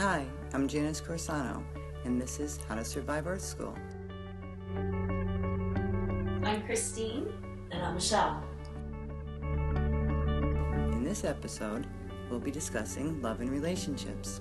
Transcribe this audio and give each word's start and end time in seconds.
Hi, 0.00 0.24
I'm 0.54 0.66
Janice 0.66 0.98
Corsano, 0.98 1.62
and 2.06 2.18
this 2.18 2.40
is 2.40 2.58
How 2.66 2.74
to 2.74 2.82
Survive 2.86 3.26
Earth 3.26 3.42
School. 3.42 3.76
I'm 6.42 6.62
Christine. 6.64 7.30
And 7.70 7.82
I'm 7.82 7.96
Michelle. 7.96 8.42
In 9.42 11.04
this 11.04 11.22
episode, 11.24 11.86
we'll 12.30 12.40
be 12.40 12.50
discussing 12.50 13.20
love 13.20 13.42
and 13.42 13.50
relationships. 13.50 14.40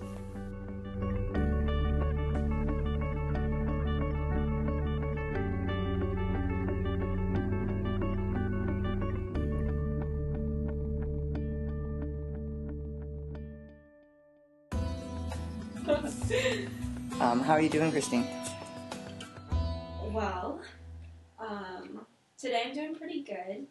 How 17.49 17.55
are 17.55 17.61
you 17.61 17.69
doing, 17.69 17.91
Christine? 17.91 18.27
Well, 20.11 20.61
um, 21.39 22.05
today 22.37 22.65
I'm 22.67 22.75
doing 22.75 22.93
pretty 22.93 23.23
good. 23.23 23.65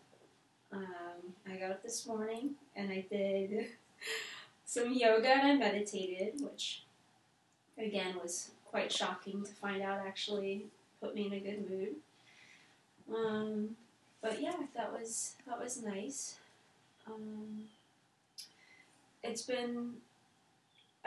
Um, 0.73 1.33
I 1.49 1.55
got 1.59 1.71
up 1.71 1.85
this 1.85 2.05
morning 2.05 2.57
and 2.75 2.91
I 2.91 3.05
did 3.09 3.67
some 4.65 4.93
yoga 4.93 5.29
and 5.29 5.47
I 5.47 5.55
meditated, 5.55 6.41
which 6.41 6.83
again 7.79 8.17
was 8.21 8.51
quite 8.67 8.91
shocking 8.91 9.45
to 9.45 9.53
find 9.53 9.81
out 9.81 10.01
actually 10.05 10.67
put 11.01 11.15
me 11.15 11.29
in 11.29 11.35
a 11.35 11.39
good 11.39 11.71
mood. 11.71 11.95
Um, 13.15 13.77
but 14.21 14.43
yeah, 14.43 14.57
that 14.75 14.91
was 14.91 15.37
that 15.47 15.57
was 15.57 15.85
nice. 15.85 16.35
Um, 17.07 17.67
it's 19.23 19.43
been 19.43 19.99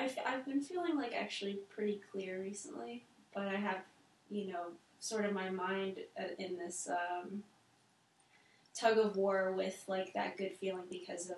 I've, 0.02 0.18
I've 0.26 0.46
been 0.46 0.62
feeling 0.62 0.98
like 0.98 1.14
actually 1.14 1.60
pretty 1.74 2.02
clear 2.12 2.42
recently, 2.42 3.04
but 3.36 3.48
I 3.48 3.56
have, 3.56 3.82
you 4.30 4.48
know, 4.48 4.66
sort 5.00 5.26
of 5.26 5.34
my 5.34 5.50
mind 5.50 5.98
uh, 6.20 6.34
in 6.40 6.58
this 6.58 6.90
um, 6.90 7.44
tug 8.74 8.98
of 8.98 9.16
war 9.16 9.52
with 9.52 9.84
like 9.88 10.14
that 10.14 10.38
good 10.38 10.54
feeling 10.60 10.86
because 10.90 11.30
of 11.30 11.38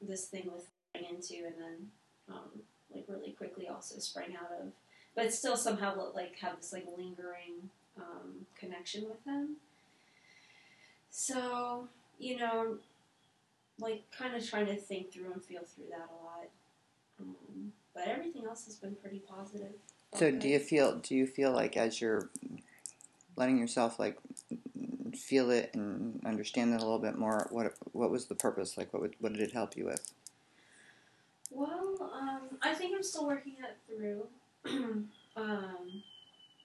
this 0.00 0.26
thing 0.26 0.50
with 0.52 0.66
into 0.94 1.44
and 1.44 1.54
then 1.58 1.90
um, 2.30 2.62
like 2.94 3.04
really 3.08 3.32
quickly 3.32 3.68
also 3.68 3.98
sprang 3.98 4.36
out 4.36 4.50
of, 4.60 4.68
but 5.16 5.32
still 5.32 5.56
somehow 5.56 6.12
like 6.14 6.38
have 6.38 6.56
this 6.56 6.72
like 6.72 6.86
lingering 6.96 7.70
um, 7.96 8.46
connection 8.56 9.04
with 9.04 9.24
them. 9.24 9.56
So 11.10 11.88
you 12.18 12.36
know, 12.36 12.76
like 13.80 14.04
kind 14.16 14.36
of 14.36 14.48
trying 14.48 14.66
to 14.66 14.76
think 14.76 15.12
through 15.12 15.32
and 15.32 15.42
feel 15.42 15.62
through 15.62 15.88
that 15.90 16.08
a 16.08 16.24
lot. 16.24 16.48
Um, 17.20 17.72
but 17.94 18.06
everything 18.08 18.44
else 18.46 18.64
has 18.66 18.76
been 18.76 18.96
pretty 18.96 19.22
positive. 19.28 19.72
So, 20.14 20.30
do 20.30 20.48
you 20.48 20.58
feel 20.58 20.96
do 20.96 21.14
you 21.14 21.26
feel 21.26 21.52
like 21.52 21.76
as 21.76 22.00
you're 22.00 22.30
letting 23.36 23.58
yourself 23.58 23.98
like 23.98 24.18
feel 25.16 25.50
it 25.50 25.70
and 25.74 26.20
understand 26.26 26.72
it 26.72 26.80
a 26.80 26.84
little 26.84 26.98
bit 26.98 27.18
more, 27.18 27.48
what 27.50 27.74
what 27.92 28.10
was 28.10 28.26
the 28.26 28.34
purpose? 28.34 28.76
Like, 28.76 28.92
what 28.92 29.02
would, 29.02 29.14
what 29.20 29.32
did 29.32 29.42
it 29.42 29.52
help 29.52 29.76
you 29.76 29.86
with? 29.86 30.12
Well, 31.50 32.10
um, 32.12 32.58
I 32.62 32.74
think 32.74 32.94
I'm 32.96 33.02
still 33.02 33.26
working 33.26 33.54
it 33.60 33.78
through. 33.86 34.26
um, 35.36 36.02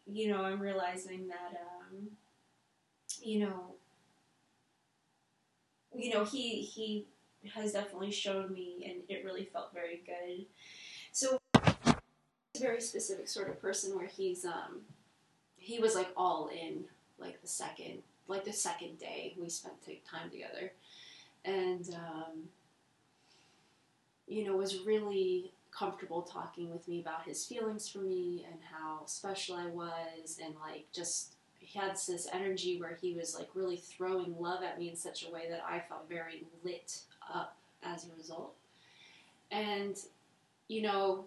you 0.07 0.29
know, 0.29 0.43
I'm 0.43 0.59
realizing 0.59 1.27
that, 1.27 1.61
um, 1.61 2.07
you 3.21 3.39
know, 3.41 3.75
you 5.95 6.13
know, 6.13 6.23
he 6.23 6.61
he 6.61 7.05
has 7.53 7.73
definitely 7.73 8.11
shown 8.11 8.51
me, 8.53 8.83
and 8.85 9.03
it 9.09 9.23
really 9.25 9.45
felt 9.45 9.73
very 9.73 10.01
good. 10.05 10.45
So, 11.11 11.39
he's 12.53 12.61
a 12.61 12.65
very 12.65 12.81
specific 12.81 13.27
sort 13.27 13.49
of 13.49 13.61
person 13.61 13.95
where 13.95 14.07
he's 14.07 14.45
um, 14.45 14.81
he 15.57 15.79
was 15.79 15.95
like 15.95 16.09
all 16.15 16.49
in, 16.49 16.85
like 17.17 17.41
the 17.41 17.47
second, 17.47 17.99
like 18.27 18.45
the 18.45 18.53
second 18.53 18.97
day 18.99 19.35
we 19.39 19.49
spent 19.49 19.75
time 20.09 20.29
together, 20.29 20.71
and 21.45 21.95
um, 21.95 22.49
you 24.27 24.45
know, 24.45 24.55
was 24.55 24.79
really 24.85 25.51
comfortable 25.71 26.21
talking 26.21 26.71
with 26.71 26.87
me 26.87 26.99
about 26.99 27.23
his 27.25 27.45
feelings 27.45 27.87
for 27.87 27.99
me 27.99 28.45
and 28.49 28.59
how 28.71 29.05
special 29.05 29.55
I 29.55 29.67
was, 29.67 30.39
and 30.43 30.55
like 30.55 30.85
just 30.93 31.33
he 31.59 31.77
had 31.77 31.91
this 31.91 32.27
energy 32.31 32.79
where 32.79 32.97
he 32.99 33.13
was 33.13 33.35
like 33.35 33.49
really 33.53 33.77
throwing 33.77 34.35
love 34.39 34.63
at 34.63 34.79
me 34.79 34.89
in 34.89 34.95
such 34.95 35.25
a 35.25 35.31
way 35.31 35.43
that 35.49 35.63
I 35.67 35.79
felt 35.79 36.07
very 36.09 36.45
lit 36.63 37.01
up 37.33 37.57
as 37.83 38.05
a 38.05 38.17
result. 38.17 38.55
And 39.51 39.97
you 40.69 40.81
know, 40.83 41.25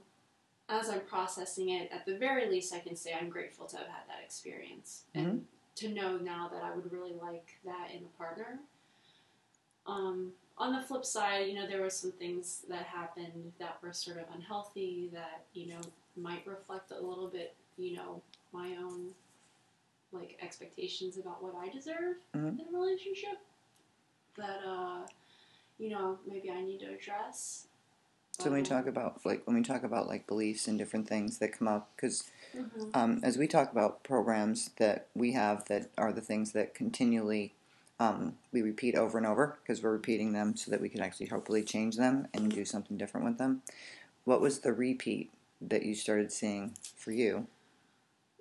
as 0.70 0.88
I'm 0.88 1.00
processing 1.00 1.68
it, 1.70 1.90
at 1.92 2.06
the 2.06 2.16
very 2.16 2.48
least, 2.48 2.72
I 2.72 2.78
can 2.78 2.96
say 2.96 3.12
I'm 3.12 3.28
grateful 3.28 3.66
to 3.66 3.76
have 3.76 3.86
had 3.88 4.08
that 4.08 4.22
experience 4.24 5.02
Mm-hmm. 5.14 5.28
and 5.28 5.46
to 5.74 5.88
know 5.88 6.16
now 6.16 6.48
that 6.52 6.62
I 6.62 6.74
would 6.74 6.90
really 6.92 7.14
like 7.20 7.58
that 7.64 7.88
in 7.94 8.04
a 8.04 8.18
partner. 8.18 8.58
Um, 9.86 10.32
on 10.58 10.72
the 10.74 10.82
flip 10.82 11.04
side, 11.04 11.48
you 11.48 11.54
know, 11.54 11.66
there 11.66 11.80
were 11.80 11.90
some 11.90 12.12
things 12.12 12.64
that 12.68 12.84
happened 12.84 13.52
that 13.58 13.78
were 13.82 13.92
sort 13.92 14.18
of 14.18 14.24
unhealthy 14.34 15.10
that, 15.12 15.44
you 15.54 15.66
know, 15.68 15.80
might 16.16 16.46
reflect 16.46 16.90
a 16.92 17.00
little 17.00 17.26
bit, 17.28 17.54
you 17.78 17.96
know, 17.96 18.22
my 18.52 18.76
own 18.76 19.08
like 20.12 20.38
expectations 20.42 21.16
about 21.16 21.42
what 21.42 21.54
I 21.56 21.70
deserve 21.70 22.16
Mhm. 22.34 22.60
in 22.60 22.66
a 22.74 22.78
relationship 22.78 23.38
that 24.36 24.60
uh 24.64 25.06
you 25.78 25.88
know, 25.88 26.18
maybe 26.26 26.50
I 26.50 26.60
need 26.62 26.80
to 26.80 26.92
address. 26.94 27.66
So 28.38 28.50
when 28.50 28.62
we 28.62 28.62
talk 28.62 28.86
about 28.86 29.24
like 29.24 29.46
when 29.46 29.56
we 29.56 29.62
talk 29.62 29.84
about 29.84 30.08
like 30.08 30.26
beliefs 30.26 30.66
and 30.66 30.78
different 30.78 31.08
things 31.08 31.38
that 31.38 31.56
come 31.56 31.68
up, 31.68 31.90
because 31.94 32.30
mhm. 32.56 32.90
um, 32.94 33.20
as 33.22 33.36
we 33.36 33.46
talk 33.46 33.70
about 33.70 34.02
programs 34.02 34.70
that 34.78 35.06
we 35.14 35.32
have 35.32 35.66
that 35.66 35.90
are 35.98 36.12
the 36.12 36.20
things 36.20 36.52
that 36.52 36.74
continually 36.74 37.54
um, 38.00 38.34
we 38.50 38.62
repeat 38.62 38.96
over 38.96 39.18
and 39.18 39.26
over 39.26 39.58
because 39.62 39.82
we're 39.82 39.92
repeating 39.92 40.32
them 40.32 40.56
so 40.56 40.70
that 40.70 40.80
we 40.80 40.88
can 40.88 41.02
actually 41.02 41.26
hopefully 41.26 41.62
change 41.62 41.96
them 41.96 42.26
and 42.34 42.50
do 42.50 42.64
something 42.64 42.96
different 42.96 43.26
with 43.26 43.38
them. 43.38 43.62
What 44.24 44.40
was 44.40 44.60
the 44.60 44.72
repeat 44.72 45.30
that 45.60 45.84
you 45.84 45.94
started 45.94 46.32
seeing 46.32 46.74
for 46.96 47.12
you? 47.12 47.46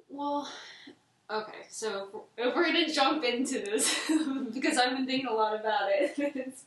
Well, 0.09 0.49
okay, 1.29 1.65
so 1.69 2.23
if 2.37 2.55
we're 2.55 2.65
gonna 2.65 2.91
jump 2.91 3.23
into 3.23 3.59
this 3.59 3.93
because 4.53 4.77
I've 4.77 4.95
been 4.95 5.05
thinking 5.05 5.27
a 5.27 5.33
lot 5.33 5.59
about 5.59 5.89
it. 5.91 6.53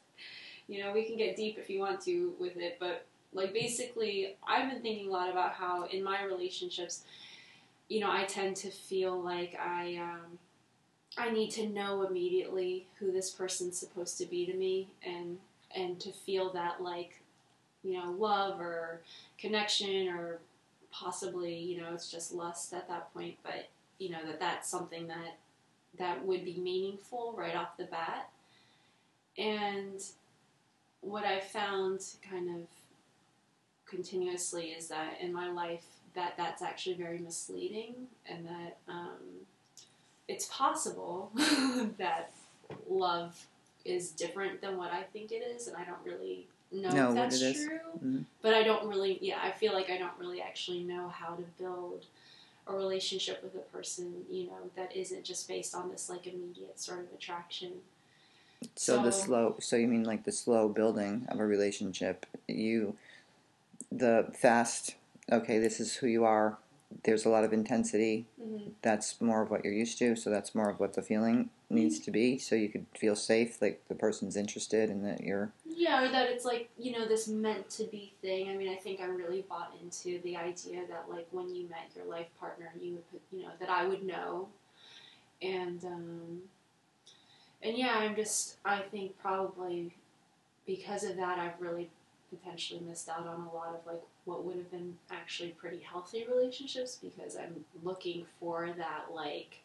You 0.66 0.82
know, 0.82 0.92
we 0.92 1.04
can 1.04 1.18
get 1.18 1.36
deep 1.36 1.58
if 1.58 1.68
you 1.68 1.78
want 1.78 2.00
to 2.06 2.32
with 2.40 2.56
it, 2.56 2.78
but 2.80 3.04
like 3.34 3.52
basically, 3.52 4.36
I've 4.46 4.70
been 4.70 4.80
thinking 4.80 5.08
a 5.08 5.10
lot 5.10 5.28
about 5.28 5.54
how 5.54 5.84
in 5.86 6.02
my 6.02 6.22
relationships, 6.22 7.02
you 7.88 8.00
know, 8.00 8.10
I 8.10 8.24
tend 8.24 8.56
to 8.56 8.70
feel 8.70 9.20
like 9.20 9.58
I 9.60 9.96
um, 9.96 10.38
I 11.18 11.30
need 11.30 11.50
to 11.52 11.68
know 11.68 12.06
immediately 12.06 12.86
who 12.98 13.12
this 13.12 13.30
person's 13.30 13.76
supposed 13.76 14.16
to 14.18 14.26
be 14.26 14.46
to 14.46 14.54
me, 14.54 14.88
and 15.04 15.38
and 15.74 16.00
to 16.00 16.12
feel 16.12 16.52
that 16.52 16.80
like 16.80 17.20
you 17.82 17.98
know 17.98 18.14
love 18.16 18.60
or 18.60 19.00
connection 19.36 20.08
or 20.08 20.38
possibly 20.92 21.58
you 21.58 21.80
know 21.80 21.92
it's 21.92 22.10
just 22.10 22.32
lust 22.32 22.72
at 22.72 22.88
that 22.88 23.12
point, 23.12 23.36
but 23.42 23.68
you 23.98 24.10
know 24.10 24.24
that 24.24 24.38
that's 24.38 24.68
something 24.70 25.08
that 25.08 25.38
that 25.98 26.24
would 26.24 26.44
be 26.44 26.56
meaningful 26.56 27.34
right 27.36 27.56
off 27.56 27.76
the 27.76 27.84
bat, 27.84 28.30
and 29.36 30.00
what 31.00 31.24
I 31.24 31.40
found 31.40 32.00
kind 32.28 32.48
of 32.48 32.62
continuously 33.86 34.66
is 34.68 34.88
that 34.88 35.20
in 35.20 35.32
my 35.32 35.50
life 35.50 35.84
that 36.14 36.34
that's 36.36 36.62
actually 36.62 36.94
very 36.94 37.18
misleading 37.18 37.94
and 38.26 38.46
that 38.46 38.76
um, 38.88 39.18
it's 40.28 40.46
possible 40.46 41.30
that 41.98 42.32
love 42.88 43.46
is 43.84 44.10
different 44.10 44.60
than 44.60 44.76
what 44.76 44.90
I 44.92 45.02
think 45.02 45.32
it 45.32 45.42
is 45.42 45.68
and 45.68 45.76
I 45.76 45.84
don't 45.84 45.98
really 46.04 46.46
know 46.72 46.90
Know 46.90 47.08
if 47.10 47.14
that's 47.30 47.40
true 47.40 47.80
Mhm. 48.02 48.24
but 48.42 48.54
I 48.54 48.62
don't 48.62 48.86
really 48.88 49.18
yeah 49.20 49.38
I 49.42 49.50
feel 49.52 49.72
like 49.72 49.90
I 49.90 49.98
don't 49.98 50.18
really 50.18 50.40
actually 50.40 50.82
know 50.82 51.08
how 51.08 51.34
to 51.34 51.42
build 51.58 52.06
a 52.66 52.72
relationship 52.74 53.42
with 53.42 53.54
a 53.54 53.58
person 53.76 54.24
you 54.30 54.46
know 54.46 54.70
that 54.76 54.96
isn't 54.96 55.24
just 55.24 55.46
based 55.46 55.74
on 55.74 55.90
this 55.90 56.08
like 56.08 56.26
immediate 56.26 56.80
sort 56.80 57.00
of 57.00 57.12
attraction 57.12 57.72
So, 58.76 59.02
the 59.02 59.12
slow. 59.12 59.56
So 59.60 59.76
you 59.76 59.86
mean 59.86 60.04
like 60.04 60.24
the 60.24 60.32
slow 60.32 60.68
building 60.68 61.26
of 61.28 61.38
a 61.38 61.46
relationship? 61.46 62.26
You, 62.48 62.96
the 63.98 64.26
fast. 64.34 64.96
Okay, 65.30 65.58
this 65.58 65.80
is 65.80 65.96
who 65.96 66.06
you 66.06 66.24
are. 66.24 66.58
There's 67.04 67.24
a 67.24 67.28
lot 67.28 67.44
of 67.44 67.52
intensity. 67.52 68.26
hmm 68.40 68.70
That's 68.82 69.20
more 69.20 69.42
of 69.42 69.50
what 69.50 69.64
you're 69.64 69.72
used 69.72 69.98
to. 69.98 70.16
So 70.16 70.30
that's 70.30 70.54
more 70.54 70.68
of 70.70 70.78
what 70.80 70.94
the 70.94 71.02
feeling 71.02 71.50
needs 71.70 71.98
to 72.00 72.10
be. 72.10 72.38
So 72.38 72.54
you 72.54 72.68
could 72.68 72.86
feel 72.96 73.16
safe, 73.16 73.60
like 73.62 73.82
the 73.88 73.94
person's 73.94 74.36
interested, 74.36 74.90
and 74.90 75.04
that 75.04 75.22
you're. 75.22 75.52
Yeah, 75.66 76.04
or 76.04 76.08
that 76.12 76.28
it's 76.28 76.44
like, 76.44 76.68
you 76.78 76.92
know, 76.92 77.06
this 77.06 77.26
meant 77.28 77.70
to 77.70 77.84
be 77.84 78.12
thing. 78.20 78.50
I 78.50 78.56
mean, 78.56 78.68
I 78.68 78.76
think 78.76 79.00
I'm 79.00 79.16
really 79.16 79.42
bought 79.48 79.74
into 79.82 80.20
the 80.22 80.36
idea 80.36 80.82
that, 80.88 81.06
like, 81.10 81.26
when 81.32 81.54
you 81.54 81.68
met 81.68 81.90
your 81.96 82.04
life 82.04 82.28
partner, 82.38 82.70
you 82.80 82.92
would, 82.92 83.10
put, 83.10 83.22
you 83.32 83.42
know, 83.42 83.52
that 83.58 83.70
I 83.70 83.86
would 83.86 84.04
know. 84.04 84.48
And, 85.42 85.84
um, 85.84 86.42
and 87.62 87.76
yeah, 87.76 87.94
I'm 87.96 88.14
just, 88.14 88.56
I 88.64 88.80
think 88.80 89.18
probably 89.18 89.94
because 90.66 91.04
of 91.04 91.16
that, 91.16 91.38
I've 91.38 91.60
really 91.60 91.90
potentially 92.36 92.80
missed 92.86 93.08
out 93.08 93.26
on 93.26 93.48
a 93.50 93.54
lot 93.54 93.68
of 93.74 93.86
like 93.86 94.02
what 94.24 94.44
would 94.44 94.56
have 94.56 94.70
been 94.70 94.96
actually 95.10 95.50
pretty 95.50 95.80
healthy 95.80 96.26
relationships 96.28 96.98
because 97.02 97.36
I'm 97.36 97.64
looking 97.82 98.26
for 98.40 98.70
that 98.76 99.06
like 99.14 99.58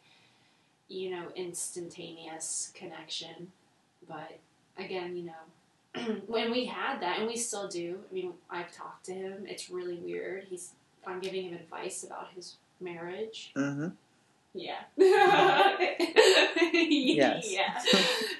you 0.88 1.10
know 1.10 1.28
instantaneous 1.36 2.72
connection. 2.74 3.52
But 4.08 4.38
again 4.78 5.16
you 5.16 5.24
know 5.24 6.16
when 6.26 6.50
we 6.50 6.66
had 6.66 7.00
that 7.00 7.18
and 7.18 7.26
we 7.28 7.36
still 7.36 7.68
do 7.68 7.98
I 8.10 8.14
mean 8.14 8.32
I've 8.50 8.72
talked 8.72 9.06
to 9.06 9.12
him. 9.12 9.44
It's 9.46 9.70
really 9.70 9.96
weird. 9.96 10.44
He's 10.48 10.72
I'm 11.06 11.20
giving 11.20 11.44
him 11.48 11.54
advice 11.54 12.04
about 12.04 12.28
his 12.34 12.56
marriage. 12.80 13.52
Mm-hmm. 13.56 13.88
yeah. 14.54 14.80
Yes. 16.72 17.52
yeah. 17.52 17.78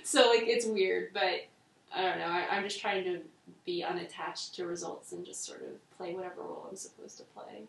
So 0.04 0.28
like 0.30 0.44
it's 0.44 0.66
weird 0.66 1.12
but 1.12 1.46
I 1.94 2.02
don't 2.02 2.18
know. 2.18 2.26
I, 2.26 2.46
I'm 2.50 2.62
just 2.64 2.80
trying 2.80 3.04
to 3.04 3.20
be 3.64 3.82
unattached 3.82 4.54
to 4.54 4.66
results 4.66 5.12
and 5.12 5.24
just 5.24 5.44
sort 5.44 5.62
of 5.62 5.96
play 5.96 6.14
whatever 6.14 6.42
role 6.42 6.66
I'm 6.68 6.76
supposed 6.76 7.18
to 7.18 7.24
play. 7.24 7.62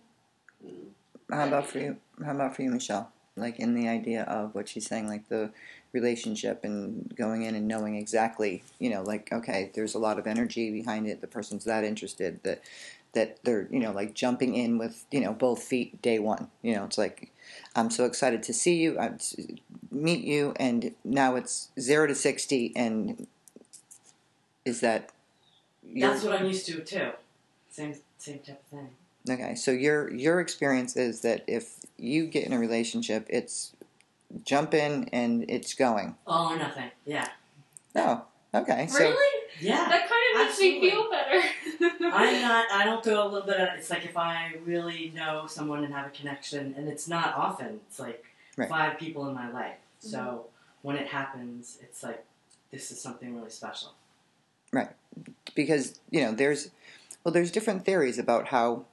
Mm. 0.65 0.87
How 1.29 1.47
about 1.47 1.67
for 1.67 1.79
you? 1.79 1.97
How 2.23 2.31
about 2.31 2.55
for 2.55 2.61
you, 2.61 2.71
Michelle? 2.71 3.11
Like 3.37 3.59
in 3.59 3.73
the 3.73 3.87
idea 3.87 4.23
of 4.23 4.53
what 4.53 4.67
she's 4.67 4.85
saying, 4.85 5.07
like 5.07 5.29
the 5.29 5.51
relationship 5.93 6.63
and 6.63 7.13
going 7.15 7.43
in 7.43 7.55
and 7.55 7.67
knowing 7.67 7.95
exactly, 7.95 8.63
you 8.79 8.89
know, 8.89 9.01
like 9.01 9.31
okay, 9.31 9.71
there's 9.73 9.95
a 9.95 9.99
lot 9.99 10.19
of 10.19 10.27
energy 10.27 10.71
behind 10.71 11.07
it. 11.07 11.21
The 11.21 11.27
person's 11.27 11.63
that 11.65 11.83
interested 11.83 12.41
that 12.43 12.61
that 13.13 13.43
they're, 13.43 13.67
you 13.69 13.79
know, 13.79 13.91
like 13.91 14.13
jumping 14.13 14.55
in 14.55 14.77
with, 14.77 15.05
you 15.11 15.19
know, 15.19 15.33
both 15.33 15.61
feet 15.63 16.01
day 16.01 16.19
one. 16.19 16.49
You 16.61 16.75
know, 16.75 16.85
it's 16.85 16.97
like 16.97 17.31
I'm 17.75 17.89
so 17.89 18.05
excited 18.05 18.43
to 18.43 18.53
see 18.53 18.75
you, 18.75 18.99
I 18.99 19.13
meet 19.89 20.23
you, 20.23 20.53
and 20.57 20.93
now 21.03 21.35
it's 21.35 21.69
zero 21.79 22.07
to 22.07 22.15
sixty, 22.15 22.73
and 22.75 23.27
is 24.65 24.81
that? 24.81 25.11
Your- 25.83 26.09
That's 26.09 26.23
what 26.23 26.33
I'm 26.33 26.45
used 26.45 26.65
to 26.67 26.81
too. 26.81 27.11
Same 27.69 27.95
same 28.17 28.39
type 28.39 28.61
of 28.71 28.79
thing. 28.79 28.89
Okay, 29.29 29.55
so 29.55 29.71
your 29.71 30.11
your 30.13 30.39
experience 30.39 30.95
is 30.95 31.21
that 31.21 31.43
if 31.47 31.75
you 31.97 32.25
get 32.27 32.45
in 32.45 32.53
a 32.53 32.59
relationship, 32.59 33.25
it's 33.29 33.73
jump 34.43 34.73
in 34.73 35.09
and 35.13 35.45
it's 35.49 35.73
going. 35.73 36.15
All 36.27 36.53
or 36.53 36.57
nothing. 36.57 36.89
Yeah. 37.05 37.27
Oh, 37.95 38.23
okay. 38.53 38.87
So 38.87 38.99
really? 38.99 39.41
Yeah. 39.59 39.87
That 39.89 40.09
kind 40.09 40.41
of 40.41 40.47
makes 40.47 40.59
me 40.59 40.81
feel 40.89 41.09
better. 41.09 41.41
I'm 42.13 42.41
not. 42.41 42.71
I 42.71 42.83
don't 42.83 43.03
throw 43.03 43.23
a 43.23 43.27
little 43.27 43.47
bit. 43.47 43.59
Of, 43.59 43.69
it's 43.77 43.89
like 43.89 44.05
if 44.05 44.17
I 44.17 44.55
really 44.65 45.11
know 45.15 45.45
someone 45.47 45.83
and 45.83 45.93
have 45.93 46.07
a 46.07 46.11
connection, 46.11 46.73
and 46.77 46.87
it's 46.87 47.07
not 47.07 47.35
often. 47.35 47.79
It's 47.87 47.99
like 47.99 48.25
Right. 48.57 48.67
five 48.69 48.97
people 48.99 49.27
in 49.27 49.33
my 49.33 49.49
life. 49.49 49.77
So 49.99 50.17
mm-hmm. 50.17 50.37
when 50.81 50.95
it 50.97 51.07
happens, 51.07 51.77
it's 51.81 52.03
like 52.03 52.23
this 52.71 52.91
is 52.91 52.99
something 52.99 53.35
really 53.35 53.49
special. 53.49 53.93
Because 55.55 55.99
you 56.09 56.21
know 56.21 56.31
there's 56.31 56.71
well 57.23 57.33
there's 57.33 57.51
different 57.51 57.85
theories 57.85 58.17
about 58.17 58.47
how 58.47 58.85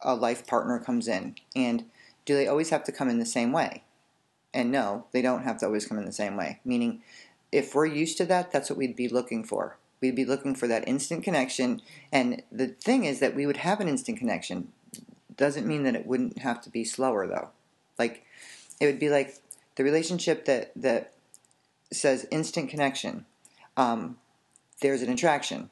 a 0.00 0.14
life 0.14 0.46
partner 0.46 0.78
comes 0.78 1.08
in 1.08 1.36
and 1.54 1.84
do 2.24 2.34
they 2.34 2.46
always 2.46 2.70
have 2.70 2.84
to 2.84 2.92
come 2.92 3.08
in 3.08 3.18
the 3.18 3.26
same 3.26 3.52
way? 3.52 3.82
And 4.54 4.70
no 4.70 5.06
they 5.12 5.22
don't 5.22 5.44
have 5.44 5.58
to 5.58 5.66
always 5.66 5.86
come 5.86 5.98
in 5.98 6.04
the 6.04 6.12
same 6.12 6.36
way. 6.36 6.60
Meaning 6.64 7.02
if 7.50 7.74
we're 7.74 7.86
used 7.86 8.18
to 8.18 8.26
that 8.26 8.52
that's 8.52 8.70
what 8.70 8.78
we'd 8.78 8.96
be 8.96 9.08
looking 9.08 9.44
for. 9.44 9.78
We'd 10.00 10.16
be 10.16 10.24
looking 10.24 10.54
for 10.54 10.66
that 10.66 10.86
instant 10.88 11.24
connection 11.24 11.80
and 12.12 12.42
the 12.50 12.68
thing 12.68 13.04
is 13.04 13.20
that 13.20 13.34
we 13.34 13.46
would 13.46 13.58
have 13.58 13.80
an 13.80 13.88
instant 13.88 14.18
connection. 14.18 14.72
Doesn't 15.36 15.66
mean 15.66 15.84
that 15.84 15.94
it 15.94 16.06
wouldn't 16.06 16.38
have 16.38 16.60
to 16.62 16.70
be 16.70 16.84
slower 16.84 17.26
though. 17.26 17.50
Like 17.98 18.24
it 18.80 18.86
would 18.86 18.98
be 18.98 19.08
like 19.08 19.36
the 19.76 19.84
relationship 19.84 20.44
that 20.44 20.72
that 20.76 21.12
says 21.92 22.26
instant 22.30 22.70
connection. 22.70 23.26
Um, 23.76 24.18
there's 24.82 25.02
an 25.02 25.10
attraction 25.10 25.70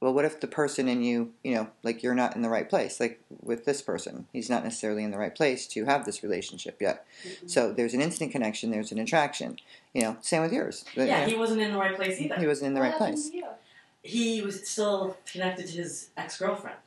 well, 0.00 0.14
what 0.14 0.24
if 0.24 0.40
the 0.40 0.46
person 0.46 0.88
in 0.88 1.02
you, 1.02 1.32
you 1.44 1.54
know, 1.54 1.68
like 1.82 2.02
you're 2.02 2.14
not 2.14 2.34
in 2.34 2.40
the 2.40 2.48
right 2.48 2.68
place? 2.68 2.98
Like 2.98 3.20
with 3.42 3.66
this 3.66 3.82
person, 3.82 4.26
he's 4.32 4.48
not 4.48 4.64
necessarily 4.64 5.04
in 5.04 5.10
the 5.10 5.18
right 5.18 5.34
place 5.34 5.66
to 5.68 5.84
have 5.84 6.06
this 6.06 6.22
relationship 6.22 6.80
yet. 6.80 7.06
Mm-hmm. 7.22 7.48
So 7.48 7.72
there's 7.72 7.92
an 7.92 8.00
instant 8.00 8.32
connection, 8.32 8.70
there's 8.70 8.92
an 8.92 8.98
attraction. 8.98 9.58
You 9.92 10.02
know, 10.02 10.16
same 10.22 10.40
with 10.40 10.52
yours. 10.52 10.86
Yeah, 10.96 11.26
you 11.26 11.32
he 11.32 11.38
wasn't 11.38 11.60
in 11.60 11.72
the 11.72 11.78
right 11.78 11.94
place 11.94 12.18
either. 12.18 12.36
he 12.36 12.46
wasn't 12.46 12.68
in 12.68 12.74
the 12.74 12.80
right 12.80 12.96
place. 12.96 13.30
He 14.02 14.40
was 14.40 14.66
still 14.66 15.18
connected 15.30 15.66
to 15.66 15.72
his 15.76 16.08
ex 16.16 16.38
girlfriend, 16.38 16.78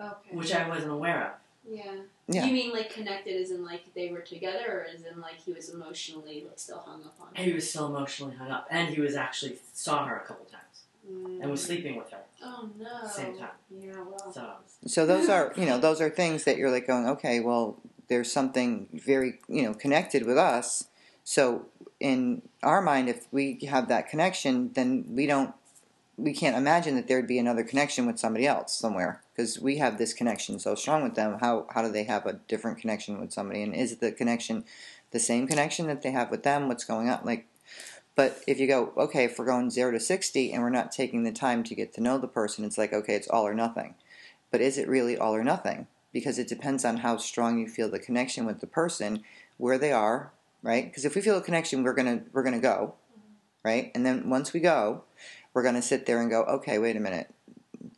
Okay. 0.00 0.34
which 0.34 0.52
I 0.52 0.68
wasn't 0.68 0.90
aware 0.90 1.26
of. 1.26 1.32
yeah. 1.72 1.94
Yeah. 2.30 2.46
You 2.46 2.52
mean 2.52 2.72
like 2.72 2.90
connected 2.90 3.40
as 3.40 3.50
in 3.50 3.64
like 3.64 3.92
they 3.94 4.10
were 4.10 4.20
together 4.20 4.66
or 4.68 4.86
as 4.94 5.02
in 5.02 5.20
like 5.20 5.36
he 5.44 5.52
was 5.52 5.70
emotionally 5.70 6.44
like 6.48 6.58
still 6.58 6.78
hung 6.78 7.02
up 7.04 7.16
on 7.20 7.34
her? 7.34 7.42
He 7.42 7.52
was 7.52 7.68
still 7.68 7.86
emotionally 7.88 8.36
hung 8.36 8.50
up, 8.50 8.66
and 8.70 8.88
he 8.88 9.00
was 9.00 9.14
actually 9.16 9.58
saw 9.72 10.06
her 10.06 10.16
a 10.16 10.26
couple 10.26 10.46
times 10.46 10.64
Mm. 11.10 11.40
and 11.42 11.50
was 11.50 11.62
sleeping 11.64 11.96
with 11.96 12.10
her. 12.10 12.18
Oh 12.42 12.68
no. 12.78 12.84
at 12.86 13.02
the 13.04 13.08
same 13.08 13.34
time. 13.34 13.48
Yeah, 13.70 13.92
well. 14.06 14.32
So 14.32 14.54
So 14.86 15.06
those 15.06 15.28
are, 15.28 15.52
you 15.56 15.64
know, 15.66 15.78
those 15.86 16.00
are 16.00 16.10
things 16.10 16.44
that 16.44 16.56
you're 16.58 16.70
like 16.70 16.86
going, 16.86 17.06
okay, 17.08 17.40
well, 17.40 17.78
there's 18.08 18.30
something 18.30 18.88
very, 18.92 19.38
you 19.48 19.62
know, 19.62 19.74
connected 19.74 20.26
with 20.26 20.36
us. 20.36 20.88
So 21.24 21.66
in 22.00 22.42
our 22.62 22.82
mind, 22.82 23.08
if 23.08 23.26
we 23.32 23.58
have 23.68 23.88
that 23.88 24.08
connection, 24.08 24.72
then 24.74 25.04
we 25.08 25.26
don't, 25.26 25.54
we 26.20 26.32
can't 26.34 26.56
imagine 26.56 26.94
that 26.96 27.08
there'd 27.08 27.26
be 27.26 27.38
another 27.38 27.64
connection 27.64 28.06
with 28.06 28.18
somebody 28.18 28.46
else 28.46 28.76
somewhere 28.76 29.22
because 29.32 29.58
we 29.58 29.78
have 29.78 29.98
this 29.98 30.12
connection 30.12 30.58
so 30.58 30.74
strong 30.74 31.02
with 31.02 31.14
them. 31.14 31.38
How 31.40 31.66
how 31.70 31.82
do 31.82 31.90
they 31.90 32.04
have 32.04 32.26
a 32.26 32.34
different 32.34 32.78
connection 32.78 33.20
with 33.20 33.32
somebody? 33.32 33.62
And 33.62 33.74
is 33.74 33.96
the 33.96 34.12
connection 34.12 34.64
the 35.10 35.18
same 35.18 35.46
connection 35.46 35.86
that 35.86 36.02
they 36.02 36.10
have 36.10 36.30
with 36.30 36.42
them? 36.42 36.68
What's 36.68 36.84
going 36.84 37.08
on? 37.08 37.20
Like, 37.24 37.46
but 38.14 38.42
if 38.46 38.60
you 38.60 38.66
go, 38.66 38.92
okay, 38.96 39.24
if 39.24 39.38
we're 39.38 39.46
going 39.46 39.70
zero 39.70 39.90
to 39.92 40.00
sixty 40.00 40.52
and 40.52 40.62
we're 40.62 40.70
not 40.70 40.92
taking 40.92 41.24
the 41.24 41.32
time 41.32 41.62
to 41.64 41.74
get 41.74 41.92
to 41.94 42.02
know 42.02 42.18
the 42.18 42.28
person, 42.28 42.64
it's 42.64 42.78
like, 42.78 42.92
okay, 42.92 43.14
it's 43.14 43.28
all 43.28 43.46
or 43.46 43.54
nothing. 43.54 43.94
But 44.50 44.60
is 44.60 44.78
it 44.78 44.88
really 44.88 45.16
all 45.16 45.34
or 45.34 45.44
nothing? 45.44 45.86
Because 46.12 46.38
it 46.38 46.48
depends 46.48 46.84
on 46.84 46.98
how 46.98 47.16
strong 47.16 47.58
you 47.58 47.68
feel 47.68 47.88
the 47.88 47.98
connection 47.98 48.44
with 48.44 48.60
the 48.60 48.66
person, 48.66 49.22
where 49.58 49.78
they 49.78 49.92
are, 49.92 50.32
right? 50.62 50.84
Because 50.84 51.04
if 51.04 51.14
we 51.14 51.22
feel 51.22 51.38
a 51.38 51.42
connection, 51.42 51.82
we're 51.82 51.94
gonna 51.94 52.22
we're 52.32 52.42
gonna 52.42 52.60
go, 52.60 52.94
right? 53.64 53.90
And 53.94 54.04
then 54.04 54.28
once 54.28 54.52
we 54.52 54.60
go, 54.60 55.04
we're 55.54 55.62
gonna 55.62 55.82
sit 55.82 56.06
there 56.06 56.20
and 56.20 56.30
go, 56.30 56.42
okay, 56.44 56.78
wait 56.78 56.96
a 56.96 57.00
minute, 57.00 57.32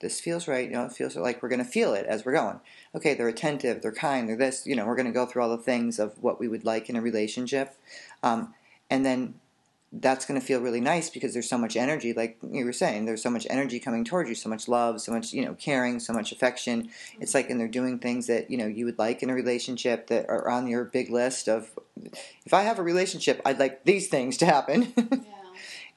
this 0.00 0.20
feels 0.20 0.48
right. 0.48 0.68
You 0.68 0.74
know, 0.74 0.84
it 0.84 0.92
feels 0.92 1.16
like 1.16 1.42
we're 1.42 1.48
gonna 1.48 1.64
feel 1.64 1.94
it 1.94 2.06
as 2.06 2.24
we're 2.24 2.32
going. 2.32 2.60
Okay, 2.94 3.14
they're 3.14 3.28
attentive, 3.28 3.82
they're 3.82 3.92
kind, 3.92 4.28
they're 4.28 4.36
this. 4.36 4.66
You 4.66 4.76
know, 4.76 4.86
we're 4.86 4.96
gonna 4.96 5.12
go 5.12 5.26
through 5.26 5.42
all 5.42 5.56
the 5.56 5.62
things 5.62 5.98
of 5.98 6.22
what 6.22 6.40
we 6.40 6.48
would 6.48 6.64
like 6.64 6.88
in 6.88 6.96
a 6.96 7.02
relationship, 7.02 7.76
um, 8.22 8.54
and 8.90 9.04
then 9.04 9.34
that's 9.92 10.24
going 10.24 10.40
to 10.40 10.46
feel 10.46 10.60
really 10.60 10.80
nice 10.80 11.10
because 11.10 11.34
there's 11.34 11.48
so 11.48 11.58
much 11.58 11.76
energy 11.76 12.14
like 12.14 12.38
you 12.50 12.64
were 12.64 12.72
saying 12.72 13.04
there's 13.04 13.22
so 13.22 13.28
much 13.28 13.46
energy 13.50 13.78
coming 13.78 14.04
towards 14.04 14.28
you 14.28 14.34
so 14.34 14.48
much 14.48 14.66
love 14.66 15.00
so 15.02 15.12
much 15.12 15.34
you 15.34 15.44
know 15.44 15.54
caring 15.54 16.00
so 16.00 16.14
much 16.14 16.32
affection 16.32 16.88
it's 17.20 17.34
like 17.34 17.50
and 17.50 17.60
they're 17.60 17.68
doing 17.68 17.98
things 17.98 18.26
that 18.26 18.50
you 18.50 18.56
know 18.56 18.66
you 18.66 18.86
would 18.86 18.98
like 18.98 19.22
in 19.22 19.28
a 19.28 19.34
relationship 19.34 20.06
that 20.06 20.26
are 20.30 20.48
on 20.48 20.66
your 20.66 20.84
big 20.84 21.10
list 21.10 21.46
of 21.46 21.78
if 22.46 22.54
i 22.54 22.62
have 22.62 22.78
a 22.78 22.82
relationship 22.82 23.42
i'd 23.44 23.58
like 23.58 23.84
these 23.84 24.08
things 24.08 24.38
to 24.38 24.46
happen 24.46 24.92
Yeah. 24.96 25.41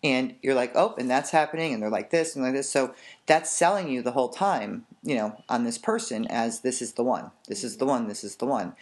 And 0.06 0.36
you're 0.44 0.54
like 0.54 0.72
oh 0.76 0.94
and 0.98 1.10
that's 1.10 1.32
happening 1.32 1.74
and 1.74 1.82
they're 1.82 1.90
like 1.90 2.12
this 2.12 2.36
and 2.36 2.46
like 2.46 2.54
this. 2.54 2.70
So 2.70 2.94
that's 3.26 3.50
selling 3.50 3.90
you 3.90 4.02
the 4.02 4.12
whole 4.12 4.30
time 4.30 4.86
you 5.04 5.16
know 5.16 5.44
on 5.50 5.64
this 5.64 5.78
person 5.78 6.28
as 6.28 6.62
this 6.62 6.82
is 6.82 6.94
the 6.94 7.04
one 7.04 7.32
this 7.48 7.64
is 7.64 7.78
the 7.78 7.86
one 7.86 8.08
this 8.08 8.24
is 8.24 8.36
the 8.38 8.46
one. 8.46 8.74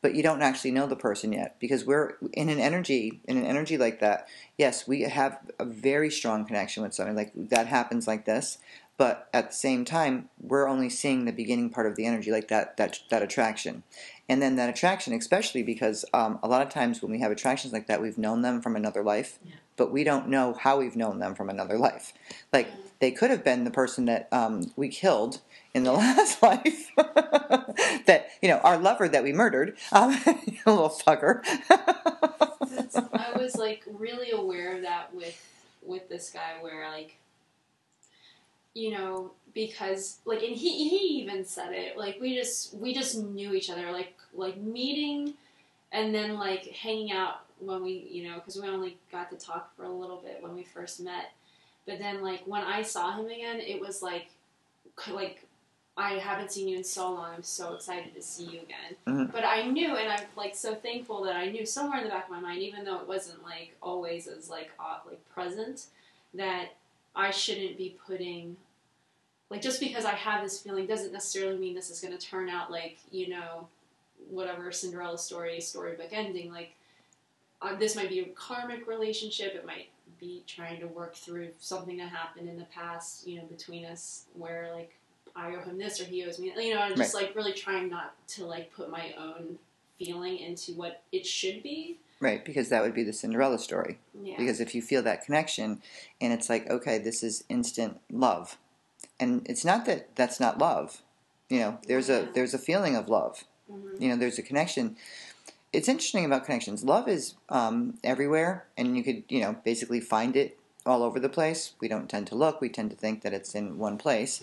But 0.00 0.16
you 0.16 0.24
don't 0.24 0.42
actually 0.42 0.72
know 0.72 0.88
the 0.88 0.96
person 0.96 1.32
yet 1.32 1.54
because 1.60 1.84
we're 1.84 2.16
in 2.32 2.48
an 2.48 2.58
energy 2.58 3.20
in 3.24 3.36
an 3.36 3.46
energy 3.46 3.78
like 3.78 4.00
that 4.00 4.26
yes 4.58 4.88
we 4.88 5.02
have 5.02 5.38
a 5.60 5.64
very 5.64 6.10
strong 6.10 6.44
connection 6.44 6.82
with 6.82 6.92
somebody 6.92 7.16
like 7.16 7.32
that 7.36 7.68
happens 7.68 8.08
like 8.08 8.24
this 8.24 8.58
but 8.96 9.28
at 9.32 9.50
the 9.50 9.56
same 9.56 9.84
time 9.84 10.28
we're 10.40 10.68
only 10.68 10.90
seeing 10.90 11.24
the 11.24 11.32
beginning 11.32 11.70
part 11.70 11.86
of 11.86 11.94
the 11.94 12.04
energy 12.04 12.32
like 12.32 12.48
that 12.48 12.76
that 12.76 12.98
that 13.10 13.22
attraction 13.22 13.84
and 14.32 14.40
then 14.42 14.56
that 14.56 14.68
attraction 14.70 15.12
especially 15.12 15.62
because 15.62 16.04
um, 16.14 16.38
a 16.42 16.48
lot 16.48 16.62
of 16.66 16.68
times 16.72 17.02
when 17.02 17.10
we 17.12 17.20
have 17.20 17.30
attractions 17.32 17.72
like 17.72 17.86
that 17.86 18.00
we've 18.00 18.18
known 18.18 18.42
them 18.42 18.60
from 18.62 18.74
another 18.76 19.02
life 19.02 19.38
Yeah. 19.44 19.54
but 19.76 19.92
we 19.92 20.02
don't 20.04 20.26
know 20.28 20.46
how 20.64 20.78
we've 20.78 20.96
known 20.96 21.18
them 21.18 21.34
from 21.34 21.48
another 21.50 21.76
life. 21.78 22.12
Like 22.52 22.68
they 23.00 23.10
could 23.10 23.30
have 23.30 23.42
been 23.44 23.64
the 23.64 23.70
person 23.70 24.04
that 24.06 24.28
um, 24.32 24.72
we 24.76 24.88
killed 24.88 25.40
in 25.74 25.82
the 25.84 25.92
last 26.02 26.42
life 26.42 26.90
that 28.06 28.20
you 28.42 28.48
know 28.50 28.58
our 28.68 28.76
lover 28.78 29.08
that 29.08 29.22
we 29.22 29.32
murdered. 29.32 29.76
Um, 29.92 30.10
a 30.66 30.70
little 30.70 30.90
fucker. 31.06 31.40
I 32.10 33.32
was 33.36 33.56
like 33.56 33.82
really 33.86 34.30
aware 34.30 34.76
of 34.76 34.82
that 34.82 35.14
with 35.14 35.36
with 35.82 36.08
this 36.08 36.30
guy 36.30 36.52
where 36.60 36.88
like 36.90 37.16
you 38.74 38.90
know 38.90 39.30
because 39.54 40.18
like 40.24 40.42
and 40.42 40.56
he 40.56 40.88
he 40.88 40.96
even 41.20 41.44
said 41.44 41.72
it 41.72 41.96
like 41.98 42.18
we 42.20 42.34
just 42.34 42.74
we 42.74 42.94
just 42.94 43.18
knew 43.18 43.52
each 43.54 43.68
other 43.70 43.92
like 43.92 44.14
like 44.34 44.56
meeting 44.56 45.34
and 45.92 46.14
then 46.14 46.34
like 46.38 46.64
hanging 46.68 47.12
out 47.12 47.40
when 47.58 47.82
we 47.82 48.08
you 48.10 48.28
know 48.28 48.36
because 48.36 48.56
we 48.56 48.66
only 48.68 48.96
got 49.10 49.30
to 49.30 49.36
talk 49.36 49.74
for 49.76 49.84
a 49.84 49.90
little 49.90 50.16
bit 50.16 50.38
when 50.42 50.54
we 50.54 50.62
first 50.62 51.00
met 51.00 51.32
but 51.86 51.98
then 51.98 52.22
like 52.22 52.40
when 52.46 52.62
I 52.62 52.82
saw 52.82 53.14
him 53.16 53.26
again 53.26 53.60
it 53.60 53.78
was 53.80 54.02
like 54.02 54.28
like 55.10 55.44
I 55.94 56.14
haven't 56.14 56.50
seen 56.50 56.68
you 56.68 56.78
in 56.78 56.84
so 56.84 57.12
long 57.12 57.34
I'm 57.34 57.42
so 57.42 57.74
excited 57.74 58.14
to 58.14 58.22
see 58.22 58.44
you 58.44 58.60
again 58.60 58.96
Mhm. 59.06 59.32
but 59.32 59.44
I 59.44 59.66
knew 59.66 59.94
and 59.96 60.10
I'm 60.10 60.24
like 60.36 60.54
so 60.56 60.74
thankful 60.74 61.22
that 61.24 61.36
I 61.36 61.50
knew 61.50 61.66
somewhere 61.66 61.98
in 61.98 62.04
the 62.04 62.10
back 62.10 62.24
of 62.24 62.30
my 62.30 62.40
mind 62.40 62.62
even 62.62 62.84
though 62.86 62.98
it 63.00 63.06
wasn't 63.06 63.42
like 63.42 63.76
always 63.82 64.26
as 64.26 64.48
like 64.48 64.70
like 65.06 65.28
present 65.28 65.86
that 66.34 66.70
I 67.14 67.30
shouldn't 67.30 67.76
be 67.76 67.96
putting 68.06 68.56
like 69.50 69.60
just 69.60 69.80
because 69.80 70.04
I 70.04 70.12
have 70.12 70.42
this 70.42 70.60
feeling 70.60 70.86
doesn't 70.86 71.12
necessarily 71.12 71.58
mean 71.58 71.74
this 71.74 71.90
is 71.90 72.00
going 72.00 72.16
to 72.16 72.26
turn 72.26 72.48
out 72.48 72.70
like 72.70 72.98
you 73.10 73.28
know 73.28 73.68
whatever 74.30 74.72
Cinderella 74.72 75.18
story 75.18 75.60
storybook 75.60 76.08
ending. 76.12 76.50
Like 76.50 76.74
uh, 77.60 77.76
this 77.76 77.94
might 77.94 78.08
be 78.08 78.20
a 78.20 78.24
karmic 78.30 78.86
relationship. 78.86 79.54
It 79.54 79.66
might 79.66 79.88
be 80.18 80.42
trying 80.46 80.80
to 80.80 80.86
work 80.86 81.14
through 81.14 81.48
something 81.58 81.96
that 81.98 82.08
happened 82.08 82.48
in 82.48 82.56
the 82.56 82.64
past, 82.66 83.26
you 83.26 83.36
know, 83.36 83.44
between 83.44 83.84
us 83.84 84.24
where 84.34 84.70
like 84.72 84.94
I 85.34 85.54
owe 85.54 85.60
him 85.60 85.78
this 85.78 86.00
or 86.00 86.04
he 86.04 86.24
owes 86.24 86.38
me. 86.38 86.52
You 86.56 86.74
know, 86.74 86.80
I'm 86.80 86.96
just 86.96 87.14
like 87.14 87.34
really 87.34 87.52
trying 87.52 87.88
not 87.88 88.14
to 88.28 88.46
like 88.46 88.72
put 88.72 88.90
my 88.90 89.14
own 89.18 89.58
feeling 89.98 90.38
into 90.38 90.72
what 90.72 91.02
it 91.12 91.26
should 91.26 91.62
be. 91.62 91.98
Right, 92.22 92.44
because 92.44 92.68
that 92.68 92.82
would 92.82 92.94
be 92.94 93.02
the 93.02 93.12
Cinderella 93.12 93.58
story. 93.58 93.98
Yeah. 94.22 94.36
Because 94.38 94.60
if 94.60 94.76
you 94.76 94.80
feel 94.80 95.02
that 95.02 95.24
connection, 95.24 95.82
and 96.20 96.32
it's 96.32 96.48
like, 96.48 96.70
okay, 96.70 96.98
this 96.98 97.24
is 97.24 97.42
instant 97.48 97.98
love, 98.12 98.58
and 99.18 99.44
it's 99.50 99.64
not 99.64 99.86
that 99.86 100.14
that's 100.14 100.38
not 100.38 100.56
love. 100.56 101.02
You 101.50 101.58
know, 101.58 101.78
there's 101.88 102.08
a 102.08 102.28
there's 102.32 102.54
a 102.54 102.58
feeling 102.58 102.94
of 102.94 103.08
love. 103.08 103.42
Mhm. 103.68 104.00
You 104.00 104.08
know, 104.08 104.16
there's 104.16 104.38
a 104.38 104.42
connection. 104.42 104.96
It's 105.72 105.88
interesting 105.88 106.24
about 106.24 106.44
connections. 106.44 106.84
Love 106.84 107.08
is 107.08 107.34
um, 107.48 107.98
everywhere, 108.04 108.66
and 108.78 108.96
you 108.96 109.02
could 109.02 109.24
you 109.28 109.40
know 109.40 109.56
basically 109.64 109.98
find 110.00 110.36
it 110.36 110.56
all 110.86 111.02
over 111.02 111.18
the 111.18 111.28
place. 111.28 111.72
We 111.80 111.88
don't 111.88 112.08
tend 112.08 112.28
to 112.28 112.36
look. 112.36 112.60
We 112.60 112.68
tend 112.68 112.90
to 112.90 112.96
think 112.96 113.22
that 113.22 113.34
it's 113.34 113.52
in 113.56 113.78
one 113.78 113.98
place. 113.98 114.42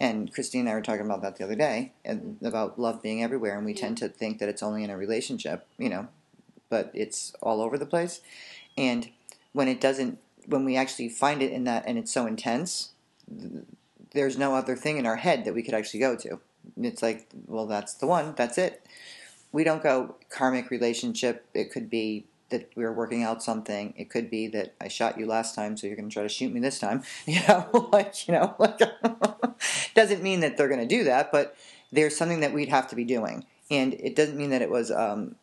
And 0.00 0.34
Christine 0.34 0.62
and 0.62 0.70
I 0.70 0.74
were 0.74 0.82
talking 0.82 1.06
about 1.06 1.22
that 1.22 1.36
the 1.36 1.44
other 1.44 1.54
day, 1.54 1.92
and 2.04 2.38
about 2.42 2.76
love 2.76 3.00
being 3.00 3.22
everywhere, 3.22 3.56
and 3.56 3.64
we 3.64 3.74
Yeah. 3.74 3.82
tend 3.82 3.98
to 3.98 4.08
think 4.08 4.40
that 4.40 4.48
it's 4.48 4.64
only 4.64 4.82
in 4.82 4.90
a 4.90 4.96
relationship. 4.96 5.68
You 5.78 5.90
know, 5.90 6.08
but 6.70 6.90
it's 6.94 7.34
all 7.42 7.60
over 7.60 7.76
the 7.76 7.84
place. 7.84 8.20
And 8.78 9.10
when 9.52 9.68
it 9.68 9.80
doesn't, 9.80 10.18
when 10.46 10.64
we 10.64 10.76
actually 10.76 11.10
find 11.10 11.42
it 11.42 11.52
in 11.52 11.64
that, 11.64 11.84
and 11.86 11.98
it's 11.98 12.12
so 12.12 12.26
intense, 12.26 12.92
there's 14.12 14.38
no 14.38 14.54
other 14.54 14.76
thing 14.76 14.96
in 14.96 15.06
our 15.06 15.16
head 15.16 15.44
that 15.44 15.54
we 15.54 15.62
could 15.62 15.74
actually 15.74 16.00
go 16.00 16.16
to. 16.16 16.40
It's 16.80 17.02
like, 17.02 17.28
well, 17.46 17.66
that's 17.66 17.94
the 17.94 18.06
one. 18.06 18.34
That's 18.36 18.56
it. 18.56 18.86
We 19.52 19.64
don't 19.64 19.82
go 19.82 20.16
karmic 20.30 20.70
relationship. 20.70 21.46
It 21.54 21.72
could 21.72 21.90
be 21.90 22.26
that 22.50 22.70
we 22.76 22.84
are 22.84 22.92
working 22.92 23.22
out 23.22 23.42
something. 23.42 23.94
It 23.96 24.10
could 24.10 24.30
be 24.30 24.48
that 24.48 24.74
I 24.80 24.88
shot 24.88 25.18
you 25.18 25.26
last 25.26 25.54
time, 25.54 25.76
so 25.76 25.86
you're 25.86 25.96
going 25.96 26.08
to 26.08 26.12
try 26.12 26.22
to 26.22 26.28
shoot 26.28 26.52
me 26.52 26.60
this 26.60 26.78
time. 26.78 27.02
You 27.26 27.40
know, 27.48 27.88
like 27.92 28.28
you 28.28 28.34
know, 28.34 28.54
like 28.58 28.80
doesn't 29.94 30.22
mean 30.22 30.40
that 30.40 30.56
they're 30.56 30.68
going 30.68 30.80
to 30.80 30.86
do 30.86 31.04
that, 31.04 31.32
but 31.32 31.56
there's 31.92 32.16
something 32.16 32.40
that 32.40 32.52
we'd 32.52 32.68
have 32.68 32.88
to 32.88 32.96
be 32.96 33.04
doing, 33.04 33.44
and 33.70 33.94
it 33.94 34.16
doesn't 34.16 34.36
mean 34.36 34.50
that 34.50 34.62
it 34.62 34.70
was 34.70 34.90
um, 34.90 35.36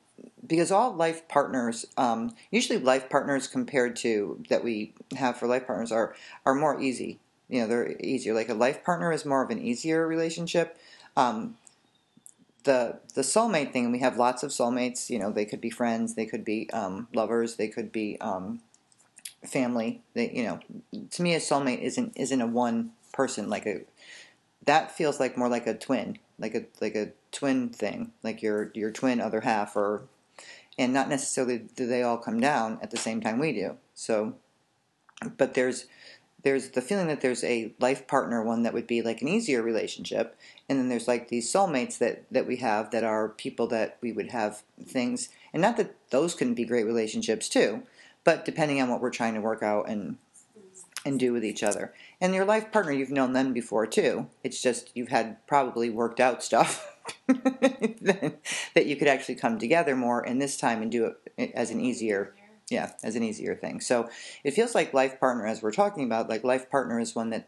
because 0.46 0.72
all 0.72 0.94
life 0.94 1.28
partners, 1.28 1.86
um, 1.98 2.34
usually 2.52 2.80
life 2.80 3.10
partners 3.10 3.48
compared 3.48 3.96
to 3.98 4.44
that 4.50 4.64
we 4.64 4.94
have 5.16 5.38
for 5.38 5.48
life 5.48 5.66
partners 5.66 5.92
are 5.92 6.16
are 6.46 6.54
more 6.54 6.80
easy. 6.80 7.20
You 7.50 7.62
know, 7.62 7.68
they're 7.68 7.96
easier. 8.02 8.34
Like 8.34 8.50
a 8.50 8.54
life 8.54 8.84
partner 8.84 9.12
is 9.12 9.26
more 9.26 9.44
of 9.44 9.50
an 9.50 9.62
easier 9.62 10.06
relationship. 10.08 10.78
Um, 11.16 11.58
the 12.64 13.00
the 13.16 13.22
soulmate 13.22 13.72
thing, 13.74 13.92
we 13.92 14.00
have 14.00 14.18
lots 14.18 14.44
of 14.44 14.52
soulmates. 14.52 15.10
You 15.10 15.20
know, 15.20 15.32
they 15.32 15.46
could 15.46 15.62
be 15.62 15.70
friends, 15.70 16.14
they 16.16 16.26
could 16.26 16.46
be 16.46 16.70
um, 16.72 17.08
lovers, 17.14 17.56
they 17.56 17.70
could 17.70 17.92
be 17.92 18.20
um, 18.22 18.62
family. 19.46 20.02
They, 20.14 20.30
you 20.32 20.44
know, 20.44 20.60
to 21.10 21.22
me, 21.24 21.34
a 21.34 21.40
soulmate 21.40 21.82
isn't 21.82 22.14
isn't 22.16 22.42
a 22.42 22.48
one 22.48 22.92
person 23.12 23.50
like 23.50 23.66
a. 23.66 23.82
That 24.66 24.92
feels 24.92 25.20
like 25.20 25.38
more 25.38 25.48
like 25.48 25.66
a 25.66 25.74
twin, 25.74 26.20
like 26.38 26.54
a 26.54 26.66
like 26.82 26.96
a 26.96 27.12
twin 27.32 27.70
thing, 27.70 28.12
like 28.22 28.42
your 28.42 28.70
your 28.74 28.92
twin 28.92 29.22
other 29.22 29.42
half, 29.42 29.76
or 29.78 30.04
and 30.78 30.94
not 30.94 31.10
necessarily 31.10 31.60
do 31.76 31.88
they 31.88 32.04
all 32.04 32.18
come 32.18 32.40
down 32.40 32.80
at 32.82 32.92
the 32.92 32.98
same 32.98 33.22
time 33.22 33.40
we 33.40 33.54
do. 33.54 33.78
So, 33.94 34.36
but 35.38 35.54
there's 35.54 35.86
there's 36.44 36.70
the 36.70 36.82
feeling 36.82 37.08
that 37.08 37.22
there's 37.22 37.44
a 37.44 37.74
life 37.80 38.08
partner 38.08 38.44
one 38.44 38.64
that 38.64 38.74
would 38.74 38.88
be 38.88 39.02
like 39.02 39.22
an 39.22 39.28
easier 39.28 39.62
relationship. 39.62 40.38
And 40.70 40.78
then 40.78 40.88
there's 40.88 41.08
like 41.08 41.30
these 41.30 41.52
soulmates 41.52 41.98
that 41.98 42.26
that 42.32 42.48
we 42.48 42.58
have 42.58 42.92
that 42.92 43.04
are 43.04 43.30
people 43.30 43.68
that 43.68 43.98
we 44.02 44.12
would 44.12 44.32
have 44.32 44.64
things. 44.86 45.30
And 45.52 45.62
not 45.62 45.78
that 45.78 45.96
those 46.12 46.36
couldn't 46.36 46.54
be 46.54 46.66
great 46.66 46.86
relationships 46.86 47.50
too 47.50 47.84
but 48.28 48.44
depending 48.44 48.82
on 48.82 48.90
what 48.90 49.00
we're 49.00 49.10
trying 49.10 49.36
to 49.36 49.40
work 49.40 49.64
out 49.64 49.88
and 49.88 50.18
and 51.06 51.18
do 51.18 51.32
with 51.32 51.46
each 51.46 51.64
other. 51.64 51.94
And 52.20 52.36
your 52.36 52.44
life 52.44 52.74
partner 52.74 52.92
you've 52.92 53.10
known 53.10 53.32
them 53.32 53.54
before 53.54 53.88
too. 53.88 54.28
It's 54.44 54.62
just 54.62 54.92
you've 54.94 55.08
had 55.08 55.48
probably 55.48 55.90
worked 55.90 56.20
out 56.20 56.44
stuff 56.44 56.97
that 57.28 58.86
you 58.86 58.96
could 58.96 59.08
actually 59.08 59.36
come 59.36 59.60
together 59.60 59.96
more 59.96 60.26
in 60.26 60.40
this 60.40 60.58
time 60.58 60.82
and 60.82 60.92
do 60.92 61.14
it 61.38 61.52
as 61.54 61.72
an 61.72 61.80
easier 61.80 62.34
yeah, 62.70 62.92
as 63.02 63.16
an 63.16 63.24
easier 63.24 63.56
thing. 63.56 63.80
So 63.80 64.10
it 64.44 64.52
feels 64.52 64.76
like 64.76 64.94
life 64.94 65.20
partner, 65.20 65.48
as 65.48 65.62
we're 65.62 65.72
talking 65.72 66.04
about, 66.04 66.28
like 66.28 66.44
life 66.44 66.70
partner 66.70 67.00
is 67.00 67.16
one 67.16 67.30
that 67.30 67.48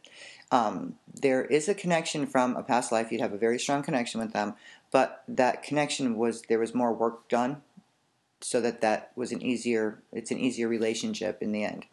um, 0.52 0.96
there 1.14 1.44
is 1.44 1.68
a 1.68 1.74
connection 1.74 2.26
from 2.26 2.56
a 2.56 2.64
past 2.64 2.92
life. 2.92 3.12
You'd 3.12 3.22
have 3.22 3.34
a 3.34 3.38
very 3.38 3.60
strong 3.60 3.84
connection 3.84 4.22
with 4.22 4.32
them, 4.32 4.56
but 4.92 5.24
that 5.28 5.62
connection 5.62 6.16
was 6.16 6.44
there 6.44 6.60
was 6.60 6.74
more 6.74 6.94
work 6.94 7.28
done, 7.28 7.62
so 8.40 8.62
that 8.62 8.82
that 8.82 9.12
was 9.16 9.32
an 9.32 9.42
easier. 9.42 10.02
It's 10.14 10.32
an 10.32 10.40
easier 10.40 10.70
relationship 10.70 11.42
in 11.42 11.52
the 11.52 11.66
end, 11.66 11.86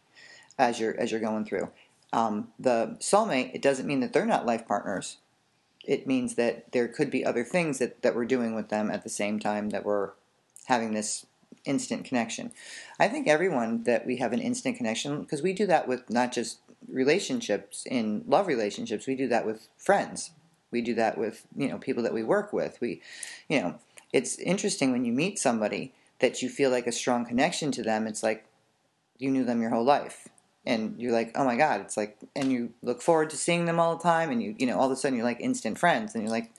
as 0.57 0.79
you're 0.79 0.99
as 0.99 1.11
you're 1.11 1.21
going 1.21 1.45
through. 1.45 1.71
Um, 2.13 2.49
the 2.61 2.97
soulmate. 3.01 3.55
It 3.55 3.63
doesn't 3.63 3.87
mean 3.87 4.01
that 4.01 4.13
they're 4.13 4.25
not 4.25 4.47
life 4.47 4.69
partners. 4.69 5.19
It 5.87 6.07
means 6.07 6.35
that 6.35 6.73
there 6.73 6.89
could 6.89 7.11
be 7.11 7.25
other 7.25 7.45
things 7.45 7.79
that, 7.79 8.03
that 8.03 8.15
we're 8.15 8.25
doing 8.25 8.55
with 8.55 8.69
them 8.69 8.91
at 8.91 9.05
the 9.05 9.09
same 9.09 9.39
time 9.39 9.71
that 9.71 9.85
we're 9.85 10.11
having 10.67 10.93
this 10.93 11.27
instant 11.65 12.05
connection. 12.05 12.53
I 12.99 13.09
think 13.09 13.27
everyone 13.27 13.85
that 13.85 14.07
we 14.07 14.17
have 14.17 14.33
an 14.33 14.41
instant 14.41 14.77
connection 14.77 15.21
because 15.21 15.43
we 15.43 15.53
do 15.53 15.67
that 15.67 15.89
with 15.89 16.09
not 16.11 16.33
just 16.33 16.59
relationships 16.89 17.85
in 17.87 18.25
love 18.27 18.47
relationships, 18.47 19.07
we 19.07 19.17
do 19.17 19.29
that 19.29 19.47
with 19.47 19.69
friends. 19.77 20.31
We 20.71 20.81
do 20.81 20.95
that 20.95 21.17
with, 21.17 21.47
you 21.57 21.69
know, 21.69 21.79
people 21.79 22.03
that 22.03 22.15
we 22.15 22.23
work 22.23 22.53
with. 22.53 22.81
We 22.81 23.03
you 23.49 23.61
know, 23.61 23.79
it's 24.13 24.39
interesting 24.39 24.93
when 24.93 25.05
you 25.05 25.13
meet 25.13 25.39
somebody 25.39 25.93
that 26.21 26.43
you 26.43 26.49
feel 26.49 26.71
like 26.71 26.87
a 26.87 26.93
strong 26.93 27.25
connection 27.25 27.71
to 27.73 27.83
them. 27.83 28.07
It's 28.07 28.23
like 28.23 28.47
you 29.19 29.31
knew 29.31 29.45
them 29.45 29.61
your 29.61 29.71
whole 29.71 29.85
life. 29.85 30.29
And 30.67 31.01
you're 31.01 31.13
like, 31.13 31.33
oh 31.37 31.45
my 31.45 31.57
God, 31.57 31.81
it's 31.81 31.97
like, 31.97 32.19
and 32.35 32.51
you 32.51 32.73
look 32.83 33.01
forward 33.01 33.31
to 33.31 33.37
seeing 33.37 33.67
them 33.67 33.79
all 33.79 33.97
the 33.97 34.03
time, 34.03 34.31
and 34.31 34.43
you, 34.43 34.57
you 34.59 34.67
know, 34.67 34.79
all 34.79 34.87
of 34.87 34.93
a 34.93 34.97
sudden 34.97 35.17
you're 35.17 35.25
like 35.25 35.41
instant 35.41 35.79
friends, 35.79 36.15
and 36.15 36.25
you're 36.25 36.33
like, 36.33 36.53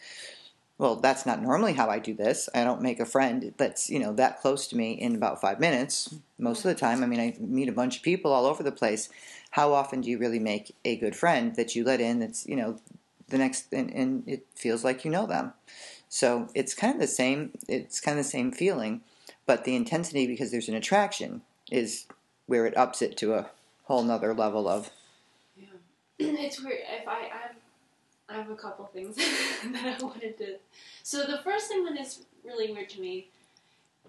well, 0.77 0.95
that's 0.95 1.25
not 1.25 1.41
normally 1.41 1.73
how 1.73 1.89
I 1.89 1.99
do 1.99 2.13
this. 2.13 2.47
I 2.53 2.63
don't 2.63 2.83
make 2.83 2.99
a 2.99 3.05
friend 3.05 3.53
that's, 3.57 3.89
you 3.89 3.99
know, 3.99 4.13
that 4.13 4.39
close 4.39 4.67
to 4.67 4.77
me 4.77 4.93
in 4.93 5.15
about 5.15 5.41
five 5.41 5.59
minutes. 5.59 6.15
Most 6.37 6.63
of 6.63 6.69
the 6.69 6.79
time, 6.79 7.03
I 7.03 7.07
mean, 7.07 7.19
I 7.19 7.35
meet 7.39 7.67
a 7.67 7.73
bunch 7.73 7.97
of 7.97 8.03
people 8.03 8.31
all 8.31 8.45
over 8.45 8.61
the 8.61 8.71
place. 8.71 9.09
How 9.51 9.73
often 9.73 10.01
do 10.01 10.09
you 10.09 10.19
really 10.19 10.39
make 10.39 10.75
a 10.85 10.95
good 10.95 11.15
friend 11.15 11.55
that 11.55 11.75
you 11.75 11.83
let 11.83 11.99
in 11.99 12.19
that's, 12.19 12.45
you 12.47 12.55
know, 12.55 12.79
the 13.27 13.39
next, 13.39 13.73
and, 13.73 13.91
and 13.91 14.23
it 14.27 14.45
feels 14.55 14.83
like 14.83 15.03
you 15.03 15.09
know 15.09 15.25
them? 15.25 15.53
So 16.09 16.47
it's 16.53 16.75
kind 16.75 16.93
of 16.93 17.01
the 17.01 17.07
same, 17.07 17.53
it's 17.67 17.99
kind 17.99 18.17
of 18.19 18.23
the 18.23 18.29
same 18.29 18.51
feeling, 18.51 19.01
but 19.47 19.63
the 19.63 19.75
intensity, 19.75 20.27
because 20.27 20.51
there's 20.51 20.69
an 20.69 20.75
attraction, 20.75 21.41
is 21.71 22.05
where 22.45 22.65
it 22.67 22.77
ups 22.77 23.01
it 23.01 23.17
to 23.17 23.33
a 23.33 23.49
whole 23.87 24.03
nother 24.03 24.33
level 24.33 24.67
of, 24.67 24.91
Yeah, 25.55 25.67
it's 26.19 26.61
weird. 26.61 26.79
If 27.01 27.07
I, 27.07 27.11
I 27.11 27.37
have, 27.41 27.55
I 28.29 28.33
have 28.35 28.49
a 28.49 28.55
couple 28.55 28.85
things 28.85 29.15
that 29.71 29.97
I 29.99 30.03
wanted 30.03 30.37
to. 30.39 30.57
So 31.03 31.23
the 31.23 31.39
first 31.43 31.69
thing 31.69 31.85
that 31.85 31.99
is 31.99 32.25
really 32.43 32.71
weird 32.71 32.89
to 32.89 33.01
me 33.01 33.29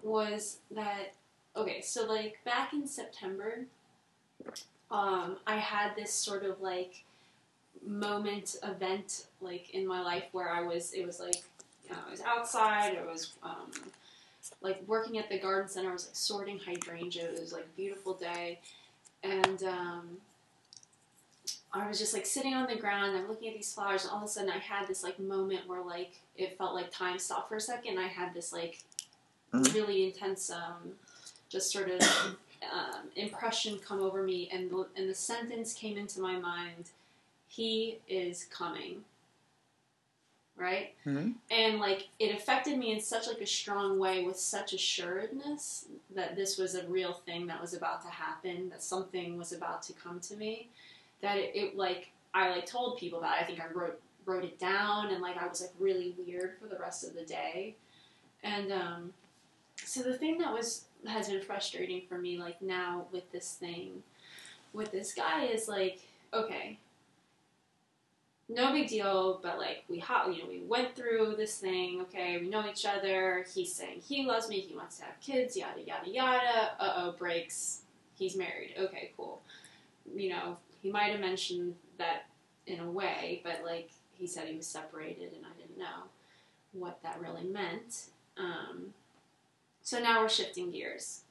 was 0.03 0.57
that 0.71 1.13
okay. 1.55 1.81
So 1.81 2.05
like 2.05 2.39
back 2.43 2.73
in 2.73 2.85
September, 2.87 3.65
um, 4.91 5.37
I 5.47 5.57
had 5.57 5.95
this 5.95 6.13
sort 6.13 6.43
of 6.43 6.59
like 6.61 7.03
moment 7.85 8.57
event 8.63 9.27
like 9.39 9.69
in 9.69 9.87
my 9.87 10.01
life 10.01 10.25
where 10.33 10.49
I 10.49 10.61
was. 10.61 10.91
It 10.93 11.05
was 11.05 11.21
like 11.21 11.35
you 11.85 11.91
know, 11.91 12.01
I 12.05 12.11
was 12.11 12.21
outside. 12.21 12.97
I 12.97 13.09
was 13.09 13.33
um, 13.43 13.71
like 14.61 14.81
working 14.87 15.17
at 15.17 15.29
the 15.29 15.39
garden 15.39 15.69
center. 15.69 15.89
I 15.89 15.93
was 15.93 16.07
like 16.07 16.15
sorting 16.17 16.59
hydrangea. 16.59 17.29
It 17.31 17.39
was 17.39 17.53
like 17.53 17.63
a 17.63 17.77
beautiful 17.77 18.13
day, 18.13 18.59
and 19.23 19.63
um, 19.63 20.17
I 21.73 21.87
was 21.87 21.99
just 21.99 22.13
like 22.13 22.25
sitting 22.25 22.53
on 22.53 22.67
the 22.67 22.75
ground. 22.75 23.15
I'm 23.15 23.27
looking 23.27 23.47
at 23.49 23.55
these 23.55 23.73
flowers, 23.73 24.03
and 24.03 24.11
all 24.11 24.17
of 24.17 24.23
a 24.23 24.27
sudden, 24.27 24.49
I 24.49 24.57
had 24.57 24.87
this 24.87 25.03
like 25.03 25.19
moment 25.19 25.67
where 25.67 25.83
like 25.83 26.13
it 26.37 26.57
felt 26.57 26.73
like 26.73 26.91
time 26.91 27.19
stopped 27.19 27.49
for 27.49 27.55
a 27.55 27.61
second. 27.61 27.97
I 27.99 28.07
had 28.07 28.33
this 28.33 28.51
like 28.53 28.83
Mhm. 29.53 29.73
really 29.73 30.03
intense, 30.05 30.51
um, 30.51 30.95
just 31.49 31.71
sort 31.71 31.89
of 31.89 32.01
um, 32.71 33.09
impression 33.15 33.79
come 33.79 33.99
over 34.01 34.21
me, 34.21 34.47
and 34.51 34.69
the, 34.69 34.87
and 34.95 35.09
the 35.09 35.15
sentence 35.15 35.73
came 35.73 35.97
into 35.97 36.19
my 36.19 36.37
mind: 36.37 36.91
"He 37.47 37.99
is 38.07 38.45
coming." 38.45 39.05
Right, 40.59 40.93
Mhm. 41.05 41.35
and 41.49 41.79
like 41.79 42.09
it 42.19 42.35
affected 42.35 42.77
me 42.77 42.91
in 42.91 42.99
such 42.99 43.27
like 43.27 43.39
a 43.39 43.47
strong 43.47 43.97
way 43.97 44.25
with 44.25 44.37
such 44.37 44.73
assuredness 44.73 45.85
that 46.13 46.35
this 46.35 46.57
was 46.57 46.75
a 46.75 46.85
real 46.87 47.13
thing 47.13 47.47
that 47.47 47.61
was 47.61 47.73
about 47.73 48.01
to 48.01 48.09
happen, 48.09 48.69
that 48.69 48.83
something 48.83 49.37
was 49.37 49.53
about 49.53 49.81
to 49.83 49.93
come 49.93 50.19
to 50.19 50.35
me 50.35 50.67
that 51.21 51.37
it, 51.37 51.55
it 51.55 51.77
like 51.77 52.11
I 52.33 52.49
like 52.49 52.65
told 52.65 52.97
people 52.97 53.19
about. 53.19 53.37
It. 53.37 53.43
I 53.43 53.45
think 53.45 53.61
I 53.61 53.67
wrote 53.73 54.01
wrote 54.25 54.43
it 54.43 54.59
down 54.59 55.11
and 55.11 55.21
like 55.21 55.37
I 55.37 55.47
was 55.47 55.61
like 55.61 55.71
really 55.79 56.13
weird 56.23 56.57
for 56.59 56.67
the 56.67 56.77
rest 56.77 57.03
of 57.03 57.15
the 57.15 57.23
day. 57.23 57.75
And 58.43 58.71
um, 58.71 59.13
so 59.77 60.03
the 60.03 60.17
thing 60.17 60.37
that 60.39 60.53
was 60.53 60.85
has 61.07 61.29
been 61.29 61.41
frustrating 61.41 62.01
for 62.07 62.17
me 62.17 62.37
like 62.37 62.61
now 62.61 63.05
with 63.11 63.31
this 63.31 63.53
thing 63.53 64.03
with 64.73 64.91
this 64.91 65.13
guy 65.13 65.45
is 65.45 65.67
like 65.69 66.01
okay 66.33 66.77
no 68.49 68.71
big 68.73 68.87
deal, 68.87 69.39
but 69.43 69.59
like 69.59 69.83
we 69.87 69.99
ha- 69.99 70.27
you 70.27 70.41
know 70.41 70.49
we 70.49 70.61
went 70.67 70.95
through 70.95 71.35
this 71.37 71.57
thing. 71.57 72.01
Okay, 72.01 72.39
we 72.39 72.49
know 72.49 72.67
each 72.67 72.85
other. 72.85 73.45
He's 73.53 73.71
saying 73.73 74.01
he 74.07 74.25
loves 74.25 74.49
me. 74.49 74.59
He 74.59 74.75
wants 74.75 74.97
to 74.97 75.05
have 75.05 75.19
kids. 75.21 75.55
Yada 75.55 75.81
yada 75.81 76.09
yada. 76.09 76.71
Uh 76.79 76.93
oh, 76.97 77.11
breaks. 77.17 77.81
He's 78.17 78.35
married. 78.35 78.73
Okay, 78.77 79.11
cool. 79.15 79.41
You 80.15 80.29
know, 80.29 80.57
he 80.81 80.91
might 80.91 81.11
have 81.11 81.19
mentioned 81.21 81.75
that 81.99 82.25
in 82.65 82.79
a 82.79 82.89
way, 82.91 83.41
but 83.43 83.61
like 83.63 83.91
he 84.17 84.25
said 84.27 84.47
he 84.47 84.57
was 84.57 84.67
separated, 84.67 85.31
and 85.33 85.45
I 85.45 85.61
didn't 85.61 85.77
know 85.77 86.09
what 86.73 87.01
that 87.03 87.19
really 87.21 87.43
meant. 87.43 88.07
Um, 88.37 88.93
so 89.83 89.99
now 89.99 90.21
we're 90.21 90.29
shifting 90.29 90.71
gears. 90.71 91.21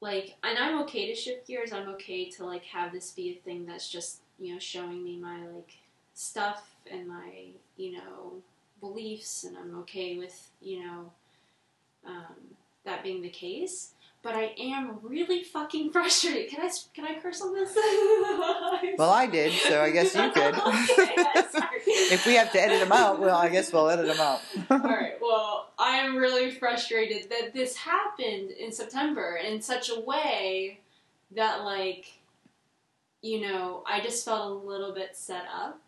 Like, 0.00 0.36
and 0.42 0.58
I'm 0.58 0.80
okay 0.82 1.06
to 1.06 1.14
shift 1.14 1.46
gears. 1.46 1.72
I'm 1.72 1.88
okay 1.90 2.28
to 2.30 2.44
like 2.44 2.64
have 2.64 2.92
this 2.92 3.12
be 3.12 3.30
a 3.30 3.44
thing 3.44 3.66
that's 3.66 3.88
just 3.88 4.18
you 4.38 4.52
know 4.52 4.58
showing 4.58 5.02
me 5.02 5.16
my 5.16 5.46
like 5.46 5.78
stuff 6.14 6.74
and 6.90 7.08
my 7.08 7.46
you 7.76 7.92
know 7.92 8.34
beliefs, 8.80 9.44
and 9.44 9.56
I'm 9.56 9.78
okay 9.80 10.18
with 10.18 10.48
you 10.60 10.84
know 10.84 11.12
um, 12.06 12.56
that 12.84 13.02
being 13.02 13.22
the 13.22 13.30
case. 13.30 13.92
But 14.22 14.36
I 14.36 14.54
am 14.56 14.98
really 15.02 15.42
fucking 15.42 15.90
frustrated. 15.92 16.50
Can 16.50 16.60
I 16.60 16.70
can 16.94 17.04
I 17.04 17.18
curse 17.20 17.40
on 17.40 17.54
this? 17.54 17.76
Well, 18.98 19.10
I 19.10 19.26
did, 19.26 19.52
so 19.52 19.80
I 19.80 19.90
guess 19.90 20.14
you 20.14 20.30
could. 20.32 20.54
Okay, 20.62 21.14
if 21.86 22.26
we 22.26 22.34
have 22.34 22.52
to 22.52 22.60
edit 22.60 22.80
them 22.80 22.92
out, 22.92 23.20
well, 23.20 23.36
I 23.36 23.48
guess 23.48 23.72
we'll 23.72 23.88
edit 23.88 24.06
them 24.06 24.20
out. 24.20 24.40
All 24.70 24.78
right. 24.78 25.14
Well, 25.20 25.70
I 25.78 25.96
am 25.98 26.16
really 26.16 26.50
frustrated 26.50 27.30
that 27.30 27.54
this 27.54 27.76
happened 27.76 28.50
in 28.50 28.70
September 28.72 29.36
in 29.36 29.62
such 29.62 29.90
a 29.90 29.98
way 30.00 30.80
that, 31.34 31.64
like, 31.64 32.18
you 33.22 33.40
know, 33.40 33.82
I 33.86 34.00
just 34.00 34.24
felt 34.24 34.50
a 34.50 34.66
little 34.66 34.92
bit 34.92 35.16
set 35.16 35.44
up. 35.52 35.80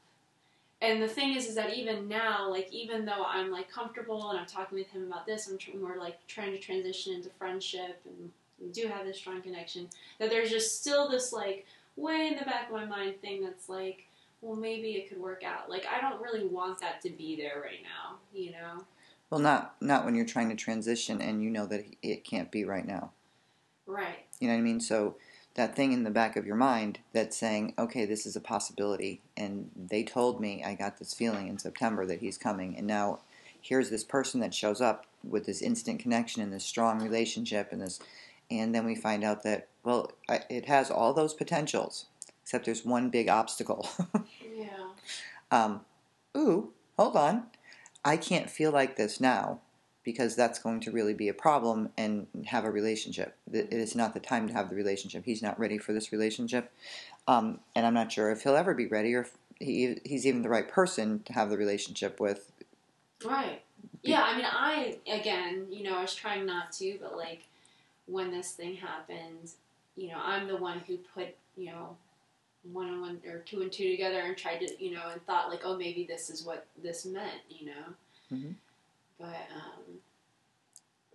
And 0.84 1.02
the 1.02 1.08
thing 1.08 1.34
is, 1.34 1.46
is 1.46 1.54
that 1.54 1.72
even 1.74 2.08
now, 2.08 2.50
like, 2.50 2.70
even 2.70 3.06
though 3.06 3.24
I'm 3.26 3.50
like 3.50 3.70
comfortable 3.70 4.28
and 4.28 4.38
I'm 4.38 4.44
talking 4.46 4.76
with 4.76 4.90
him 4.90 5.04
about 5.04 5.24
this, 5.24 5.48
I'm 5.48 5.56
tr- 5.56 5.70
we're 5.76 5.98
like 5.98 6.18
trying 6.26 6.52
to 6.52 6.58
transition 6.58 7.14
into 7.14 7.30
friendship 7.30 8.02
and 8.04 8.30
we 8.60 8.68
do 8.68 8.86
have 8.88 9.06
this 9.06 9.16
strong 9.16 9.40
connection. 9.40 9.88
That 10.18 10.28
there's 10.28 10.50
just 10.50 10.78
still 10.78 11.08
this 11.08 11.32
like 11.32 11.64
way 11.96 12.28
in 12.28 12.38
the 12.38 12.44
back 12.44 12.66
of 12.66 12.74
my 12.74 12.84
mind 12.84 13.18
thing 13.22 13.42
that's 13.42 13.70
like, 13.70 14.04
well, 14.42 14.56
maybe 14.56 14.90
it 14.90 15.08
could 15.08 15.18
work 15.18 15.42
out. 15.42 15.70
Like, 15.70 15.86
I 15.86 16.02
don't 16.02 16.20
really 16.20 16.46
want 16.46 16.78
that 16.80 17.00
to 17.02 17.08
be 17.08 17.34
there 17.34 17.62
right 17.62 17.80
now, 17.82 18.16
you 18.34 18.50
know? 18.50 18.84
Well, 19.30 19.40
not 19.40 19.76
not 19.80 20.04
when 20.04 20.14
you're 20.14 20.26
trying 20.26 20.50
to 20.50 20.54
transition 20.54 21.22
and 21.22 21.42
you 21.42 21.48
know 21.48 21.64
that 21.64 21.86
it 22.02 22.24
can't 22.24 22.50
be 22.50 22.66
right 22.66 22.86
now. 22.86 23.12
Right. 23.86 24.26
You 24.38 24.48
know 24.48 24.54
what 24.54 24.60
I 24.60 24.62
mean? 24.62 24.80
So 24.80 25.16
that 25.54 25.76
thing 25.76 25.92
in 25.92 26.02
the 26.02 26.11
back 26.11 26.37
of 26.37 26.46
your 26.46 26.56
mind 26.56 26.99
that's 27.12 27.37
saying, 27.37 27.75
okay, 27.78 28.04
this 28.04 28.26
is 28.26 28.37
a 28.37 28.40
possibility, 28.40 29.20
and 29.37 29.70
they 29.76 30.02
told 30.02 30.40
me 30.40 30.64
I 30.64 30.75
got 30.75 30.99
this 30.99 31.14
feeling 31.14 31.49
in 31.49 31.58
September 31.58 32.04
that 32.06 32.20
he's 32.20 32.38
coming, 32.38 32.76
and 32.76 32.87
now 32.87 33.20
here's 33.61 33.90
this 33.90 34.04
person 34.04 34.40
that 34.40 34.52
shows 34.52 34.80
up 34.80 35.06
with 35.23 35.46
this 35.46 35.62
instant 35.62 36.00
connection 36.00 36.42
and 36.42 36.52
this 36.52 36.64
strong 36.64 37.00
relationship 37.00 37.68
and 37.70 37.80
this, 37.80 38.00
and 38.50 38.75
then 38.75 38.84
we 38.84 38.94
find 38.94 39.23
out 39.25 39.42
that 39.44 39.68
well, 39.84 40.12
I, 40.28 40.40
it 40.49 40.66
has 40.66 40.90
all 40.90 41.12
those 41.12 41.34
potentials, 41.34 42.06
except 42.42 42.64
there's 42.64 42.84
one 42.84 43.11
big 43.11 43.28
obstacle. 43.28 43.88
Yeah. 44.56 44.88
um, 45.50 45.82
ooh, 46.37 46.73
hold 46.96 47.16
on, 47.16 47.44
I 48.04 48.16
can't 48.16 48.50
feel 48.50 48.73
like 48.73 48.96
this 48.96 49.20
now 49.20 49.61
because 50.04 50.37
that's 50.37 50.58
going 50.58 50.80
to 50.80 50.90
really 50.90 51.14
be 51.14 51.28
a 51.28 51.34
problem 51.34 51.90
and 51.96 52.26
have 52.46 52.64
a 52.64 52.70
relationship. 52.70 53.34
It 53.50 53.73
is 53.73 53.94
not 53.94 54.14
the 54.14 54.20
time 54.20 54.46
to 54.49 54.54
have 54.54 54.68
the 54.68 54.76
relationship. 54.76 55.25
He's 55.25 55.42
not 55.42 55.58
ready 55.58 55.78
for 55.78 55.92
this 55.92 56.12
relationship, 56.12 56.73
um, 57.26 57.61
and 57.75 57.87
I'm 57.87 57.94
not 57.94 58.12
sure 58.12 58.30
if 58.30 58.42
he'll 58.42 58.56
ever 58.56 58.75
be 58.75 58.87
ready 58.87 59.14
or 59.14 59.23
if 59.23 59.32
he, 59.58 59.99
he's 60.04 60.26
even 60.26 60.42
the 60.42 60.49
right 60.49 60.68
person 60.68 61.23
to 61.25 61.32
have 61.32 61.49
the 61.50 61.56
relationship 61.56 62.20
with. 62.20 62.52
Right. 63.25 63.62
Yeah, 64.02 64.23
I 64.23 64.37
mean, 64.37 64.46
I, 64.46 64.99
again, 65.11 65.66
you 65.70 65.82
know, 65.82 65.96
I 65.96 66.02
was 66.02 66.14
trying 66.14 66.44
not 66.44 66.73
to, 66.73 66.99
but 67.00 67.16
like, 67.16 67.44
when 68.06 68.30
this 68.30 68.52
thing 68.52 68.75
happened, 68.76 69.52
you 69.97 70.08
know, 70.08 70.19
I'm 70.23 70.47
the 70.47 70.56
one 70.56 70.80
who 70.80 70.99
put, 71.14 71.34
you 71.56 71.67
know, 71.67 71.97
one 72.73 72.88
and 72.88 73.00
one 73.00 73.21
or 73.26 73.38
two 73.38 73.62
and 73.62 73.73
two 73.73 73.90
together 73.90 74.21
and 74.21 74.36
tried 74.36 74.58
to, 74.58 74.84
you 74.84 74.95
know, 74.95 75.08
and 75.10 75.25
thought 75.25 75.49
like, 75.49 75.62
oh, 75.64 75.76
maybe 75.76 76.04
this 76.04 76.28
is 76.28 76.45
what 76.45 76.67
this 76.82 77.06
meant, 77.06 77.40
you 77.49 77.67
know. 77.67 78.36
Mhm. 78.36 78.54
But 79.18 79.26
um, 79.26 80.00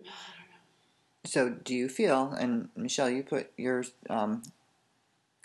I 0.00 0.02
don't 0.02 0.04
know. 0.04 0.60
So, 1.24 1.50
do 1.50 1.74
you 1.74 1.88
feel? 1.88 2.32
And 2.38 2.68
Michelle, 2.76 3.10
you 3.10 3.22
put 3.22 3.52
your 3.56 3.84
um, 4.08 4.42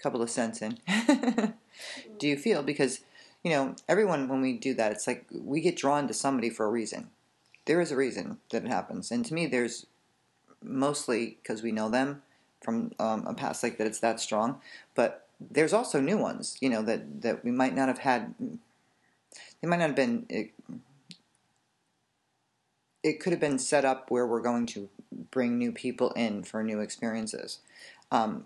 couple 0.01 0.21
of 0.21 0.29
cents 0.29 0.61
in. 0.61 0.79
do 2.19 2.27
you 2.27 2.37
feel 2.37 2.63
because 2.63 3.01
you 3.43 3.51
know 3.51 3.75
everyone 3.87 4.27
when 4.27 4.41
we 4.41 4.53
do 4.53 4.73
that, 4.75 4.91
it's 4.91 5.07
like 5.07 5.25
we 5.31 5.61
get 5.61 5.75
drawn 5.75 6.07
to 6.07 6.13
somebody 6.13 6.49
for 6.49 6.65
a 6.65 6.69
reason. 6.69 7.09
There 7.65 7.81
is 7.81 7.91
a 7.91 7.95
reason 7.95 8.37
that 8.51 8.63
it 8.63 8.67
happens, 8.69 9.11
and 9.11 9.25
to 9.25 9.33
me, 9.33 9.47
there's 9.47 9.87
mostly 10.63 11.37
because 11.41 11.63
we 11.63 11.71
know 11.71 11.89
them 11.89 12.23
from 12.61 12.93
um, 12.99 13.25
a 13.27 13.33
past 13.33 13.63
like 13.63 13.77
that. 13.77 13.87
It's 13.87 13.99
that 14.01 14.19
strong, 14.19 14.61
but 14.95 15.27
there's 15.39 15.73
also 15.73 16.01
new 16.01 16.17
ones. 16.17 16.57
You 16.61 16.69
know 16.69 16.81
that 16.83 17.21
that 17.21 17.43
we 17.43 17.51
might 17.51 17.75
not 17.75 17.87
have 17.87 17.99
had. 17.99 18.35
They 19.61 19.67
might 19.67 19.77
not 19.79 19.87
have 19.89 19.95
been. 19.95 20.25
It, 23.07 23.19
could 23.19 23.33
have 23.33 23.39
been 23.39 23.59
set 23.59 23.85
up 23.85 24.09
where 24.09 24.25
we're 24.25 24.41
going 24.41 24.65
to 24.67 24.89
bring 25.31 25.57
new 25.57 25.71
people 25.71 26.11
in 26.11 26.43
for 26.43 26.63
new 26.63 26.79
experiences. 26.79 27.59
Um, 28.11 28.45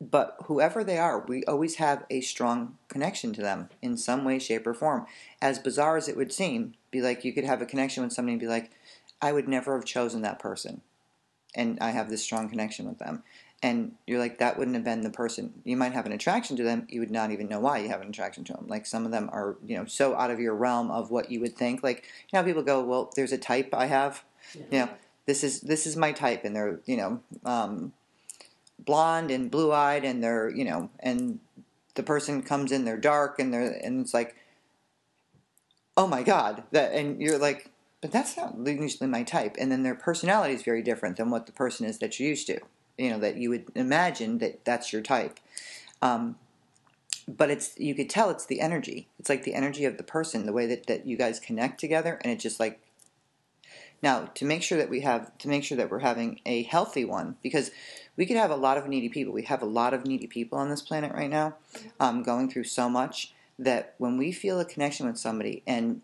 but 0.00 0.36
whoever 0.44 0.84
they 0.84 0.98
are, 0.98 1.20
we 1.20 1.44
always 1.44 1.76
have 1.76 2.04
a 2.10 2.20
strong 2.20 2.76
connection 2.88 3.32
to 3.34 3.40
them 3.40 3.70
in 3.80 3.96
some 3.96 4.24
way, 4.24 4.38
shape, 4.38 4.66
or 4.66 4.74
form. 4.74 5.06
As 5.40 5.58
bizarre 5.58 5.96
as 5.96 6.08
it 6.08 6.16
would 6.16 6.32
seem, 6.32 6.74
be 6.90 7.00
like 7.00 7.24
you 7.24 7.32
could 7.32 7.44
have 7.44 7.62
a 7.62 7.66
connection 7.66 8.02
with 8.02 8.12
somebody 8.12 8.34
and 8.34 8.40
be 8.40 8.46
like, 8.46 8.70
I 9.22 9.32
would 9.32 9.48
never 9.48 9.74
have 9.74 9.86
chosen 9.86 10.22
that 10.22 10.38
person. 10.38 10.82
And 11.54 11.78
I 11.80 11.90
have 11.90 12.10
this 12.10 12.22
strong 12.22 12.50
connection 12.50 12.86
with 12.86 12.98
them. 12.98 13.22
And 13.62 13.94
you're 14.06 14.18
like, 14.18 14.38
that 14.38 14.58
wouldn't 14.58 14.76
have 14.76 14.84
been 14.84 15.00
the 15.00 15.10
person. 15.10 15.54
You 15.64 15.76
might 15.76 15.92
have 15.92 16.06
an 16.06 16.12
attraction 16.12 16.56
to 16.58 16.62
them, 16.62 16.86
you 16.90 17.00
would 17.00 17.10
not 17.10 17.30
even 17.30 17.48
know 17.48 17.58
why 17.58 17.78
you 17.78 17.88
have 17.88 18.02
an 18.02 18.08
attraction 18.08 18.44
to 18.44 18.52
them. 18.52 18.66
Like 18.68 18.84
some 18.86 19.06
of 19.06 19.12
them 19.12 19.30
are, 19.32 19.56
you 19.66 19.76
know, 19.76 19.86
so 19.86 20.14
out 20.14 20.30
of 20.30 20.38
your 20.38 20.54
realm 20.54 20.90
of 20.90 21.10
what 21.10 21.30
you 21.30 21.40
would 21.40 21.56
think. 21.56 21.82
Like, 21.82 22.04
you 22.30 22.38
know, 22.38 22.44
people 22.44 22.62
go, 22.62 22.84
well, 22.84 23.10
there's 23.16 23.32
a 23.32 23.38
type 23.38 23.70
I 23.72 23.86
have. 23.86 24.22
Yeah. 24.54 24.62
You 24.70 24.78
know, 24.78 24.90
this 25.26 25.42
is 25.42 25.60
this 25.60 25.86
is 25.86 25.96
my 25.96 26.12
type, 26.12 26.44
and 26.44 26.56
they're 26.56 26.80
you 26.86 26.96
know 26.96 27.20
um, 27.44 27.92
blonde 28.78 29.30
and 29.30 29.50
blue 29.50 29.72
eyed, 29.72 30.04
and 30.04 30.22
they're 30.22 30.48
you 30.48 30.64
know, 30.64 30.88
and 31.00 31.40
the 31.94 32.02
person 32.02 32.42
comes 32.42 32.72
in, 32.72 32.84
they're 32.84 32.96
dark, 32.96 33.38
and 33.38 33.52
they're 33.52 33.72
and 33.82 34.00
it's 34.00 34.14
like, 34.14 34.36
oh 35.96 36.06
my 36.06 36.22
god, 36.22 36.62
that, 36.70 36.92
and 36.92 37.20
you're 37.20 37.38
like, 37.38 37.70
but 38.00 38.12
that's 38.12 38.36
not 38.36 38.54
usually 38.64 39.10
my 39.10 39.24
type, 39.24 39.56
and 39.58 39.70
then 39.70 39.82
their 39.82 39.96
personality 39.96 40.54
is 40.54 40.62
very 40.62 40.82
different 40.82 41.16
than 41.16 41.30
what 41.30 41.46
the 41.46 41.52
person 41.52 41.84
is 41.84 41.98
that 41.98 42.18
you're 42.18 42.28
used 42.28 42.46
to, 42.46 42.60
you 42.98 43.10
know, 43.10 43.18
that 43.18 43.36
you 43.36 43.50
would 43.50 43.66
imagine 43.74 44.38
that 44.38 44.64
that's 44.64 44.92
your 44.92 45.02
type. 45.02 45.38
Um, 46.02 46.36
but 47.28 47.50
it's 47.50 47.78
you 47.78 47.94
could 47.94 48.08
tell 48.08 48.30
it's 48.30 48.46
the 48.46 48.60
energy. 48.60 49.08
It's 49.18 49.28
like 49.28 49.44
the 49.44 49.54
energy 49.54 49.84
of 49.84 49.96
the 49.96 50.04
person, 50.04 50.46
the 50.46 50.52
way 50.52 50.66
that, 50.66 50.86
that 50.86 51.06
you 51.06 51.16
guys 51.16 51.40
connect 51.40 51.80
together, 51.80 52.18
and 52.22 52.32
it 52.32 52.38
just 52.38 52.60
like 52.60 52.80
now, 54.02 54.26
to 54.34 54.44
make 54.44 54.62
sure 54.62 54.78
that 54.78 54.90
we 54.90 55.00
have 55.00 55.36
to 55.38 55.48
make 55.48 55.64
sure 55.64 55.76
that 55.78 55.90
we're 55.90 56.00
having 56.00 56.40
a 56.44 56.62
healthy 56.64 57.04
one, 57.04 57.36
because 57.42 57.70
we 58.16 58.26
could 58.26 58.36
have 58.36 58.50
a 58.50 58.56
lot 58.56 58.78
of 58.78 58.86
needy 58.86 59.08
people. 59.08 59.32
We 59.32 59.42
have 59.44 59.62
a 59.62 59.66
lot 59.66 59.94
of 59.94 60.06
needy 60.06 60.26
people 60.26 60.58
on 60.58 60.70
this 60.70 60.82
planet 60.82 61.12
right 61.12 61.30
now, 61.30 61.56
um, 61.98 62.22
going 62.22 62.50
through 62.50 62.64
so 62.64 62.88
much 62.88 63.34
that 63.58 63.94
when 63.98 64.18
we 64.18 64.32
feel 64.32 64.60
a 64.60 64.64
connection 64.64 65.06
with 65.06 65.18
somebody, 65.18 65.62
and 65.66 66.02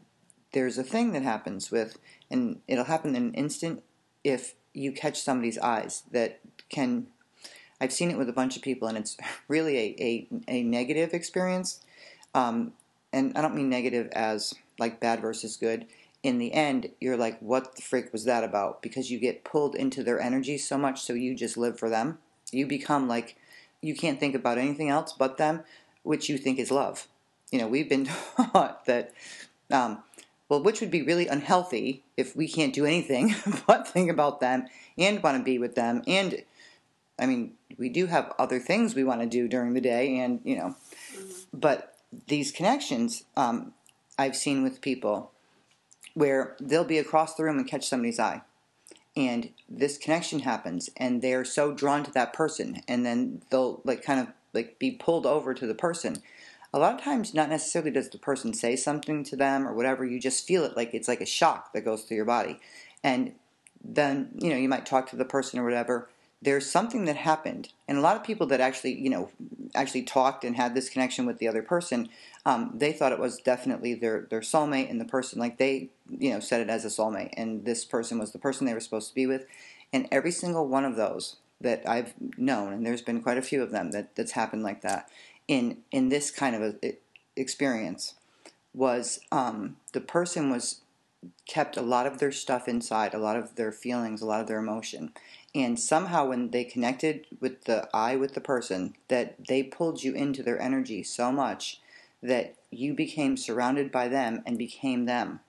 there's 0.53 0.79
a 0.79 0.83
thing 0.83 1.13
that 1.13 1.23
happens 1.23 1.71
with, 1.71 1.99
and 2.31 2.61
it'll 2.67 2.85
happen 2.85 3.15
in 3.15 3.25
an 3.25 3.35
instant 3.35 3.83
if 4.25 4.55
you 4.73 4.91
catch 4.91 5.21
somebody's 5.21 5.59
eyes 5.59 6.05
that 6.11 6.41
can. 6.73 7.07
I've 7.81 7.93
seen 7.93 8.11
it 8.11 8.19
with 8.19 8.29
a 8.29 8.33
bunch 8.33 8.57
of 8.57 8.63
people, 8.63 8.89
and 8.89 8.99
it's 8.99 9.17
really 9.49 9.79
a 9.79 9.97
a, 10.01 10.29
a 10.49 10.63
negative 10.65 11.15
experience. 11.15 11.81
Um, 12.35 12.73
and 13.13 13.37
I 13.37 13.43
don't 13.43 13.55
mean 13.55 13.69
negative 13.69 14.09
as 14.13 14.55
like 14.79 14.99
bad 14.99 15.21
versus 15.21 15.57
good 15.57 15.87
in 16.23 16.39
the 16.39 16.53
end, 16.53 16.89
you're 17.01 17.17
like, 17.17 17.39
what 17.41 17.77
the 17.77 17.83
freak 17.83 18.13
was 18.13 18.25
that 18.25 18.45
about? 18.45 18.81
Because 18.81 19.11
you 19.11 19.19
get 19.19 19.45
pulled 19.45 19.75
into 19.75 20.05
their 20.05 20.21
energy 20.21 20.57
so 20.57 20.79
much, 20.79 21.03
so 21.03 21.15
you 21.15 21.35
just 21.35 21.57
live 21.57 21.79
for 21.79 21.91
them. 21.91 22.19
You 22.53 22.67
become 22.67 23.09
like, 23.09 23.37
you 23.81 23.95
can't 23.95 24.21
think 24.21 24.35
about 24.35 24.59
anything 24.59 24.89
else 24.89 25.13
but 25.13 25.37
them, 25.37 25.65
which 26.05 26.29
you 26.29 26.39
think 26.39 26.59
is 26.59 26.71
love. 26.71 27.09
You 27.51 27.59
know, 27.59 27.67
we've 27.67 27.89
been 27.89 28.09
taught 28.37 28.87
that, 28.87 29.13
um, 29.71 30.03
well, 30.49 30.63
which 30.63 30.81
would 30.81 30.91
be 30.91 31.03
really 31.03 31.27
unhealthy 31.27 32.05
if 32.17 32.37
we 32.37 32.47
can't 32.47 32.75
do 32.75 32.87
anything 32.87 33.35
but 33.67 33.89
think 33.89 34.11
about 34.11 34.41
them 34.41 34.67
and 34.97 35.23
want 35.23 35.39
to 35.39 35.43
be 35.43 35.59
with 35.59 35.75
them. 35.75 36.03
And, 36.07 36.45
I 37.23 37.27
mean, 37.27 37.53
we 37.79 37.89
do 37.89 38.07
have 38.07 38.33
other 38.39 38.59
things 38.59 38.95
we 38.95 39.05
want 39.05 39.21
to 39.21 39.27
do 39.27 39.47
during 39.47 39.75
the 39.75 39.81
day, 39.81 40.19
and, 40.19 40.41
you 40.45 40.57
know, 40.57 40.75
but 41.55 41.97
these 42.27 42.51
connections 42.51 43.23
um, 43.37 43.73
I've 44.19 44.37
seen 44.37 44.63
with 44.63 44.81
people 44.81 45.31
where 46.15 46.57
they'll 46.61 46.85
be 46.85 46.99
across 46.99 47.35
the 47.35 47.45
room 47.45 47.59
and 47.59 47.67
catch 47.67 47.89
somebody's 47.89 48.19
eye. 48.19 48.43
And 49.17 49.51
this 49.69 49.99
connection 49.99 50.41
happens, 50.41 50.91
and 50.97 51.23
they're 51.23 51.45
so 51.45 51.73
drawn 51.73 52.03
to 52.05 52.11
that 52.13 52.33
person, 52.33 52.83
and 52.89 53.07
then 53.07 53.43
they'll 53.51 53.81
like 53.85 54.03
kind 54.03 54.21
of 54.21 54.27
like 54.53 54.79
be 54.79 54.91
pulled 54.91 55.25
over 55.25 55.55
to 55.55 55.67
the 55.67 55.75
person. 55.75 56.23
a 56.75 56.79
lot 56.79 56.95
of 56.95 57.03
times 57.03 57.35
not 57.35 57.51
necessarily 57.51 57.91
does 57.91 58.09
the 58.09 58.19
person 58.19 58.53
say 58.55 58.75
something 58.75 59.23
to 59.25 59.37
them 59.37 59.69
or 59.69 59.75
whatever 59.75 60.05
you 60.05 60.19
just 60.19 60.47
feel 60.47 60.65
it 60.65 60.77
like 60.77 60.95
it's 60.95 61.09
like 61.09 61.21
a 61.21 61.27
shock 61.27 61.73
that 61.73 61.85
goes 61.85 62.03
through 62.03 62.17
your 62.17 62.25
body 62.25 62.59
and 63.05 63.33
then 63.85 64.31
you 64.39 64.49
know 64.49 64.57
you 64.57 64.69
might 64.69 64.87
talk 64.87 65.09
to 65.11 65.17
the 65.17 65.25
person 65.25 65.59
or 65.59 65.65
whatever 65.65 66.09
there's 66.43 66.69
something 66.69 67.05
that 67.05 67.17
happened 67.17 67.73
and 67.89 67.97
a 67.97 68.01
lot 68.01 68.17
of 68.17 68.25
people 68.25 68.47
that 68.47 68.61
actually 68.61 68.93
you 68.93 69.09
know 69.09 69.31
actually 69.75 70.03
talked 70.03 70.45
and 70.45 70.57
had 70.57 70.75
this 70.75 70.91
connection 70.91 71.25
with 71.25 71.39
the 71.39 71.49
other 71.49 71.63
person 71.63 72.09
um, 72.45 72.73
they 72.75 72.93
thought 72.93 73.13
it 73.13 73.19
was 73.19 73.39
definitely 73.39 73.95
their 73.95 74.27
their 74.31 74.41
soulmate 74.41 74.91
and 74.91 75.01
the 75.01 75.05
person 75.05 75.39
like 75.39 75.59
they 75.59 75.89
you 76.09 76.31
know 76.31 76.41
said 76.41 76.61
it 76.61 76.69
as 76.69 76.85
a 76.85 76.89
soulmate 76.89 77.33
and 77.37 77.65
this 77.65 77.85
person 77.85 78.19
was 78.19 78.33
the 78.33 78.39
person 78.39 78.67
they 78.67 78.75
were 78.75 78.81
supposed 78.81 79.09
to 79.09 79.15
be 79.15 79.27
with 79.27 79.47
and 79.93 80.09
every 80.11 80.33
single 80.33 80.67
one 80.67 80.85
of 80.85 80.97
those 80.97 81.37
that 81.61 81.89
I've 81.89 82.13
known 82.37 82.73
and 82.73 82.85
there's 82.85 83.03
been 83.03 83.23
quite 83.23 83.39
a 83.39 83.43
few 83.43 83.63
of 83.63 83.71
them 83.71 83.93
that 83.93 84.17
that's 84.17 84.33
happened 84.33 84.63
like 84.63 84.83
that 84.83 85.09
in 85.49 85.79
in 85.91 86.09
this 86.09 86.31
kind 86.31 86.57
of 86.57 86.77
a, 86.83 86.97
experience 87.37 88.15
was 88.75 89.21
um, 89.31 89.77
the 89.93 90.01
person 90.01 90.51
was 90.51 90.81
kept 91.47 91.77
a 91.77 91.83
lot 91.83 92.07
of 92.07 92.19
their 92.19 92.33
stuff 92.33 92.69
inside, 92.69 93.15
a 93.15 93.19
lot 93.19 93.37
of 93.37 93.55
their 93.57 93.73
feelings, 93.73 94.23
a 94.23 94.27
lot 94.27 94.41
of 94.41 94.47
their 94.47 94.59
emotion. 94.59 95.13
And 95.55 95.79
somehow, 95.79 96.29
when 96.29 96.51
they 96.51 96.65
connected 96.65 97.27
with 97.41 97.65
the 97.65 97.89
I 97.95 98.17
with 98.17 98.35
the 98.35 98.41
person, 98.41 98.95
that 99.09 99.47
they 99.49 99.63
pulled 99.63 100.03
you 100.03 100.15
into 100.15 100.43
their 100.43 100.61
energy 100.61 101.03
so 101.03 101.31
much 101.31 101.81
that 102.23 102.55
you 102.71 102.95
became 102.95 103.37
surrounded 103.37 103.93
by 103.93 104.09
them 104.09 104.43
and 104.47 104.57
became 104.57 105.05
them. 105.05 105.41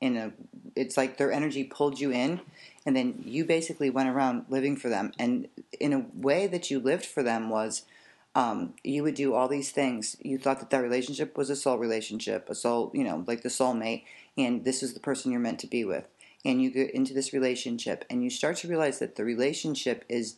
In 0.00 0.16
a, 0.16 0.32
it's 0.76 0.96
like 0.96 1.16
their 1.16 1.32
energy 1.32 1.64
pulled 1.64 1.98
you 1.98 2.12
in, 2.12 2.40
and 2.86 2.94
then 2.94 3.20
you 3.24 3.44
basically 3.44 3.90
went 3.90 4.08
around 4.08 4.44
living 4.48 4.76
for 4.76 4.88
them. 4.88 5.12
And 5.18 5.48
in 5.80 5.92
a 5.92 6.06
way 6.14 6.46
that 6.46 6.70
you 6.70 6.78
lived 6.78 7.04
for 7.04 7.24
them 7.24 7.50
was 7.50 7.82
um, 8.36 8.74
you 8.84 9.02
would 9.02 9.16
do 9.16 9.34
all 9.34 9.48
these 9.48 9.72
things. 9.72 10.16
You 10.22 10.38
thought 10.38 10.60
that 10.60 10.70
that 10.70 10.82
relationship 10.82 11.36
was 11.36 11.50
a 11.50 11.56
soul 11.56 11.78
relationship, 11.78 12.48
a 12.48 12.54
soul, 12.54 12.92
you 12.94 13.02
know, 13.02 13.24
like 13.26 13.42
the 13.42 13.48
soulmate, 13.48 14.04
and 14.36 14.64
this 14.64 14.84
is 14.84 14.94
the 14.94 15.00
person 15.00 15.32
you're 15.32 15.40
meant 15.40 15.58
to 15.60 15.66
be 15.66 15.84
with. 15.84 16.06
And 16.48 16.62
you 16.62 16.70
get 16.70 16.90
into 16.92 17.14
this 17.14 17.32
relationship, 17.32 18.04
and 18.08 18.24
you 18.24 18.30
start 18.30 18.56
to 18.58 18.68
realize 18.68 18.98
that 18.98 19.16
the 19.16 19.24
relationship 19.24 20.04
is 20.08 20.36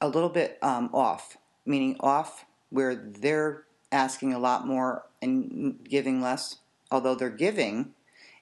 a 0.00 0.08
little 0.08 0.28
bit 0.28 0.58
um, 0.60 0.90
off, 0.92 1.38
meaning 1.64 1.96
off 2.00 2.44
where 2.70 2.94
they're 2.94 3.64
asking 3.92 4.34
a 4.34 4.38
lot 4.38 4.66
more 4.66 5.06
and 5.22 5.78
giving 5.88 6.20
less, 6.20 6.56
although 6.90 7.14
they're 7.14 7.30
giving. 7.30 7.94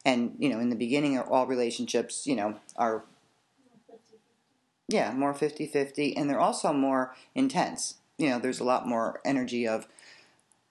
And 0.05 0.37
you 0.39 0.49
know, 0.49 0.59
in 0.59 0.71
the 0.71 0.77
beginning, 0.77 1.19
all 1.19 1.47
relationships, 1.47 2.27
you 2.27 2.35
know, 2.35 2.59
are 2.77 3.05
yeah 4.89 5.13
more 5.13 5.33
50-50 5.33 6.13
and 6.15 6.29
they're 6.29 6.39
also 6.39 6.71
more 6.71 7.15
intense 7.35 7.95
you 8.19 8.29
know, 8.29 8.39
there's 8.39 8.61
a 8.61 8.65
lot 8.65 8.87
more 8.87 9.21
energy 9.25 9.67
of 9.67 9.87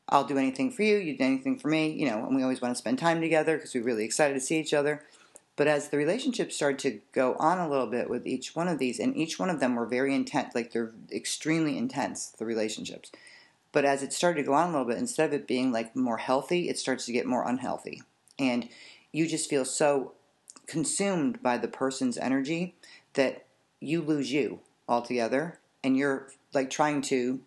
I'll 0.09 0.25
do 0.25 0.37
anything 0.37 0.71
for 0.71 0.83
you, 0.83 0.97
you 0.97 1.17
do 1.17 1.23
anything 1.23 1.57
for 1.57 1.69
me, 1.69 1.91
you 1.91 2.05
know, 2.07 2.25
and 2.25 2.35
we 2.35 2.43
always 2.43 2.61
want 2.61 2.73
to 2.73 2.77
spend 2.77 2.99
time 2.99 3.21
together 3.21 3.57
because 3.57 3.73
we're 3.73 3.83
really 3.83 4.05
excited 4.05 4.33
to 4.33 4.39
see 4.39 4.59
each 4.59 4.73
other. 4.73 5.03
But 5.55 5.67
as 5.67 5.89
the 5.89 5.97
relationships 5.97 6.55
started 6.55 6.79
to 6.79 6.99
go 7.11 7.35
on 7.35 7.59
a 7.59 7.69
little 7.69 7.87
bit 7.87 8.09
with 8.09 8.25
each 8.25 8.55
one 8.55 8.67
of 8.67 8.79
these, 8.79 8.99
and 8.99 9.15
each 9.15 9.37
one 9.37 9.49
of 9.49 9.59
them 9.59 9.75
were 9.75 9.85
very 9.85 10.15
intense, 10.15 10.55
like 10.55 10.71
they're 10.71 10.93
extremely 11.11 11.77
intense, 11.77 12.29
the 12.29 12.45
relationships. 12.45 13.11
But 13.71 13.85
as 13.85 14.01
it 14.01 14.13
started 14.13 14.41
to 14.41 14.47
go 14.47 14.53
on 14.53 14.69
a 14.69 14.71
little 14.71 14.87
bit, 14.87 14.97
instead 14.97 15.27
of 15.27 15.33
it 15.33 15.47
being 15.47 15.71
like 15.71 15.95
more 15.95 16.17
healthy, 16.17 16.69
it 16.69 16.79
starts 16.79 17.05
to 17.05 17.11
get 17.11 17.25
more 17.25 17.47
unhealthy. 17.47 18.01
And 18.39 18.69
you 19.11 19.27
just 19.27 19.49
feel 19.49 19.65
so 19.65 20.13
consumed 20.65 21.41
by 21.43 21.57
the 21.57 21.67
person's 21.67 22.17
energy 22.17 22.75
that 23.13 23.45
you 23.79 24.01
lose 24.01 24.31
you 24.31 24.59
altogether 24.87 25.59
and 25.83 25.97
you're 25.97 26.29
like 26.53 26.69
trying 26.69 27.01
to 27.01 27.41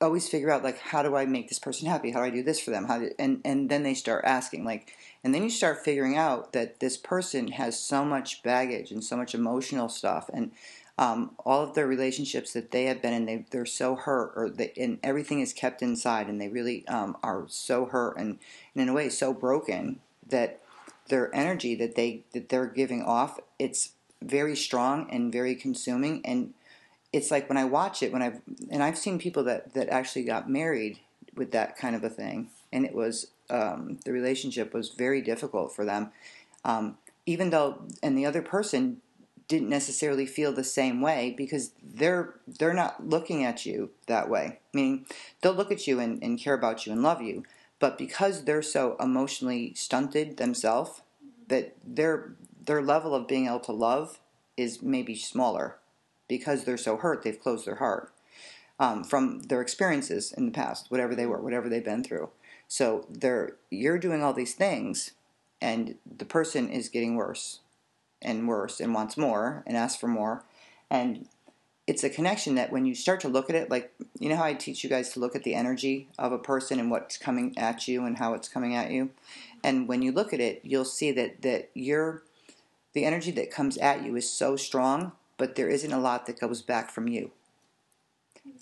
always 0.00 0.28
figure 0.28 0.50
out 0.50 0.64
like 0.64 0.78
how 0.78 1.02
do 1.02 1.16
I 1.16 1.26
make 1.26 1.48
this 1.48 1.58
person 1.58 1.88
happy? 1.88 2.10
How 2.10 2.20
do 2.20 2.26
I 2.26 2.30
do 2.30 2.42
this 2.42 2.60
for 2.60 2.70
them? 2.70 2.86
How 2.86 2.98
do, 2.98 3.10
and 3.18 3.40
and 3.44 3.68
then 3.68 3.82
they 3.82 3.94
start 3.94 4.24
asking 4.24 4.64
like 4.64 4.92
and 5.22 5.34
then 5.34 5.42
you 5.42 5.50
start 5.50 5.84
figuring 5.84 6.16
out 6.16 6.52
that 6.52 6.80
this 6.80 6.96
person 6.96 7.48
has 7.52 7.78
so 7.78 8.04
much 8.04 8.42
baggage 8.42 8.90
and 8.90 9.04
so 9.04 9.16
much 9.16 9.34
emotional 9.34 9.88
stuff 9.88 10.30
and 10.32 10.52
um, 11.00 11.30
all 11.46 11.62
of 11.62 11.74
their 11.74 11.86
relationships 11.86 12.52
that 12.52 12.72
they 12.72 12.84
have 12.84 13.00
been 13.00 13.14
in, 13.14 13.24
they, 13.24 13.46
they're 13.50 13.64
so 13.64 13.96
hurt, 13.96 14.34
or 14.36 14.50
they, 14.50 14.70
and 14.76 14.98
everything 15.02 15.40
is 15.40 15.54
kept 15.54 15.80
inside, 15.80 16.28
and 16.28 16.38
they 16.38 16.48
really 16.48 16.86
um, 16.88 17.16
are 17.22 17.46
so 17.48 17.86
hurt 17.86 18.18
and, 18.18 18.38
and 18.74 18.82
in 18.82 18.88
a 18.90 18.92
way 18.92 19.08
so 19.08 19.32
broken 19.32 19.98
that 20.28 20.60
their 21.08 21.34
energy 21.34 21.74
that 21.74 21.94
they 21.94 22.24
that 22.34 22.50
they're 22.50 22.66
giving 22.66 23.02
off, 23.02 23.40
it's 23.58 23.92
very 24.22 24.54
strong 24.54 25.08
and 25.10 25.32
very 25.32 25.54
consuming, 25.54 26.20
and 26.24 26.52
it's 27.12 27.30
like 27.30 27.48
when 27.48 27.58
I 27.58 27.64
watch 27.64 28.02
it, 28.02 28.12
when 28.12 28.22
I've 28.22 28.40
and 28.70 28.82
I've 28.82 28.98
seen 28.98 29.18
people 29.18 29.44
that 29.44 29.74
that 29.74 29.88
actually 29.88 30.24
got 30.24 30.48
married 30.48 31.00
with 31.34 31.52
that 31.52 31.76
kind 31.76 31.96
of 31.96 32.04
a 32.04 32.10
thing, 32.10 32.50
and 32.72 32.84
it 32.84 32.94
was 32.94 33.28
um, 33.48 33.98
the 34.04 34.12
relationship 34.12 34.72
was 34.72 34.90
very 34.90 35.20
difficult 35.20 35.74
for 35.74 35.84
them, 35.84 36.12
um, 36.64 36.98
even 37.26 37.50
though 37.50 37.82
and 38.02 38.16
the 38.16 38.26
other 38.26 38.42
person 38.42 39.00
didn't 39.48 39.68
necessarily 39.68 40.26
feel 40.26 40.52
the 40.52 40.62
same 40.62 41.00
way 41.00 41.34
because 41.36 41.72
they're 41.82 42.34
they're 42.46 42.74
not 42.74 43.08
looking 43.08 43.44
at 43.44 43.66
you 43.66 43.90
that 44.06 44.28
way. 44.28 44.60
Meaning 44.72 45.06
they'll 45.40 45.52
look 45.52 45.72
at 45.72 45.88
you 45.88 45.98
and, 45.98 46.22
and 46.22 46.38
care 46.38 46.54
about 46.54 46.86
you 46.86 46.92
and 46.92 47.02
love 47.02 47.20
you, 47.20 47.44
but 47.80 47.98
because 47.98 48.44
they're 48.44 48.62
so 48.62 48.96
emotionally 49.00 49.74
stunted 49.74 50.36
themselves, 50.36 51.02
that 51.48 51.74
their 51.84 52.34
their 52.64 52.82
level 52.82 53.16
of 53.16 53.26
being 53.26 53.46
able 53.46 53.58
to 53.58 53.72
love 53.72 54.20
is 54.56 54.80
maybe 54.80 55.16
smaller 55.16 55.79
because 56.30 56.62
they're 56.64 56.78
so 56.78 56.96
hurt, 56.96 57.22
they've 57.24 57.40
closed 57.40 57.66
their 57.66 57.74
heart 57.74 58.12
um, 58.78 59.02
from 59.04 59.40
their 59.40 59.60
experiences 59.60 60.32
in 60.32 60.46
the 60.46 60.52
past, 60.52 60.86
whatever 60.90 61.14
they 61.14 61.26
were, 61.26 61.42
whatever 61.42 61.68
they've 61.68 61.84
been 61.84 62.04
through. 62.04 62.30
So 62.68 63.04
they're 63.10 63.56
you're 63.68 63.98
doing 63.98 64.22
all 64.22 64.32
these 64.32 64.54
things, 64.54 65.10
and 65.60 65.96
the 66.06 66.24
person 66.24 66.70
is 66.70 66.88
getting 66.88 67.16
worse 67.16 67.60
and 68.22 68.46
worse 68.46 68.80
and 68.80 68.94
wants 68.94 69.16
more 69.16 69.64
and 69.66 69.76
asks 69.76 70.00
for 70.00 70.06
more, 70.06 70.44
and 70.88 71.26
it's 71.88 72.04
a 72.04 72.10
connection 72.10 72.54
that 72.54 72.70
when 72.70 72.86
you 72.86 72.94
start 72.94 73.18
to 73.20 73.28
look 73.28 73.50
at 73.50 73.56
it, 73.56 73.70
like 73.70 73.92
you 74.20 74.28
know 74.28 74.36
how 74.36 74.44
I 74.44 74.54
teach 74.54 74.84
you 74.84 74.88
guys 74.88 75.12
to 75.12 75.20
look 75.20 75.34
at 75.34 75.42
the 75.42 75.56
energy 75.56 76.08
of 76.16 76.30
a 76.30 76.38
person 76.38 76.78
and 76.78 76.92
what's 76.92 77.18
coming 77.18 77.58
at 77.58 77.88
you 77.88 78.04
and 78.04 78.18
how 78.18 78.34
it's 78.34 78.48
coming 78.48 78.76
at 78.76 78.92
you, 78.92 79.10
and 79.64 79.88
when 79.88 80.00
you 80.00 80.12
look 80.12 80.32
at 80.32 80.40
it, 80.40 80.60
you'll 80.62 80.84
see 80.84 81.10
that 81.10 81.42
that 81.42 81.70
you're 81.74 82.22
the 82.92 83.04
energy 83.04 83.32
that 83.32 83.50
comes 83.50 83.76
at 83.78 84.04
you 84.04 84.14
is 84.14 84.30
so 84.30 84.54
strong 84.54 85.12
but 85.40 85.56
there 85.56 85.70
isn't 85.70 85.92
a 85.92 85.98
lot 85.98 86.26
that 86.26 86.38
goes 86.38 86.60
back 86.60 86.90
from 86.90 87.08
you. 87.08 87.30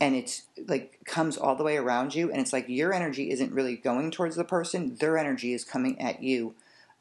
And 0.01 0.15
it's 0.15 0.45
like 0.69 1.01
comes 1.05 1.37
all 1.37 1.57
the 1.57 1.65
way 1.65 1.77
around 1.77 2.15
you, 2.15 2.31
and 2.31 2.41
it's 2.41 2.53
like 2.53 2.69
your 2.69 2.93
energy 2.93 3.31
isn't 3.33 3.53
really 3.53 3.75
going 3.75 4.13
towards 4.13 4.37
the 4.37 4.45
person, 4.45 4.95
their 5.01 5.19
energy 5.19 5.53
is 5.53 5.65
coming 5.65 6.01
at 6.01 6.23
you 6.23 6.55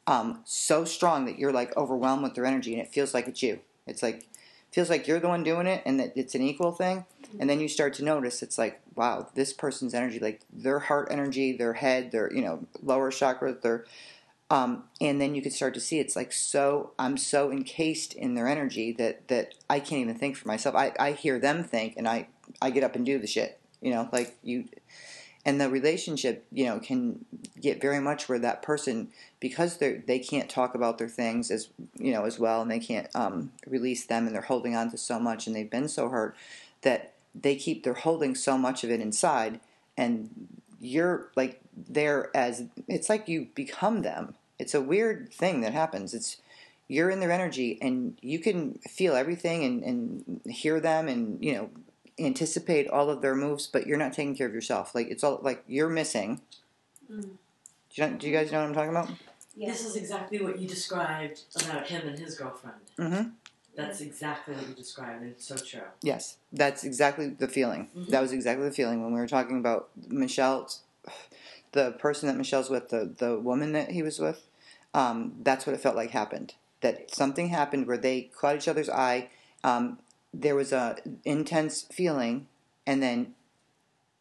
um, 0.08 0.40
so 0.44 0.84
strong 0.84 1.26
that 1.26 1.38
you're 1.38 1.52
like 1.52 1.76
overwhelmed 1.76 2.24
with 2.24 2.34
their 2.34 2.44
energy, 2.44 2.72
and 2.72 2.82
it 2.82 2.92
feels 2.92 3.14
like 3.14 3.28
it's 3.28 3.42
you. 3.42 3.60
It's 3.86 4.02
like 4.02 4.26
feels 4.72 4.90
like 4.90 5.06
you're 5.06 5.20
the 5.20 5.28
one 5.28 5.42
doing 5.42 5.66
it 5.66 5.82
and 5.86 5.98
that 5.98 6.12
it's 6.14 6.34
an 6.34 6.42
equal 6.42 6.72
thing 6.72 7.04
and 7.40 7.48
then 7.48 7.58
you 7.58 7.66
start 7.66 7.94
to 7.94 8.04
notice 8.04 8.42
it's 8.42 8.58
like 8.58 8.80
wow 8.94 9.26
this 9.34 9.52
person's 9.52 9.94
energy 9.94 10.18
like 10.18 10.42
their 10.52 10.78
heart 10.78 11.08
energy 11.10 11.56
their 11.56 11.72
head 11.72 12.12
their 12.12 12.30
you 12.34 12.42
know 12.42 12.66
lower 12.82 13.10
chakra 13.10 13.54
their 13.62 13.86
um, 14.50 14.84
and 15.00 15.20
then 15.20 15.34
you 15.34 15.42
can 15.42 15.50
start 15.50 15.74
to 15.74 15.80
see 15.80 15.98
it's 15.98 16.16
like 16.16 16.32
so 16.32 16.92
I'm 16.98 17.16
so 17.16 17.52
encased 17.52 18.14
in 18.14 18.34
their 18.34 18.48
energy 18.48 18.92
that 18.92 19.28
that 19.28 19.54
I 19.68 19.80
can't 19.80 20.00
even 20.00 20.14
think 20.14 20.36
for 20.36 20.48
myself. 20.48 20.74
I, 20.74 20.92
I 20.98 21.12
hear 21.12 21.38
them 21.38 21.64
think 21.64 21.94
and 21.96 22.08
I 22.08 22.28
I 22.62 22.70
get 22.70 22.84
up 22.84 22.96
and 22.96 23.04
do 23.04 23.18
the 23.18 23.26
shit. 23.26 23.60
You 23.82 23.92
know, 23.92 24.08
like 24.10 24.36
you 24.42 24.64
and 25.44 25.60
the 25.60 25.68
relationship, 25.68 26.46
you 26.50 26.64
know, 26.64 26.78
can 26.78 27.24
get 27.60 27.80
very 27.80 28.00
much 28.00 28.28
where 28.28 28.38
that 28.38 28.62
person 28.62 29.08
because 29.38 29.76
they 29.78 30.02
they 30.06 30.18
can't 30.18 30.48
talk 30.48 30.74
about 30.74 30.98
their 30.98 31.08
things 31.08 31.50
as 31.50 31.68
you 31.96 32.12
know 32.12 32.24
as 32.24 32.38
well 32.38 32.62
and 32.62 32.70
they 32.70 32.80
can't 32.80 33.08
um, 33.14 33.52
release 33.66 34.06
them 34.06 34.26
and 34.26 34.34
they're 34.34 34.42
holding 34.42 34.74
on 34.74 34.90
to 34.90 34.98
so 34.98 35.20
much 35.20 35.46
and 35.46 35.54
they've 35.54 35.70
been 35.70 35.88
so 35.88 36.08
hurt 36.08 36.34
that 36.82 37.14
they 37.34 37.54
keep 37.54 37.84
they're 37.84 37.92
holding 37.94 38.34
so 38.34 38.56
much 38.56 38.82
of 38.82 38.90
it 38.90 39.00
inside 39.00 39.60
and 39.96 40.30
you're 40.80 41.28
like 41.36 41.60
there 41.88 42.30
as 42.34 42.64
it's 42.86 43.08
like 43.08 43.28
you 43.28 43.48
become 43.54 44.02
them. 44.02 44.34
It's 44.58 44.74
a 44.74 44.80
weird 44.80 45.32
thing 45.32 45.60
that 45.60 45.72
happens. 45.72 46.14
It's 46.14 46.38
you're 46.88 47.10
in 47.10 47.20
their 47.20 47.30
energy 47.30 47.78
and 47.82 48.18
you 48.22 48.38
can 48.38 48.74
feel 48.88 49.14
everything 49.14 49.62
and, 49.64 49.82
and 49.82 50.40
hear 50.46 50.80
them 50.80 51.06
and 51.08 51.42
you 51.44 51.52
know 51.52 51.70
anticipate 52.18 52.88
all 52.88 53.10
of 53.10 53.22
their 53.22 53.36
moves, 53.36 53.66
but 53.66 53.86
you're 53.86 53.98
not 53.98 54.12
taking 54.12 54.34
care 54.34 54.46
of 54.46 54.54
yourself. 54.54 54.94
Like 54.94 55.08
it's 55.08 55.22
all 55.22 55.40
like 55.42 55.62
you're 55.66 55.88
missing. 55.88 56.40
Mm. 57.10 57.30
Do, 57.94 58.02
you, 58.02 58.08
do 58.18 58.28
you 58.28 58.32
guys 58.32 58.50
know 58.52 58.60
what 58.60 58.68
I'm 58.68 58.74
talking 58.74 58.90
about? 58.90 59.10
Yeah. 59.56 59.70
This 59.70 59.84
is 59.84 59.96
exactly 59.96 60.40
what 60.40 60.58
you 60.58 60.68
described 60.68 61.42
about 61.64 61.86
him 61.86 62.06
and 62.06 62.18
his 62.18 62.36
girlfriend. 62.36 62.76
Mm-hmm. 62.98 63.30
That's 63.74 64.00
exactly 64.00 64.54
what 64.54 64.68
you 64.68 64.74
described, 64.74 65.22
and 65.22 65.30
it's 65.30 65.46
so 65.46 65.56
true. 65.56 65.86
Yes, 66.02 66.38
that's 66.52 66.82
exactly 66.82 67.28
the 67.28 67.46
feeling. 67.46 67.88
Mm-hmm. 67.96 68.10
That 68.10 68.22
was 68.22 68.32
exactly 68.32 68.64
the 68.68 68.74
feeling 68.74 69.02
when 69.02 69.12
we 69.12 69.20
were 69.20 69.28
talking 69.28 69.58
about 69.58 69.88
Michelle's 70.08 70.80
the 71.72 71.92
person 71.92 72.28
that 72.28 72.36
Michelle's 72.36 72.70
with, 72.70 72.88
the 72.88 73.14
the 73.16 73.38
woman 73.38 73.72
that 73.72 73.90
he 73.90 74.02
was 74.02 74.18
with, 74.18 74.46
um, 74.94 75.34
that's 75.42 75.66
what 75.66 75.74
it 75.74 75.80
felt 75.80 75.96
like 75.96 76.10
happened. 76.10 76.54
That 76.80 77.14
something 77.14 77.48
happened 77.48 77.86
where 77.86 77.98
they 77.98 78.30
caught 78.38 78.56
each 78.56 78.68
other's 78.68 78.90
eye. 78.90 79.28
Um, 79.64 79.98
there 80.32 80.54
was 80.54 80.72
a 80.72 80.96
intense 81.24 81.82
feeling, 81.82 82.46
and 82.86 83.02
then 83.02 83.34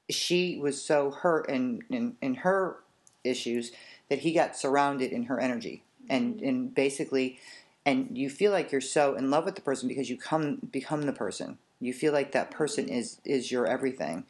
she 0.10 0.58
was 0.58 0.82
so 0.82 1.12
hurt 1.12 1.50
in, 1.50 1.82
in, 1.90 2.16
in 2.22 2.36
her 2.36 2.78
issues 3.24 3.72
that 4.10 4.20
he 4.20 4.34
got 4.34 4.56
surrounded 4.56 5.12
in 5.12 5.24
her 5.24 5.40
energy 5.40 5.84
and 6.10 6.42
and 6.42 6.74
basically 6.74 7.40
and 7.86 8.18
you 8.18 8.30
feel 8.30 8.52
like 8.52 8.72
you're 8.72 8.80
so 8.80 9.16
in 9.16 9.30
love 9.30 9.44
with 9.44 9.56
the 9.56 9.62
person 9.62 9.90
because 9.90 10.10
you 10.10 10.18
come 10.18 10.60
become 10.72 11.02
the 11.02 11.12
person 11.12 11.58
you 11.82 11.94
feel 11.94 12.14
like 12.14 12.32
that 12.32 12.50
person 12.50 12.88
is 12.88 13.20
is 13.26 13.52
your 13.52 13.68
everything 13.68 14.24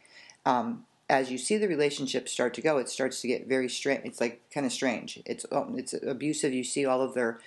um, 0.47 0.85
as 1.09 1.31
you 1.31 1.37
see 1.37 1.57
the 1.57 1.67
relationship 1.67 2.27
start 2.27 2.53
to 2.53 2.61
go 2.61 2.77
it 2.77 2.89
starts 2.89 3.21
to 3.21 3.27
get 3.27 3.47
very 3.47 3.69
strange 3.69 4.01
it's 4.03 4.21
like 4.21 4.41
kind 4.51 4.65
of 4.65 4.71
strange. 4.71 5.19
It's 5.25 5.45
it's 5.51 5.93
abusive 5.93 6.53
you 6.53 6.63
see 6.63 6.85
all 6.85 7.01
of 7.01 7.13
their 7.13 7.39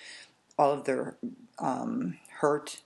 all 0.57 0.71
of 0.71 0.85
their 0.85 1.17
um, 1.59 2.17
hurt 2.39 2.81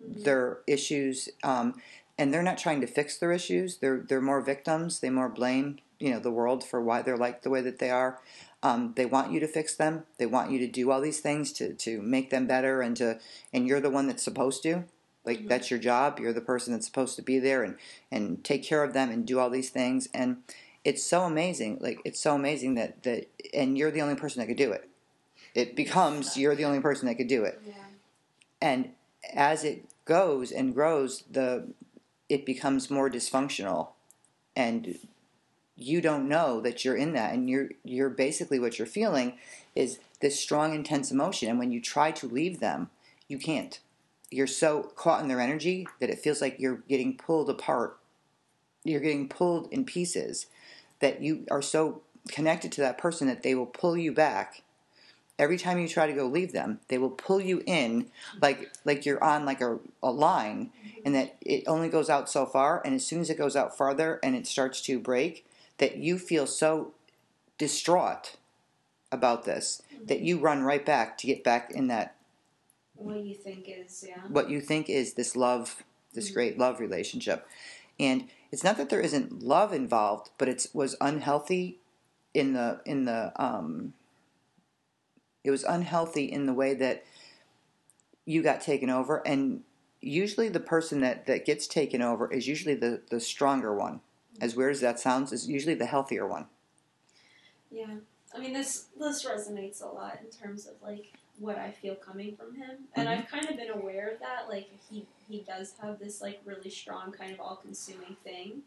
their 0.00 0.58
issues 0.66 1.28
um, 1.42 1.80
and 2.18 2.32
they're 2.32 2.42
not 2.42 2.58
trying 2.58 2.80
to 2.80 2.86
fix 2.86 3.18
their 3.18 3.32
issues. 3.32 3.78
They're 3.78 3.98
they're 3.98 4.20
more 4.20 4.40
victims. 4.40 5.00
They 5.00 5.10
more 5.10 5.28
blame 5.28 5.78
you 5.98 6.10
know 6.10 6.20
the 6.20 6.30
world 6.30 6.62
for 6.62 6.80
why 6.80 7.02
they're 7.02 7.16
like 7.16 7.42
the 7.42 7.50
way 7.50 7.60
that 7.62 7.78
they 7.78 7.90
are. 7.90 8.20
Um, 8.62 8.92
they 8.96 9.06
want 9.06 9.32
you 9.32 9.40
to 9.40 9.48
fix 9.48 9.74
them. 9.74 10.04
They 10.18 10.26
want 10.26 10.50
you 10.50 10.58
to 10.60 10.66
do 10.66 10.90
all 10.90 11.00
these 11.00 11.20
things 11.20 11.52
to 11.54 11.74
to 11.74 12.00
make 12.02 12.30
them 12.30 12.46
better 12.46 12.82
and 12.82 12.96
to 12.98 13.18
and 13.52 13.66
you're 13.66 13.80
the 13.80 13.90
one 13.90 14.06
that's 14.06 14.22
supposed 14.22 14.62
to 14.62 14.84
like 15.26 15.40
Mhm. 15.40 15.48
that's 15.48 15.70
your 15.70 15.80
job. 15.80 16.18
You're 16.20 16.32
the 16.32 16.40
person 16.40 16.72
that's 16.72 16.86
supposed 16.86 17.16
to 17.16 17.22
be 17.22 17.38
there 17.38 17.62
and 17.62 17.76
and 18.10 18.42
take 18.44 18.62
care 18.62 18.82
of 18.84 18.92
them 18.94 19.10
and 19.10 19.26
do 19.26 19.38
all 19.38 19.50
these 19.50 19.70
things. 19.70 20.08
And 20.14 20.42
it's 20.84 21.02
so 21.02 21.22
amazing 21.24 21.78
like 21.80 21.98
it's 22.04 22.20
so 22.20 22.34
amazing 22.34 22.74
that 22.76 23.02
that 23.02 23.26
and 23.52 23.76
you're 23.76 23.90
the 23.90 24.00
only 24.02 24.14
person 24.14 24.40
that 24.40 24.46
could 24.46 24.56
do 24.56 24.72
it. 24.72 24.88
It 25.54 25.74
becomes 25.76 26.36
you're 26.36 26.54
the 26.54 26.64
only 26.64 26.80
person 26.80 27.06
that 27.08 27.16
could 27.16 27.28
do 27.28 27.44
it. 27.44 27.60
Yeah. 27.66 27.72
and 28.62 28.90
as 29.34 29.64
it 29.64 29.84
goes 30.04 30.52
and 30.52 30.72
grows 30.72 31.24
the 31.30 31.66
it 32.28 32.46
becomes 32.46 32.90
more 32.90 33.10
dysfunctional. 33.10 33.88
And 34.54 34.98
you 35.76 36.00
don't 36.00 36.26
know 36.28 36.60
that 36.62 36.84
you're 36.84 36.96
in 36.96 37.12
that. 37.14 37.34
And 37.34 37.50
you're 37.50 37.70
you're 37.84 38.08
basically 38.08 38.58
what 38.58 38.78
you're 38.78 38.86
feeling 38.86 39.38
is 39.74 39.98
this 40.20 40.40
strong 40.40 40.74
intense 40.74 41.10
emotion. 41.10 41.50
And 41.50 41.58
when 41.58 41.70
you 41.72 41.80
try 41.80 42.10
to 42.12 42.26
leave 42.28 42.60
them 42.60 42.90
you 43.28 43.38
can't 43.38 43.80
you're 44.30 44.46
so 44.46 44.82
caught 44.94 45.22
in 45.22 45.28
their 45.28 45.40
energy 45.40 45.86
that 46.00 46.10
it 46.10 46.18
feels 46.18 46.40
like 46.40 46.56
you're 46.58 46.82
getting 46.88 47.16
pulled 47.16 47.48
apart. 47.48 47.98
You're 48.84 49.00
getting 49.00 49.28
pulled 49.28 49.72
in 49.72 49.84
pieces 49.84 50.46
that 51.00 51.20
you 51.20 51.46
are 51.50 51.62
so 51.62 52.02
connected 52.28 52.72
to 52.72 52.80
that 52.80 52.98
person 52.98 53.26
that 53.28 53.42
they 53.42 53.54
will 53.54 53.66
pull 53.66 53.96
you 53.96 54.12
back. 54.12 54.62
Every 55.38 55.58
time 55.58 55.78
you 55.78 55.86
try 55.86 56.06
to 56.06 56.14
go 56.14 56.26
leave 56.26 56.52
them 56.52 56.80
they 56.88 56.96
will 56.96 57.10
pull 57.10 57.42
you 57.42 57.62
in 57.66 58.10
like 58.40 58.70
like 58.86 59.04
you're 59.04 59.22
on 59.22 59.44
like 59.44 59.60
a, 59.60 59.78
a 60.02 60.10
line 60.10 60.70
and 61.04 61.14
that 61.14 61.36
it 61.42 61.64
only 61.66 61.90
goes 61.90 62.08
out 62.08 62.30
so 62.30 62.46
far 62.46 62.80
and 62.86 62.94
as 62.94 63.04
soon 63.04 63.20
as 63.20 63.28
it 63.28 63.36
goes 63.36 63.54
out 63.54 63.76
farther 63.76 64.18
and 64.22 64.34
it 64.34 64.46
starts 64.46 64.80
to 64.80 64.98
break 64.98 65.46
that 65.76 65.98
you 65.98 66.18
feel 66.18 66.46
so 66.46 66.94
distraught 67.58 68.36
about 69.12 69.44
this 69.44 69.82
that 70.06 70.20
you 70.20 70.38
run 70.38 70.62
right 70.62 70.86
back 70.86 71.18
to 71.18 71.26
get 71.26 71.44
back 71.44 71.70
in 71.70 71.88
that 71.88 72.15
What 72.98 73.16
you 73.24 73.34
think 73.34 73.64
is 73.68 74.04
yeah. 74.06 74.22
what 74.28 74.50
you 74.50 74.60
think 74.60 74.88
is 74.88 75.14
this 75.14 75.36
love 75.36 75.82
this 76.14 76.30
Mhm. 76.30 76.34
great 76.34 76.58
love 76.58 76.80
relationship. 76.80 77.46
And 77.98 78.28
it's 78.50 78.64
not 78.64 78.76
that 78.78 78.88
there 78.90 79.00
isn't 79.00 79.42
love 79.42 79.72
involved 79.72 80.30
but 80.38 80.48
it 80.48 80.66
was 80.72 80.96
unhealthy 81.00 81.78
in 82.34 82.52
the 82.54 82.80
in 82.84 83.04
the 83.04 83.32
um 83.42 83.94
it 85.44 85.50
was 85.50 85.64
unhealthy 85.64 86.24
in 86.24 86.46
the 86.46 86.52
way 86.54 86.74
that 86.74 87.04
you 88.24 88.42
got 88.42 88.60
taken 88.60 88.90
over. 88.90 89.26
And 89.26 89.62
usually 90.00 90.48
the 90.48 90.60
person 90.60 91.00
that 91.00 91.26
that 91.26 91.44
gets 91.44 91.66
taken 91.66 92.02
over 92.02 92.30
is 92.32 92.46
usually 92.48 92.74
the 92.74 93.02
the 93.10 93.20
stronger 93.20 93.74
one. 93.74 94.00
As 94.40 94.54
weird 94.54 94.72
as 94.72 94.80
that 94.80 95.00
sounds 95.00 95.32
is 95.32 95.48
usually 95.48 95.74
the 95.74 95.86
healthier 95.86 96.26
one. 96.26 96.46
Yeah, 97.70 97.96
I 98.34 98.38
mean 98.38 98.52
this 98.52 98.86
this 98.98 99.24
resonates 99.24 99.82
a 99.82 99.86
lot 99.86 100.18
in 100.22 100.30
terms 100.30 100.66
of 100.66 100.74
like 100.82 101.12
what 101.38 101.58
I 101.58 101.70
feel 101.70 101.94
coming 101.94 102.36
from 102.36 102.54
him, 102.54 102.88
and 102.94 103.08
Mhm. 103.08 103.12
I've 103.12 103.28
kind 103.28 103.48
of 103.48 103.56
been 103.56 103.70
aware 103.70 104.08
of 104.08 104.20
that. 104.20 104.48
Like 104.48 104.68
he 104.88 105.06
he 105.28 105.40
does 105.40 105.74
have 105.80 105.98
this 105.98 106.20
like 106.20 106.40
really 106.44 106.70
strong 106.70 107.12
kind 107.12 107.32
of 107.32 107.40
all 107.40 107.56
consuming 107.56 108.16
thing, 108.24 108.62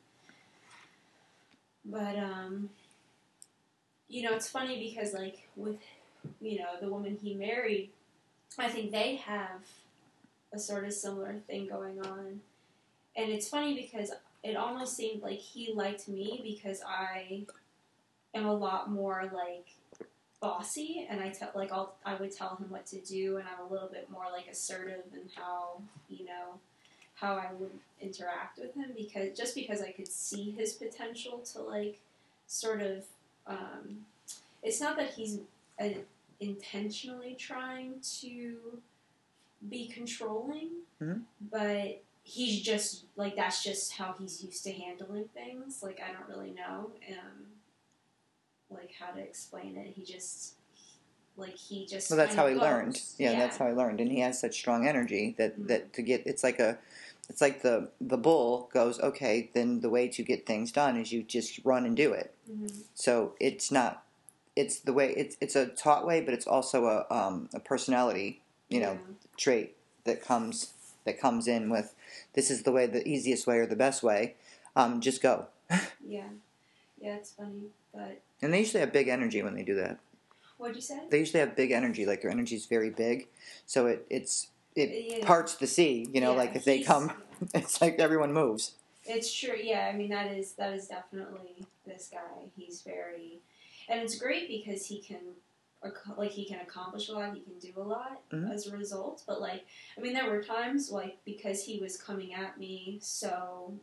but 1.86 2.18
um, 2.18 2.70
you 4.08 4.24
know 4.24 4.34
it's 4.36 4.50
funny 4.50 4.80
because 4.80 5.14
like 5.14 5.48
with 5.56 5.80
you 6.42 6.60
know 6.60 6.78
the 6.80 6.90
woman 6.90 7.18
he 7.22 7.34
married, 7.34 7.92
I 8.58 8.70
think 8.70 8.92
they 8.92 9.16
have 9.18 9.62
a 10.54 10.60
sort 10.60 10.84
of 10.86 10.94
similar 10.94 11.40
thing 11.48 11.68
going 11.68 12.00
on, 12.06 12.42
and 13.16 13.32
it's 13.32 13.48
funny 13.50 13.74
because 13.76 14.12
it 14.44 14.56
almost 14.56 14.96
seemed 14.96 15.22
like 15.22 15.40
he 15.40 15.74
liked 15.74 16.08
me 16.08 16.42
because 16.44 16.82
I 16.88 17.46
am 18.34 18.46
a 18.46 18.54
lot 18.54 18.92
more 18.92 19.30
like 19.34 19.68
bossy 20.42 21.06
and 21.10 21.20
I 21.22 21.30
tell 21.30 21.52
like 21.54 21.72
I'll 21.72 21.96
I 22.06 22.16
would 22.16 22.32
tell 22.36 22.56
him 22.56 22.70
what 22.70 22.86
to 22.88 23.00
do 23.00 23.38
and 23.38 23.46
I'm 23.48 23.66
a 23.66 23.72
little 23.72 23.90
bit 23.90 24.10
more 24.10 24.26
like 24.32 24.48
assertive 24.48 25.04
in 25.14 25.30
how 25.36 25.82
you 26.10 26.26
know 26.26 26.60
how 27.16 27.36
I 27.36 27.50
would 27.60 27.72
interact 28.00 28.58
with 28.58 28.74
him 28.76 28.92
because 28.96 29.38
just 29.38 29.54
because 29.54 29.82
I 29.82 29.92
could 29.92 30.08
see 30.08 30.52
his 30.52 30.74
potential 30.74 31.40
to 31.54 31.62
like 31.62 32.00
sort 32.48 32.82
of 32.82 33.04
um, 33.48 34.06
it's 34.64 34.80
not 34.80 34.96
that 34.98 35.12
he's 35.12 35.40
uh, 35.82 35.90
intentionally 36.40 37.36
trying 37.38 37.96
to 38.20 38.58
be 39.70 39.88
controlling 39.88 40.70
Mhm. 41.02 41.22
but 41.52 42.02
he's 42.24 42.62
just 42.62 43.06
like 43.16 43.36
that's 43.36 43.64
just 43.64 43.94
how 43.94 44.14
he's 44.20 44.44
used 44.44 44.64
to 44.66 44.72
handling 44.72 45.26
things 45.34 45.82
like 45.84 46.00
I 46.02 46.12
don't 46.14 46.28
really 46.30 46.52
know 46.52 46.92
um, 47.10 47.46
like 48.72 48.94
how 49.00 49.12
to 49.12 49.20
explain 49.20 49.76
it. 49.78 49.94
He 49.96 50.04
just 50.04 50.54
like 51.38 51.56
he 51.56 51.86
just 51.86 52.10
well 52.10 52.18
that's 52.18 52.36
how 52.36 52.48
he 52.48 52.54
goes. 52.54 52.62
learned 52.64 53.02
yeah, 53.18 53.34
that's 53.36 53.58
how 53.58 53.68
he 53.68 53.74
learned 53.74 54.02
and 54.02 54.12
he 54.12 54.20
has 54.20 54.40
such 54.40 54.56
strong 54.56 54.88
energy 54.88 55.36
that 55.38 55.58
Mhm. 55.58 55.68
that 55.68 55.94
to 55.94 56.02
get 56.02 56.24
it's 56.26 56.44
like 56.44 56.60
a 56.60 56.78
it's 57.30 57.42
like 57.42 57.62
the 57.62 57.90
the 58.02 58.18
bull 58.18 58.70
goes 58.74 59.00
okay 59.00 59.50
then 59.54 59.80
the 59.82 59.90
way 59.90 60.08
to 60.10 60.24
get 60.24 60.46
things 60.46 60.72
done 60.72 60.98
is 60.98 61.12
you 61.12 61.24
just 61.24 61.60
run 61.64 61.86
and 61.86 61.96
do 61.96 62.12
it 62.12 62.34
Mhm. 62.50 62.84
so 62.94 63.36
it's 63.40 63.72
not 63.72 64.04
it's 64.56 64.80
the 64.80 64.94
way 64.94 65.14
it's 65.16 65.38
it's 65.40 65.56
a 65.56 65.68
taught 65.68 66.06
way 66.06 66.20
but 66.22 66.34
it's 66.34 66.48
also 66.48 66.86
a 66.88 67.14
um, 67.14 67.50
a 67.54 67.60
personality 67.60 68.42
you 68.70 68.80
know 68.82 69.00
trait 69.38 69.76
that 70.04 70.22
comes 70.22 70.74
that 71.06 71.20
comes 71.20 71.48
in 71.48 71.70
with 71.70 71.96
this 72.34 72.52
is 72.52 72.64
the 72.64 72.72
way 72.72 72.86
the 72.86 73.08
easiest 73.08 73.48
way 73.48 73.58
or 73.60 73.66
the 73.66 73.76
best 73.76 74.04
way 74.04 74.36
um, 74.76 75.00
just 75.02 75.22
go 75.22 75.48
yeah. 75.70 75.80
yeah, 76.08 76.24
yeah, 77.02 77.16
it's 77.16 77.32
funny, 77.32 77.66
but 77.94 78.22
and 78.42 78.54
they 78.54 78.60
usually 78.60 78.80
have 78.82 78.94
big 78.94 79.08
energy 79.08 79.42
when 79.42 79.56
they 79.56 79.64
do 79.64 79.76
that 79.76 80.00
what'd 80.58 80.76
you 80.76 80.82
say? 80.82 81.00
they 81.10 81.20
usually 81.20 81.40
have 81.40 81.56
big 81.56 81.72
energy 81.72 82.06
like 82.06 82.22
their 82.22 82.32
energy 82.32 82.56
is 82.56 82.66
very 82.66 82.90
big 82.90 83.28
so 83.66 83.88
it 83.88 84.06
it's 84.10 84.48
it 84.76 85.06
Yeah. 85.20 85.26
parts 85.26 85.56
the 85.56 85.68
sea 85.68 86.08
you 86.14 86.22
know 86.22 86.32
Yeah, 86.32 86.38
like 86.38 86.56
if 86.56 86.66
they 86.66 86.80
come 86.80 87.12
it's 87.54 87.82
like 87.82 88.00
everyone 88.00 88.34
moves 88.34 88.74
It's 89.06 89.34
true. 89.34 89.58
Yeah, 89.62 89.90
I 89.92 89.98
mean 89.98 90.10
that 90.10 90.32
is 90.32 90.54
that 90.54 90.74
is 90.74 90.88
definitely 90.88 91.66
this 91.86 92.10
guy. 92.12 92.50
He's 92.56 92.82
very, 92.82 93.40
and 93.90 94.00
it's 94.02 94.16
great 94.20 94.48
because 94.48 94.86
he 94.86 95.00
can, 95.02 95.22
like 96.18 96.32
he 96.32 96.46
can 96.46 96.60
accomplish 96.60 97.10
a 97.10 97.14
lot. 97.14 97.34
He 97.34 97.42
can 97.42 97.58
do 97.60 97.72
a 97.78 97.82
lot 97.82 98.22
Mhm. 98.32 98.52
as 98.54 98.68
a 98.68 98.76
result. 98.78 99.24
But 99.26 99.42
like, 99.42 99.66
I 99.98 100.02
mean, 100.02 100.14
there 100.14 100.30
were 100.30 100.44
times 100.44 100.92
like 100.92 101.18
because 101.26 101.64
he 101.64 101.80
was 101.80 101.98
coming 101.98 102.34
at 102.34 102.60
me 102.60 103.00
so, 103.02 103.74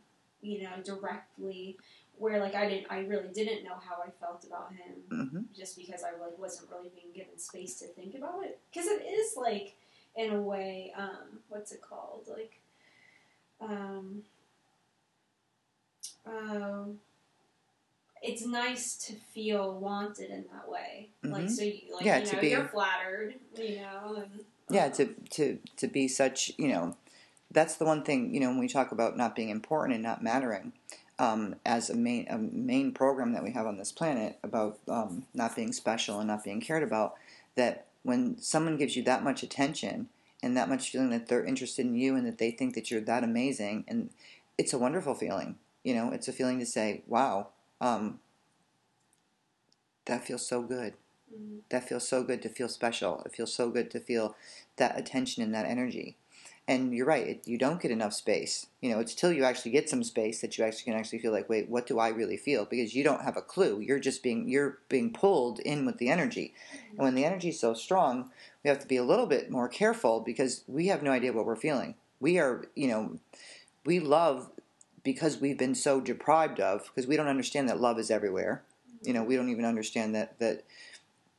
you 0.41 0.61
know, 0.63 0.75
directly, 0.83 1.77
where 2.17 2.39
like 2.39 2.55
I 2.55 2.67
didn't, 2.69 2.87
I 2.89 2.99
really 3.01 3.29
didn't 3.33 3.63
know 3.63 3.75
how 3.87 3.97
I 4.05 4.09
felt 4.19 4.43
about 4.45 4.71
him. 4.73 4.95
hmm 5.09 5.39
just 5.55 5.77
because 5.77 6.03
I 6.03 6.11
like 6.21 6.37
wasn't 6.37 6.69
really 6.69 6.89
being 6.93 7.13
given 7.15 7.39
space 7.39 7.79
to 7.79 7.85
think 7.87 8.13
about 8.15 8.43
it. 8.43 8.59
Because 8.71 8.87
it 8.87 9.01
is 9.03 9.35
like, 9.35 9.75
in 10.15 10.31
a 10.33 10.41
way, 10.41 10.93
um, 10.95 11.39
what's 11.49 11.71
it 11.71 11.81
called? 11.81 12.27
Like, 12.29 12.59
um, 13.61 14.23
um, 16.25 16.99
it's 18.21 18.45
nice 18.45 18.95
to 19.07 19.13
feel 19.13 19.79
wanted 19.79 20.29
in 20.29 20.45
that 20.51 20.67
way. 20.69 21.09
Like, 21.23 21.43
Mhm. 21.45 21.49
so 21.49 21.63
you, 21.63 21.81
like 21.93 22.05
Yeah, 22.05 22.19
you 22.19 22.25
to 22.25 22.35
know, 22.35 22.41
be- 22.41 22.47
you're 22.49 22.67
flattered, 22.67 23.35
you 23.57 23.75
know, 23.77 24.15
and 24.23 24.45
yeah 24.69 24.85
um, 24.85 24.91
to 24.91 25.05
to 25.29 25.59
to 25.77 25.87
be 25.87 26.07
such 26.09 26.51
you 26.57 26.67
know 26.67 26.95
that's 27.51 27.75
the 27.77 27.85
one 27.85 28.03
thing 28.03 28.33
you 28.33 28.39
know 28.39 28.49
when 28.49 28.59
we 28.59 28.67
talk 28.67 28.91
about 28.91 29.17
not 29.17 29.35
being 29.35 29.49
important 29.49 29.93
and 29.95 30.03
not 30.03 30.23
mattering 30.23 30.73
um, 31.19 31.55
as 31.65 31.89
a 31.89 31.95
main 31.95 32.27
a 32.29 32.37
main 32.37 32.91
program 32.91 33.33
that 33.33 33.43
we 33.43 33.51
have 33.51 33.65
on 33.65 33.77
this 33.77 33.91
planet 33.91 34.37
about 34.43 34.79
um, 34.87 35.25
not 35.33 35.55
being 35.55 35.73
special 35.73 36.19
and 36.19 36.27
not 36.27 36.43
being 36.43 36.61
cared 36.61 36.83
about 36.83 37.15
that 37.55 37.85
when 38.03 38.39
someone 38.39 38.77
gives 38.77 38.95
you 38.95 39.03
that 39.03 39.23
much 39.23 39.43
attention 39.43 40.09
and 40.43 40.55
that 40.55 40.69
much 40.69 40.91
feeling 40.91 41.09
that 41.09 41.27
they're 41.27 41.43
interested 41.43 41.85
in 41.85 41.95
you 41.95 42.15
and 42.15 42.25
that 42.25 42.37
they 42.37 42.51
think 42.51 42.75
that 42.75 42.91
you're 42.91 43.01
that 43.01 43.23
amazing 43.23 43.83
and 43.87 44.09
it's 44.57 44.73
a 44.73 44.77
wonderful 44.77 45.15
feeling 45.15 45.55
you 45.83 45.93
know 45.95 46.11
it's 46.11 46.27
a 46.27 46.33
feeling 46.33 46.59
to 46.59 46.65
say 46.65 47.01
wow 47.07 47.47
um, 47.81 48.19
that 50.05 50.25
feels 50.25 50.45
so 50.45 50.61
good 50.61 50.93
mhm. 51.33 51.59
that 51.69 51.87
feels 51.87 52.07
so 52.07 52.23
good 52.23 52.41
to 52.41 52.49
feel 52.49 52.69
special. 52.69 53.21
It 53.25 53.35
feels 53.35 53.53
so 53.53 53.69
good 53.69 53.91
to 53.91 53.99
feel 53.99 54.35
that 54.77 54.97
attention 54.97 55.43
and 55.43 55.53
that 55.53 55.65
energy. 55.65 56.15
And 56.69 56.93
you're 56.93 57.05
right, 57.05 57.25
it, 57.25 57.47
you 57.47 57.57
don't 57.57 57.81
get 57.81 57.91
enough 57.91 58.13
space. 58.13 58.67
You 58.81 58.89
know, 58.89 58.99
it's 58.99 59.15
till 59.15 59.31
you 59.31 59.45
actually 59.45 59.71
get 59.71 59.89
some 59.89 60.03
space 60.03 60.41
that 60.41 60.57
you 60.57 60.65
actually 60.65 60.91
can 60.91 60.99
actually 60.99 61.19
feel 61.19 61.31
like, 61.31 61.47
wait, 61.47 61.69
what 61.69 61.87
do 61.87 61.97
I 61.97 62.09
really 62.09 62.35
feel? 62.35 62.65
Because 62.65 62.93
you 62.93 63.05
don't 63.05 63.23
have 63.23 63.37
a 63.37 63.41
clue. 63.41 63.79
You're 63.79 63.99
just 63.99 64.21
being 64.21 64.49
you're 64.49 64.79
being 64.89 65.13
pulled 65.13 65.59
in 65.59 65.85
with 65.85 65.97
the 65.97 66.09
energy. 66.09 66.53
And 66.89 66.99
when 66.99 67.15
the 67.15 67.23
energy 67.23 67.49
is 67.49 67.59
so 67.59 67.73
strong, 67.73 68.31
we 68.63 68.69
have 68.69 68.79
to 68.79 68.87
be 68.87 68.97
a 68.97 69.03
little 69.03 69.27
bit 69.27 69.49
more 69.49 69.69
careful 69.69 70.19
because 70.19 70.65
we 70.67 70.87
have 70.87 71.01
no 71.01 71.11
idea 71.11 71.31
what 71.31 71.45
we're 71.45 71.55
feeling. 71.55 71.95
We 72.19 72.37
are, 72.37 72.65
you 72.75 72.89
know, 72.89 73.19
we 73.85 73.99
love 73.99 74.49
because 75.03 75.39
we've 75.39 75.57
been 75.57 75.75
so 75.75 76.01
deprived 76.01 76.59
of 76.59 76.83
because 76.93 77.07
we 77.07 77.15
don't 77.15 77.29
understand 77.29 77.69
that 77.69 77.79
love 77.79 77.97
is 77.97 78.11
everywhere. 78.11 78.63
You 79.03 79.13
know, 79.13 79.23
we 79.23 79.37
don't 79.37 79.49
even 79.49 79.63
understand 79.63 80.13
that 80.15 80.37
that 80.39 80.65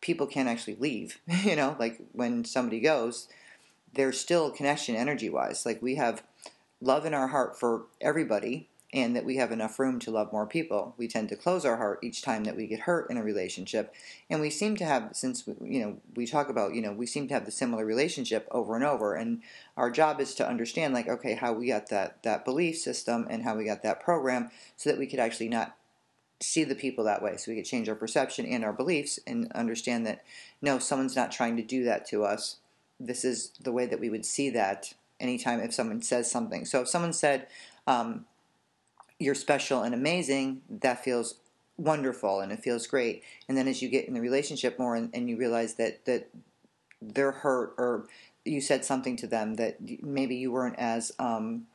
people 0.01 0.27
can't 0.27 0.49
actually 0.49 0.77
leave. 0.77 1.21
You 1.45 1.55
know, 1.55 1.77
like 1.79 2.01
when 2.13 2.47
somebody 2.47 2.81
goes, 2.81 3.29
there's 3.99 4.21
still 4.21 4.53
connection 4.53 4.95
energy 4.95 5.29
wise. 5.29 5.67
Like 5.67 5.83
we 5.83 5.97
have 5.97 6.23
love 6.81 7.05
in 7.05 7.15
our 7.15 7.27
heart 7.27 7.59
for 7.59 7.87
everybody 8.01 8.69
and 8.95 9.17
that 9.17 9.25
we 9.25 9.37
have 9.37 9.51
enough 9.51 9.77
room 9.81 9.99
to 9.99 10.13
love 10.13 10.33
more 10.33 10.47
people. 10.47 10.95
We 10.97 11.09
tend 11.09 11.31
to 11.31 11.37
close 11.37 11.65
our 11.65 11.79
heart 11.79 11.99
each 12.01 12.23
time 12.23 12.45
that 12.45 12.57
we 12.57 12.69
get 12.69 12.81
hurt 12.81 13.11
in 13.11 13.17
a 13.17 13.25
relationship. 13.25 13.93
And 14.31 14.41
we 14.41 14.51
seem 14.51 14.77
to 14.77 14.85
have, 14.85 15.11
since, 15.15 15.45
we, 15.49 15.55
you 15.69 15.85
know, 15.85 15.97
we 16.15 16.29
talk 16.29 16.49
about, 16.49 16.75
you 16.75 16.81
know, 16.81 16.93
we 16.93 17.07
seem 17.07 17.27
to 17.27 17.35
have 17.35 17.45
the 17.45 17.51
similar 17.51 17.85
relationship 17.85 18.47
over 18.53 18.77
and 18.77 18.85
over. 18.85 19.17
And 19.17 19.43
our 19.77 19.91
job 19.91 20.21
is 20.21 20.33
to 20.37 20.49
understand, 20.49 20.95
like, 20.95 21.09
okay, 21.09 21.35
how 21.35 21.53
we 21.53 21.67
got 21.67 21.89
that, 21.89 22.23
that 22.23 22.45
belief 22.45 22.79
system 22.79 23.27
and 23.29 23.43
how 23.43 23.57
we 23.57 23.65
got 23.65 23.83
that 23.83 24.01
program 24.01 24.53
so 24.77 24.91
that 24.91 24.99
we 24.99 25.09
could 25.09 25.19
actually 25.19 25.49
not 25.49 25.77
see 26.41 26.63
the 26.63 26.77
people 26.77 27.03
that 27.05 27.21
way. 27.21 27.37
So 27.37 27.51
we 27.51 27.57
could 27.57 27.67
change 27.67 27.89
our 27.89 27.97
perception 27.97 28.47
and 28.47 28.65
our 28.65 28.73
beliefs 28.73 29.19
and 29.27 29.51
understand 29.53 30.07
that, 30.07 30.23
no, 30.63 30.79
someone's 30.79 31.17
not 31.17 31.33
trying 31.33 31.57
to 31.57 31.63
do 31.65 31.83
that 31.83 32.07
to 32.11 32.25
us 32.25 32.59
this 33.01 33.25
is 33.25 33.53
the 33.61 33.73
way 33.73 33.87
that 33.87 34.01
we 34.01 34.11
would 34.11 34.25
see 34.25 34.51
that 34.51 34.93
anytime 35.21 35.61
if 35.61 35.75
someone 35.75 36.03
says 36.03 36.31
something. 36.31 36.65
So 36.65 36.83
if 36.83 36.89
someone 36.89 37.13
said, 37.13 37.47
um, 37.87 38.25
you're 39.19 39.35
special 39.35 39.83
and 39.83 39.95
amazing, 39.95 40.63
that 40.69 41.03
feels 41.03 41.37
wonderful 41.77 42.41
and 42.41 42.53
it 42.53 42.61
feels 42.61 42.87
great. 42.87 43.23
And 43.49 43.57
then 43.57 43.69
as 43.69 43.83
you 43.83 43.89
get 43.89 44.07
in 44.07 44.15
the 44.15 44.21
relationship 44.21 44.79
more 44.79 44.95
and, 44.95 45.11
and 45.13 45.29
you 45.29 45.37
realize 45.37 45.75
that, 45.75 46.05
that 46.05 46.29
they're 47.01 47.33
hurt 47.33 47.75
or 47.79 48.07
you 48.45 48.61
said 48.61 48.85
something 48.85 49.17
to 49.17 49.27
them 49.27 49.55
that 49.55 49.77
maybe 50.03 50.37
you 50.37 50.53
weren't 50.53 50.79
as 50.79 51.13
um, 51.19 51.67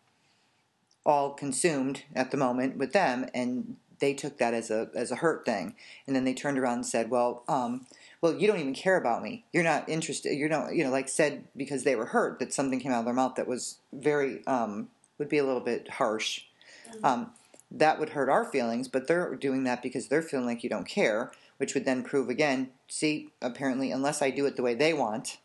all 1.05 1.31
consumed 1.31 2.03
at 2.15 2.31
the 2.31 2.37
moment 2.37 2.77
with 2.77 2.93
them 2.93 3.27
and 3.33 3.75
they 3.99 4.13
took 4.13 4.37
that 4.37 4.53
as 4.53 4.69
a 4.69 4.89
as 4.95 5.11
a 5.11 5.17
hurt 5.17 5.45
thing 5.45 5.75
and 6.07 6.15
then 6.15 6.25
they 6.25 6.33
turned 6.33 6.57
around 6.57 6.75
and 6.75 6.85
said 6.85 7.09
well 7.09 7.43
um, 7.47 7.85
well, 8.23 8.39
you 8.39 8.47
don't 8.47 8.61
even 8.61 8.73
care 8.73 8.95
about 8.95 9.21
me. 9.21 9.43
You're 9.51 9.65
not 9.65 9.89
interested. 9.89 10.37
You're 10.37 10.47
not, 10.47 10.73
you 10.73 10.85
know, 10.85 10.91
like 10.91 11.09
said 11.09 11.43
because 11.57 11.83
they 11.83 11.97
were 11.97 12.05
hurt 12.05 12.39
that 12.39 12.53
something 12.53 12.79
came 12.79 12.93
out 12.93 12.99
of 12.99 13.05
their 13.05 13.13
mouth 13.13 13.35
that 13.35 13.49
was 13.49 13.79
very, 13.91 14.47
um, 14.47 14.87
would 15.17 15.27
be 15.27 15.39
a 15.39 15.43
little 15.43 15.59
bit 15.59 15.89
harsh. 15.89 16.43
Mm-hmm. 16.89 17.05
Um, 17.05 17.31
that 17.69 17.99
would 17.99 18.11
hurt 18.11 18.29
our 18.29 18.45
feelings, 18.45 18.87
but 18.87 19.07
they're 19.07 19.35
doing 19.35 19.65
that 19.65 19.83
because 19.83 20.07
they're 20.07 20.21
feeling 20.21 20.45
like 20.45 20.63
you 20.63 20.69
don't 20.69 20.87
care, 20.87 21.33
which 21.57 21.73
would 21.73 21.83
then 21.83 22.01
prove 22.01 22.29
again, 22.29 22.69
see, 22.87 23.27
apparently, 23.41 23.91
unless 23.91 24.21
I 24.21 24.29
do 24.29 24.45
it 24.45 24.55
the 24.55 24.63
way 24.63 24.73
they 24.73 24.93
want, 24.93 25.39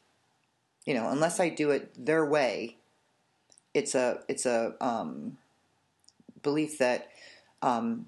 you 0.87 0.95
know, 0.95 1.09
unless 1.11 1.41
I 1.41 1.49
do 1.49 1.73
it 1.73 1.91
their 1.99 2.25
way, 2.25 2.77
it's 3.75 3.97
a, 3.97 4.21
it's 4.29 4.47
a, 4.47 4.75
um, 4.81 5.37
belief 6.45 6.79
that, 6.79 7.09
um, 7.61 8.07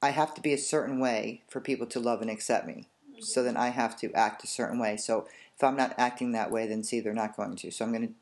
I 0.00 0.10
have 0.10 0.34
to 0.34 0.40
be 0.40 0.54
a 0.54 0.58
certain 0.58 0.98
way 0.98 1.42
for 1.46 1.60
people 1.60 1.86
to 1.88 2.00
love 2.00 2.22
and 2.22 2.30
accept 2.30 2.66
me 2.66 2.86
so 3.20 3.42
then 3.42 3.56
I 3.56 3.68
have 3.68 3.98
to 4.00 4.12
act 4.12 4.44
a 4.44 4.46
certain 4.46 4.78
way. 4.78 4.96
So 4.96 5.26
if 5.56 5.64
I'm 5.64 5.76
not 5.76 5.94
acting 5.98 6.32
that 6.32 6.50
way, 6.50 6.66
then 6.66 6.82
see, 6.82 7.00
they're 7.00 7.14
not 7.14 7.36
going 7.36 7.56
to. 7.56 7.70
So 7.70 7.84
I'm 7.84 7.92
going 7.92 8.14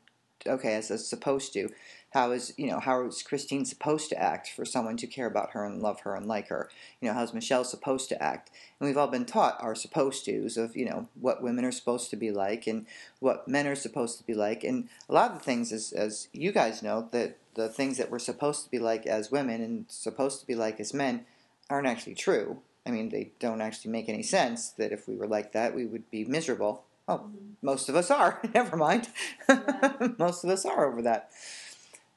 to, 0.43 0.51
okay, 0.51 0.75
as 0.75 0.91
it's 0.91 1.07
supposed 1.07 1.53
to. 1.53 1.69
How 2.11 2.31
is 2.31 2.53
you 2.55 2.67
know 2.67 2.79
how 2.79 3.05
is 3.05 3.21
Christine 3.21 3.65
supposed 3.65 4.07
to 4.07 4.17
act 4.17 4.49
for 4.49 4.63
someone 4.63 4.95
to 4.97 5.05
care 5.05 5.25
about 5.25 5.51
her 5.51 5.65
and 5.65 5.81
love 5.81 5.99
her 6.01 6.15
and 6.15 6.25
like 6.25 6.47
her? 6.47 6.69
You 7.01 7.09
know 7.09 7.13
how's 7.13 7.33
Michelle 7.33 7.65
supposed 7.65 8.07
to 8.07 8.23
act? 8.23 8.51
And 8.79 8.87
we've 8.87 8.97
all 8.97 9.09
been 9.09 9.25
taught 9.25 9.61
our 9.61 9.75
supposed 9.75 10.25
tos 10.25 10.55
of 10.55 10.77
you 10.77 10.85
know 10.85 11.09
what 11.19 11.43
women 11.43 11.65
are 11.65 11.73
supposed 11.73 12.09
to 12.11 12.15
be 12.15 12.31
like 12.31 12.67
and 12.67 12.85
what 13.19 13.49
men 13.49 13.67
are 13.67 13.75
supposed 13.75 14.17
to 14.19 14.23
be 14.23 14.33
like. 14.33 14.63
And 14.63 14.87
a 15.09 15.13
lot 15.13 15.31
of 15.31 15.39
the 15.39 15.43
things, 15.43 15.73
as 15.73 15.91
as 15.91 16.29
you 16.31 16.53
guys 16.53 16.81
know, 16.81 17.09
that 17.11 17.37
the 17.55 17.67
things 17.67 17.97
that 17.97 18.09
we're 18.09 18.19
supposed 18.19 18.63
to 18.63 18.71
be 18.71 18.79
like 18.79 19.05
as 19.05 19.29
women 19.29 19.61
and 19.61 19.85
supposed 19.89 20.39
to 20.39 20.47
be 20.47 20.55
like 20.55 20.79
as 20.79 20.93
men 20.93 21.25
aren't 21.69 21.87
actually 21.87 22.15
true. 22.15 22.61
I 22.85 22.91
mean, 22.91 23.09
they 23.09 23.31
don't 23.39 23.61
actually 23.61 23.91
make 23.91 24.09
any 24.09 24.23
sense 24.23 24.69
that 24.71 24.91
if 24.91 25.07
we 25.07 25.15
were 25.15 25.27
like 25.27 25.53
that, 25.53 25.73
we 25.73 25.85
would 25.85 26.09
be 26.11 26.23
miserable. 26.25 26.83
Oh, 27.07 27.17
mm-hmm. 27.17 27.37
most 27.61 27.89
of 27.89 27.95
us 27.95 28.11
are. 28.11 28.41
Never 28.53 28.77
mind. 28.77 29.09
Yeah. 29.49 30.09
most 30.17 30.43
of 30.43 30.49
us 30.49 30.65
are 30.65 30.85
over 30.85 31.01
that. 31.01 31.31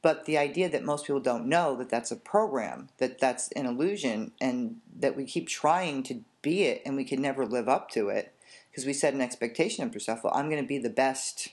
But 0.00 0.26
the 0.26 0.38
idea 0.38 0.68
that 0.68 0.84
most 0.84 1.06
people 1.06 1.20
don't 1.20 1.46
know 1.46 1.74
that 1.76 1.90
that's 1.90 2.10
a 2.10 2.16
program, 2.16 2.88
that 2.98 3.18
that's 3.18 3.50
an 3.52 3.66
illusion, 3.66 4.32
and 4.40 4.76
that 4.96 5.16
we 5.16 5.24
keep 5.24 5.48
trying 5.48 6.02
to 6.04 6.22
be 6.40 6.64
it 6.64 6.82
and 6.86 6.96
we 6.96 7.04
can 7.04 7.20
never 7.20 7.44
live 7.44 7.68
up 7.68 7.90
to 7.90 8.08
it 8.08 8.32
because 8.70 8.86
we 8.86 8.92
set 8.92 9.14
an 9.14 9.20
expectation 9.20 9.84
of 9.84 9.92
yourself. 9.92 10.22
Well, 10.22 10.32
I'm 10.34 10.48
going 10.48 10.62
to 10.62 10.68
be 10.68 10.78
the 10.78 10.90
best, 10.90 11.48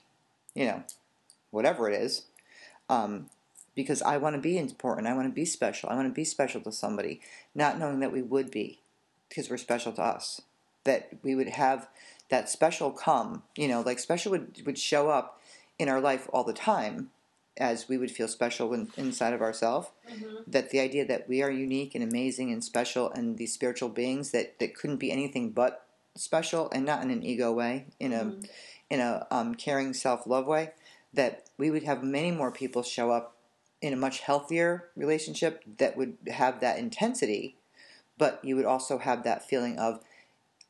you 0.54 0.65
know, 0.65 0.84
whatever 1.49 1.89
it 1.89 1.99
is. 1.99 2.25
Um, 2.88 3.30
because 3.73 4.01
I 4.04 4.17
want 4.17 4.36
to 4.36 4.41
be 4.41 4.58
important. 4.58 5.08
I 5.08 5.13
want 5.13 5.28
to 5.28 5.34
be 5.34 5.43
special. 5.43 5.89
I 5.89 5.95
want 5.95 6.08
to 6.08 6.13
be 6.13 6.23
special 6.23 6.62
to 6.62 6.71
somebody, 6.71 7.19
not 7.54 7.78
knowing 7.78 7.99
that 7.99 8.12
we 8.12 8.21
would 8.21 8.51
be 8.51 8.80
because 9.29 9.49
we're 9.49 9.57
special 9.57 9.91
to 9.93 10.01
us. 10.01 10.41
That 10.83 11.09
we 11.23 11.35
would 11.35 11.49
have 11.49 11.88
that 12.29 12.49
special 12.49 12.91
come, 12.91 13.43
you 13.55 13.67
know, 13.67 13.81
like 13.81 13.99
special 13.99 14.31
would, 14.31 14.61
would 14.65 14.77
show 14.77 15.09
up 15.09 15.41
in 15.77 15.89
our 15.89 16.01
life 16.01 16.27
all 16.31 16.43
the 16.43 16.53
time 16.53 17.09
as 17.57 17.88
we 17.88 17.97
would 17.97 18.11
feel 18.11 18.27
special 18.27 18.73
in, 18.73 18.89
inside 18.97 19.33
of 19.33 19.41
ourselves. 19.41 19.89
Mm-hmm. 20.09 20.35
That 20.47 20.69
the 20.69 20.79
idea 20.79 21.05
that 21.05 21.29
we 21.29 21.41
are 21.41 21.51
unique 21.51 21.95
and 21.95 22.03
amazing 22.03 22.51
and 22.51 22.63
special 22.63 23.09
and 23.11 23.38
these 23.38 23.53
spiritual 23.53 23.89
beings 23.89 24.31
that, 24.31 24.59
that 24.59 24.75
couldn't 24.75 24.97
be 24.97 25.11
anything 25.11 25.51
but 25.51 25.85
special 26.15 26.69
and 26.71 26.85
not 26.85 27.03
in 27.03 27.11
an 27.11 27.23
ego 27.23 27.51
way, 27.51 27.88
in 27.99 28.13
a 28.13 28.25
mm-hmm. 28.25 28.41
in 28.89 28.99
a 28.99 29.27
um, 29.31 29.55
caring 29.55 29.93
self 29.93 30.27
love 30.27 30.47
way, 30.47 30.71
that 31.13 31.49
we 31.57 31.71
would 31.71 31.83
have 31.83 32.03
many 32.03 32.31
more 32.31 32.51
people 32.51 32.83
show 32.83 33.11
up 33.11 33.35
in 33.81 33.93
a 33.93 33.97
much 33.97 34.21
healthier 34.21 34.89
relationship 34.95 35.63
that 35.77 35.95
would 35.95 36.17
have 36.27 36.59
that 36.59 36.79
intensity 36.79 37.55
but 38.17 38.39
you 38.43 38.56
would 38.56 38.65
also 38.65 38.97
have 38.97 39.23
that 39.23 39.47
feeling 39.47 39.78
of 39.78 39.99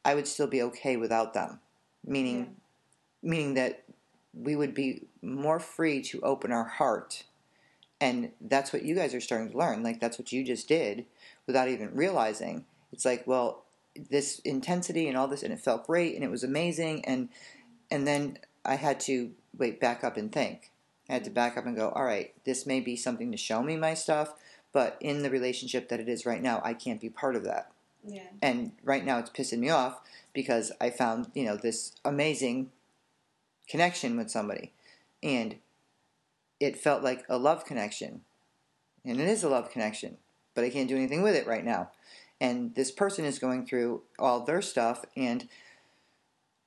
I 0.04 0.16
would 0.16 0.28
still 0.28 0.48
be 0.48 0.62
okay 0.62 0.98
without 0.98 1.34
them, 1.34 1.60
meaning 2.06 2.40
yeah. 2.40 3.30
meaning 3.30 3.54
that 3.56 3.84
we 4.34 4.56
would 4.56 4.74
be 4.74 5.08
more 5.22 5.60
free 5.60 6.02
to 6.04 6.22
open 6.22 6.52
our 6.52 6.66
heart. 6.66 7.24
And 8.02 8.32
that's 8.42 8.74
what 8.74 8.84
you 8.84 8.94
guys 8.94 9.14
are 9.14 9.22
starting 9.22 9.52
to 9.52 9.58
learn. 9.58 9.82
Like 9.82 10.00
that's 10.00 10.20
what 10.20 10.32
you 10.32 10.44
just 10.44 10.68
did 10.68 11.06
without 11.48 11.70
even 11.70 11.96
realizing. 11.96 12.66
It's 12.92 13.06
like, 13.06 13.26
well, 13.26 13.64
this 14.10 14.40
intensity 14.40 15.08
and 15.08 15.18
all 15.18 15.28
this 15.28 15.44
and 15.44 15.54
it 15.54 15.60
felt 15.60 15.88
great 15.88 16.16
and 16.16 16.24
it 16.24 16.30
was 16.30 16.44
amazing 16.44 17.06
and 17.06 17.30
and 17.90 18.06
then 18.06 18.38
I 18.66 18.76
had 18.76 19.00
to 19.02 19.32
wait 19.58 19.80
back 19.80 20.04
up 20.04 20.18
and 20.18 20.32
think. 20.32 20.72
I 21.10 21.14
had 21.14 21.24
to 21.26 21.30
mm. 21.30 21.36
back 21.36 21.58
up 21.58 21.66
and 21.66 21.76
go, 21.76 21.90
all 21.90 22.04
right, 22.04 22.34
this 22.46 22.66
may 22.66 22.80
be 22.80 22.96
something 22.96 23.32
to 23.32 23.38
show 23.38 23.62
me 23.62 23.78
my 23.78 23.94
stuff, 23.94 24.34
but 24.76 24.98
in 25.00 25.24
the 25.24 25.30
relationship 25.30 25.88
that 25.88 26.02
it 26.02 26.10
is 26.10 26.26
right 26.26 26.42
now, 26.42 26.62
I 26.62 26.74
can't 26.74 27.00
be 27.00 27.08
part 27.08 27.38
of 27.38 27.46
that. 27.46 27.72
Yeah. 28.06 28.28
And 28.42 28.74
right 28.84 29.06
now 29.06 29.20
it's 29.20 29.30
pissing 29.30 29.60
me 29.60 29.70
off 29.70 30.02
because 30.34 30.74
I 30.82 30.90
found, 30.90 31.32
you 31.34 31.46
know, 31.46 31.56
this 31.56 31.94
amazing 32.04 32.72
connection 33.70 34.18
with 34.18 34.30
somebody. 34.30 34.74
And 35.24 35.56
it 36.60 36.78
felt 36.78 37.04
like 37.04 37.24
a 37.30 37.38
love 37.38 37.64
connection. 37.64 38.24
And 39.06 39.22
it 39.22 39.30
is 39.30 39.46
a 39.46 39.50
love 39.50 39.72
connection, 39.72 40.18
but 40.56 40.66
I 40.66 40.70
can't 40.70 40.90
do 40.90 40.98
anything 40.98 41.22
with 41.22 41.36
it 41.36 41.48
right 41.48 41.64
now. 41.64 41.92
And 42.42 42.76
this 42.76 42.92
person 42.92 43.24
is 43.24 43.40
going 43.40 43.66
through 43.66 44.02
all 44.20 44.42
their 44.42 44.62
stuff 44.62 45.06
and 45.16 45.48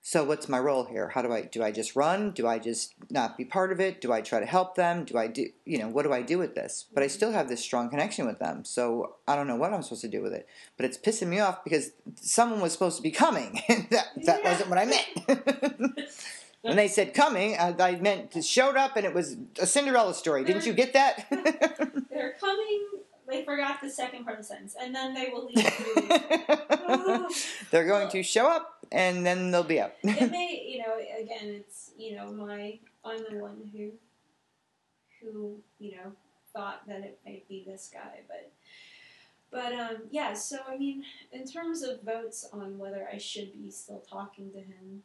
so 0.00 0.24
what's 0.24 0.48
my 0.48 0.58
role 0.58 0.84
here? 0.84 1.08
How 1.08 1.22
do 1.22 1.32
I 1.32 1.42
do 1.42 1.62
I 1.62 1.70
just 1.70 1.96
run? 1.96 2.30
Do 2.30 2.46
I 2.46 2.58
just 2.58 2.94
not 3.10 3.36
be 3.36 3.44
part 3.44 3.72
of 3.72 3.80
it? 3.80 4.00
Do 4.00 4.12
I 4.12 4.20
try 4.20 4.40
to 4.40 4.46
help 4.46 4.74
them? 4.74 5.04
Do 5.04 5.18
I 5.18 5.26
do 5.26 5.46
you 5.64 5.78
know, 5.78 5.88
what 5.88 6.04
do 6.04 6.12
I 6.12 6.22
do 6.22 6.38
with 6.38 6.54
this? 6.54 6.86
But 6.94 7.02
I 7.02 7.06
mm-hmm. 7.06 7.14
still 7.14 7.32
have 7.32 7.48
this 7.48 7.60
strong 7.60 7.90
connection 7.90 8.26
with 8.26 8.38
them. 8.38 8.64
So 8.64 9.16
I 9.26 9.36
don't 9.36 9.46
know 9.46 9.56
what 9.56 9.72
I'm 9.72 9.82
supposed 9.82 10.02
to 10.02 10.08
do 10.08 10.22
with 10.22 10.32
it. 10.32 10.48
But 10.76 10.86
it's 10.86 10.96
pissing 10.96 11.28
me 11.28 11.40
off 11.40 11.64
because 11.64 11.90
someone 12.14 12.60
was 12.60 12.72
supposed 12.72 12.96
to 12.96 13.02
be 13.02 13.10
coming. 13.10 13.60
that 13.90 14.08
that 14.24 14.40
yeah. 14.42 14.50
wasn't 14.50 14.70
what 14.70 14.78
I 14.78 14.84
meant. 14.86 15.98
when 16.62 16.76
they 16.76 16.88
said 16.88 17.12
coming, 17.12 17.56
I, 17.58 17.74
I 17.78 17.96
meant 17.96 18.30
to 18.32 18.42
showed 18.42 18.76
up 18.76 18.96
and 18.96 19.04
it 19.04 19.12
was 19.12 19.36
a 19.58 19.66
Cinderella 19.66 20.14
story. 20.14 20.44
Didn't 20.44 20.64
you 20.64 20.72
get 20.72 20.94
that? 20.94 21.26
they're 22.10 22.36
coming 22.40 22.86
they 23.28 23.44
forgot 23.44 23.82
the 23.82 23.90
second 23.90 24.24
part 24.24 24.38
of 24.38 24.44
the 24.44 24.48
sentence, 24.48 24.74
and 24.80 24.94
then 24.94 25.12
they 25.12 25.28
will 25.30 25.44
leave. 25.44 25.66
Oh. 26.70 27.30
They're 27.70 27.86
going 27.86 28.08
to 28.08 28.22
show 28.22 28.48
up 28.48 28.77
and 28.92 29.24
then 29.24 29.50
they'll 29.50 29.62
be 29.62 29.80
up. 29.80 29.96
it 30.02 30.30
may, 30.30 30.64
you 30.66 30.78
know, 30.78 30.96
again, 30.96 31.54
it's 31.60 31.90
you 31.96 32.16
know, 32.16 32.32
my 32.32 32.78
I'm 33.04 33.24
the 33.30 33.38
one 33.38 33.70
who, 33.72 33.90
who 35.20 35.56
you 35.78 35.92
know, 35.92 36.12
thought 36.52 36.86
that 36.86 37.00
it 37.00 37.18
might 37.24 37.48
be 37.48 37.64
this 37.66 37.90
guy, 37.92 38.20
but, 38.26 38.50
but 39.50 39.72
um, 39.72 39.96
yeah. 40.10 40.34
So 40.34 40.58
I 40.68 40.76
mean, 40.76 41.04
in 41.32 41.46
terms 41.46 41.82
of 41.82 42.02
votes 42.02 42.48
on 42.52 42.78
whether 42.78 43.08
I 43.12 43.18
should 43.18 43.52
be 43.52 43.70
still 43.70 44.02
talking 44.10 44.50
to 44.52 44.58
him, 44.58 45.02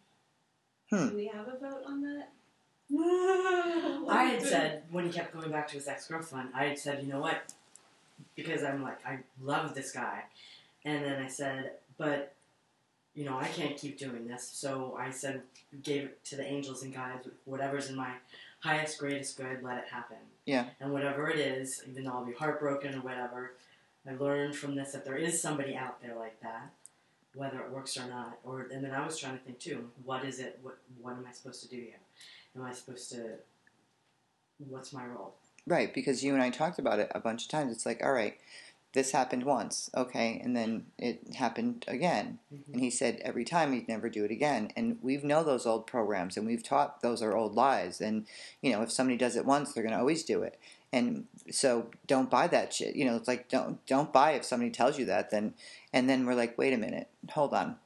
hmm. 0.90 1.10
do 1.10 1.16
we 1.16 1.28
have 1.28 1.48
a 1.48 1.58
vote 1.58 1.84
on 1.86 2.02
that? 2.02 2.30
I 2.96 4.06
I 4.10 4.24
had 4.26 4.42
said 4.42 4.84
when 4.92 5.06
he 5.06 5.12
kept 5.12 5.34
going 5.34 5.52
back 5.52 5.68
to 5.70 5.76
his 5.76 5.88
ex 5.88 6.08
girlfriend, 6.08 6.50
I 6.54 6.66
had 6.66 6.80
said, 6.80 7.04
you 7.04 7.12
know 7.12 7.20
what? 7.20 7.54
Because 8.36 8.64
I'm 8.64 8.84
like, 8.84 9.06
I 9.06 9.20
love 9.42 9.76
this 9.76 9.92
guy, 9.92 10.24
and 10.86 11.04
then 11.04 11.22
I 11.22 11.28
said, 11.28 11.74
but 11.98 12.34
you 13.16 13.26
know, 13.26 13.38
I 13.38 13.48
can't 13.48 13.78
keep 13.78 13.98
doing 13.98 14.28
this. 14.28 14.50
So 14.54 14.98
I 15.00 15.12
said, 15.12 15.42
gave 15.84 16.04
it 16.04 16.26
to 16.26 16.36
the 16.36 16.46
angels 16.46 16.84
and 16.84 16.94
guides, 16.94 17.28
whatever's 17.46 17.90
in 17.90 17.96
my 17.96 18.12
highest, 18.60 18.98
greatest 18.98 19.38
good, 19.38 19.62
let 19.62 19.78
it 19.78 19.86
happen. 19.92 20.18
Yeah. 20.46 20.66
And 20.80 20.92
whatever 20.92 21.30
it 21.30 21.40
is, 21.40 21.84
even 21.88 22.04
though 22.04 22.12
I'll 22.12 22.26
be 22.26 22.34
heartbroken 22.34 22.96
or 22.96 23.02
whatever, 23.02 23.54
I 24.08 24.16
learned 24.16 24.56
from 24.56 24.76
this 24.76 24.92
that 24.92 25.06
there 25.06 25.16
is 25.16 25.42
somebody 25.42 25.76
out 25.76 26.02
there 26.02 26.16
like 26.16 26.42
that, 26.42 26.72
whether 27.36 27.60
it 27.60 27.72
works 27.72 27.98
or 27.98 28.06
not. 28.06 28.40
Or 28.44 28.68
and 28.72 28.84
then 28.84 28.92
I 28.92 29.06
was 29.06 29.18
trying 29.18 29.38
to 29.38 29.44
think 29.44 29.60
too, 29.60 29.90
what 30.04 30.26
is 30.26 30.40
it? 30.40 30.60
What 30.62 30.78
what 31.02 31.12
am 31.12 31.26
I 31.28 31.32
supposed 31.32 31.62
to 31.64 31.70
do 31.70 31.78
here? 31.78 32.00
Am 32.56 32.64
I 32.64 32.74
supposed 32.74 33.10
to? 33.12 33.36
What's 34.70 34.92
my 34.92 35.06
role? 35.06 35.36
Right, 35.66 35.94
because 35.94 36.24
you 36.24 36.34
and 36.34 36.44
I 36.44 36.50
talked 36.50 36.80
about 36.80 37.00
it 37.00 37.10
a 37.16 37.20
bunch 37.20 37.44
of 37.44 37.50
times. 37.50 37.72
It's 37.72 37.86
like, 37.86 38.04
all 38.04 38.12
right, 38.12 38.38
this 38.94 39.12
happened 39.12 39.44
once, 39.44 39.90
okay, 39.98 40.40
and 40.44 40.56
then 40.56 40.86
it 41.00 41.34
happened 41.36 41.84
again. 41.88 42.38
Mhm. 42.54 42.74
And 42.74 42.82
he 42.82 42.92
said 42.92 43.20
every 43.24 43.44
time 43.44 43.74
he'd 43.74 43.88
never 43.88 44.08
do 44.08 44.24
it 44.24 44.30
again. 44.32 44.72
And 44.76 45.00
we've 45.02 45.24
know 45.24 45.44
those 45.44 45.66
old 45.66 45.88
programs 45.88 46.38
and 46.38 46.46
we've 46.46 46.64
taught 46.64 47.02
those 47.02 47.22
are 47.22 47.36
old 47.36 47.56
lies. 47.56 48.00
And, 48.00 48.28
you 48.62 48.72
know, 48.72 48.84
if 48.84 48.92
somebody 48.92 49.18
does 49.18 49.36
it 49.36 49.46
once, 49.46 49.74
they're 49.74 49.84
gonna 49.84 49.98
always 49.98 50.24
do 50.24 50.44
it. 50.44 50.60
And 50.92 51.26
so 51.50 51.90
don't 52.06 52.30
buy 52.30 52.48
that 52.48 52.72
shit. 52.72 52.96
You 52.96 53.06
know, 53.06 53.16
it's 53.16 53.28
like 53.28 53.50
don't 53.50 53.84
don't 53.88 54.14
buy 54.14 54.34
if 54.34 54.46
somebody 54.46 54.70
tells 54.70 55.00
you 55.00 55.06
that 55.06 55.32
then 55.32 55.56
and 55.92 56.08
then 56.08 56.26
we're 56.26 56.36
like, 56.36 56.56
wait 56.56 56.74
a 56.74 56.78
minute, 56.78 57.10
hold 57.32 57.54
on. 57.56 57.78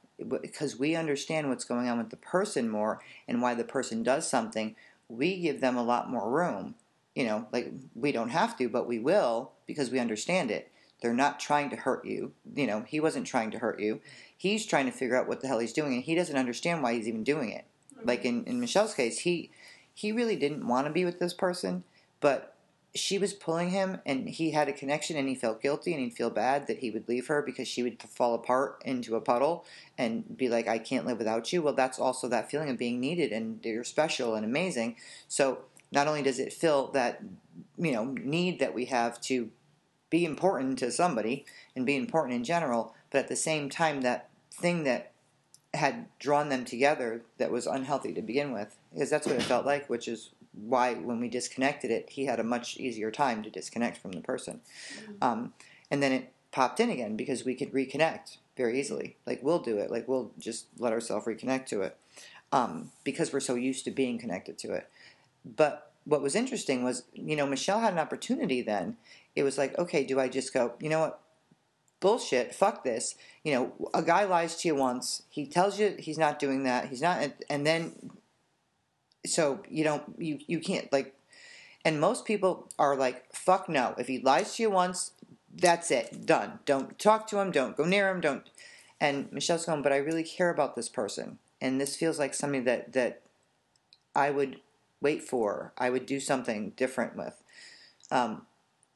Because 0.42 0.78
we 0.78 0.94
understand 0.94 1.48
what's 1.48 1.64
going 1.64 1.88
on 1.88 1.96
with 1.96 2.10
the 2.10 2.16
person 2.16 2.68
more 2.68 3.00
and 3.26 3.40
why 3.40 3.54
the 3.54 3.64
person 3.64 4.02
does 4.02 4.28
something, 4.28 4.76
we 5.08 5.40
give 5.40 5.62
them 5.62 5.76
a 5.76 5.82
lot 5.82 6.10
more 6.10 6.28
room. 6.28 6.74
You 7.14 7.24
know, 7.24 7.46
like 7.50 7.72
we 7.94 8.12
don't 8.12 8.28
have 8.28 8.58
to, 8.58 8.68
but 8.68 8.86
we 8.86 8.98
will 8.98 9.52
because 9.66 9.90
we 9.90 9.98
understand 10.00 10.50
it. 10.50 10.70
They're 11.00 11.14
not 11.14 11.40
trying 11.40 11.70
to 11.70 11.76
hurt 11.76 12.04
you. 12.04 12.32
You 12.54 12.66
know, 12.66 12.84
he 12.86 13.00
wasn't 13.00 13.26
trying 13.26 13.50
to 13.52 13.58
hurt 13.58 13.80
you. 13.80 14.00
He's 14.36 14.66
trying 14.66 14.86
to 14.86 14.92
figure 14.92 15.16
out 15.16 15.28
what 15.28 15.40
the 15.40 15.48
hell 15.48 15.58
he's 15.58 15.72
doing, 15.72 15.94
and 15.94 16.02
he 16.02 16.14
doesn't 16.14 16.36
understand 16.36 16.82
why 16.82 16.94
he's 16.94 17.08
even 17.08 17.24
doing 17.24 17.50
it. 17.50 17.64
Like 18.02 18.24
in, 18.24 18.44
in 18.44 18.60
Michelle's 18.60 18.94
case, 18.94 19.20
he 19.20 19.50
he 19.94 20.12
really 20.12 20.36
didn't 20.36 20.66
want 20.66 20.86
to 20.86 20.92
be 20.92 21.04
with 21.04 21.18
this 21.18 21.34
person, 21.34 21.82
but 22.20 22.54
she 22.94 23.18
was 23.18 23.32
pulling 23.32 23.70
him, 23.70 23.98
and 24.06 24.28
he 24.28 24.52
had 24.52 24.68
a 24.68 24.72
connection, 24.72 25.16
and 25.16 25.28
he 25.28 25.34
felt 25.34 25.60
guilty, 25.60 25.92
and 25.92 26.02
he'd 26.02 26.14
feel 26.14 26.30
bad 26.30 26.66
that 26.66 26.78
he 26.78 26.90
would 26.90 27.08
leave 27.08 27.26
her 27.26 27.42
because 27.42 27.68
she 27.68 27.82
would 27.82 28.00
fall 28.02 28.34
apart 28.34 28.82
into 28.84 29.16
a 29.16 29.20
puddle 29.20 29.64
and 29.96 30.36
be 30.36 30.48
like, 30.48 30.68
"I 30.68 30.78
can't 30.78 31.06
live 31.06 31.18
without 31.18 31.52
you." 31.52 31.62
Well, 31.62 31.74
that's 31.74 31.98
also 31.98 32.28
that 32.28 32.50
feeling 32.50 32.70
of 32.70 32.78
being 32.78 33.00
needed, 33.00 33.32
and 33.32 33.64
you're 33.64 33.84
special 33.84 34.34
and 34.34 34.44
amazing. 34.44 34.96
So 35.28 35.64
not 35.92 36.06
only 36.06 36.22
does 36.22 36.38
it 36.38 36.52
fill 36.52 36.88
that 36.88 37.22
you 37.76 37.92
know 37.92 38.04
need 38.04 38.58
that 38.60 38.74
we 38.74 38.86
have 38.86 39.20
to 39.22 39.50
be 40.10 40.24
important 40.24 40.78
to 40.78 40.90
somebody 40.90 41.44
and 41.76 41.86
be 41.86 41.96
important 41.96 42.34
in 42.34 42.44
general, 42.44 42.94
but 43.10 43.18
at 43.18 43.28
the 43.28 43.36
same 43.36 43.68
time, 43.68 44.00
that 44.02 44.28
thing 44.50 44.84
that 44.84 45.12
had 45.74 46.06
drawn 46.18 46.48
them 46.48 46.64
together 46.64 47.22
that 47.36 47.50
was 47.50 47.66
unhealthy 47.66 48.12
to 48.14 48.22
begin 48.22 48.52
with, 48.52 48.76
because 48.92 49.10
that's 49.10 49.26
what 49.26 49.36
it 49.36 49.42
felt 49.42 49.66
like, 49.66 49.88
which 49.88 50.08
is 50.08 50.30
why 50.52 50.94
when 50.94 51.20
we 51.20 51.28
disconnected 51.28 51.90
it, 51.90 52.10
he 52.10 52.24
had 52.24 52.40
a 52.40 52.44
much 52.44 52.76
easier 52.78 53.10
time 53.10 53.42
to 53.42 53.50
disconnect 53.50 53.98
from 53.98 54.12
the 54.12 54.20
person. 54.20 54.60
Um, 55.20 55.52
and 55.90 56.02
then 56.02 56.12
it 56.12 56.32
popped 56.50 56.80
in 56.80 56.90
again 56.90 57.16
because 57.16 57.44
we 57.44 57.54
could 57.54 57.72
reconnect 57.72 58.38
very 58.56 58.80
easily. 58.80 59.16
Like 59.26 59.40
we'll 59.42 59.60
do 59.60 59.78
it, 59.78 59.90
like 59.90 60.08
we'll 60.08 60.32
just 60.38 60.66
let 60.78 60.92
ourselves 60.92 61.26
reconnect 61.26 61.66
to 61.66 61.82
it 61.82 61.96
um, 62.50 62.90
because 63.04 63.32
we're 63.32 63.40
so 63.40 63.54
used 63.54 63.84
to 63.84 63.90
being 63.90 64.18
connected 64.18 64.58
to 64.58 64.72
it. 64.72 64.88
But 65.44 65.92
what 66.04 66.22
was 66.22 66.34
interesting 66.34 66.82
was, 66.82 67.04
you 67.12 67.36
know, 67.36 67.46
Michelle 67.46 67.80
had 67.80 67.92
an 67.92 67.98
opportunity 67.98 68.62
then. 68.62 68.96
It 69.38 69.44
was 69.44 69.56
like, 69.56 69.78
okay, 69.78 70.02
do 70.02 70.18
I 70.18 70.28
just 70.28 70.52
go, 70.52 70.72
you 70.80 70.88
know 70.88 70.98
what? 70.98 71.20
Bullshit, 72.00 72.52
fuck 72.52 72.82
this. 72.82 73.14
You 73.44 73.52
know, 73.54 73.90
a 73.94 74.02
guy 74.02 74.24
lies 74.24 74.56
to 74.56 74.68
you 74.68 74.74
once, 74.74 75.22
he 75.30 75.46
tells 75.46 75.78
you 75.78 75.94
he's 75.96 76.18
not 76.18 76.40
doing 76.40 76.64
that, 76.64 76.88
he's 76.88 77.00
not, 77.00 77.30
and 77.48 77.64
then, 77.64 78.10
so 79.24 79.62
you 79.68 79.84
don't, 79.84 80.02
you, 80.18 80.40
you 80.48 80.58
can't, 80.58 80.92
like, 80.92 81.14
and 81.84 82.00
most 82.00 82.24
people 82.24 82.68
are 82.80 82.96
like, 82.96 83.32
fuck 83.32 83.68
no. 83.68 83.94
If 83.96 84.08
he 84.08 84.18
lies 84.18 84.56
to 84.56 84.64
you 84.64 84.70
once, 84.70 85.12
that's 85.54 85.92
it, 85.92 86.26
done. 86.26 86.58
Don't 86.64 86.98
talk 86.98 87.28
to 87.28 87.38
him, 87.38 87.52
don't 87.52 87.76
go 87.76 87.84
near 87.84 88.10
him, 88.10 88.20
don't. 88.20 88.50
And 89.00 89.30
Michelle's 89.30 89.66
going, 89.66 89.82
but 89.82 89.92
I 89.92 89.98
really 89.98 90.24
care 90.24 90.50
about 90.50 90.74
this 90.74 90.88
person. 90.88 91.38
And 91.60 91.80
this 91.80 91.94
feels 91.94 92.18
like 92.18 92.34
something 92.34 92.64
that, 92.64 92.92
that 92.94 93.22
I 94.16 94.30
would 94.30 94.60
wait 95.00 95.22
for, 95.22 95.72
I 95.78 95.90
would 95.90 96.06
do 96.06 96.18
something 96.18 96.70
different 96.70 97.16
with. 97.16 97.40
Um, 98.10 98.42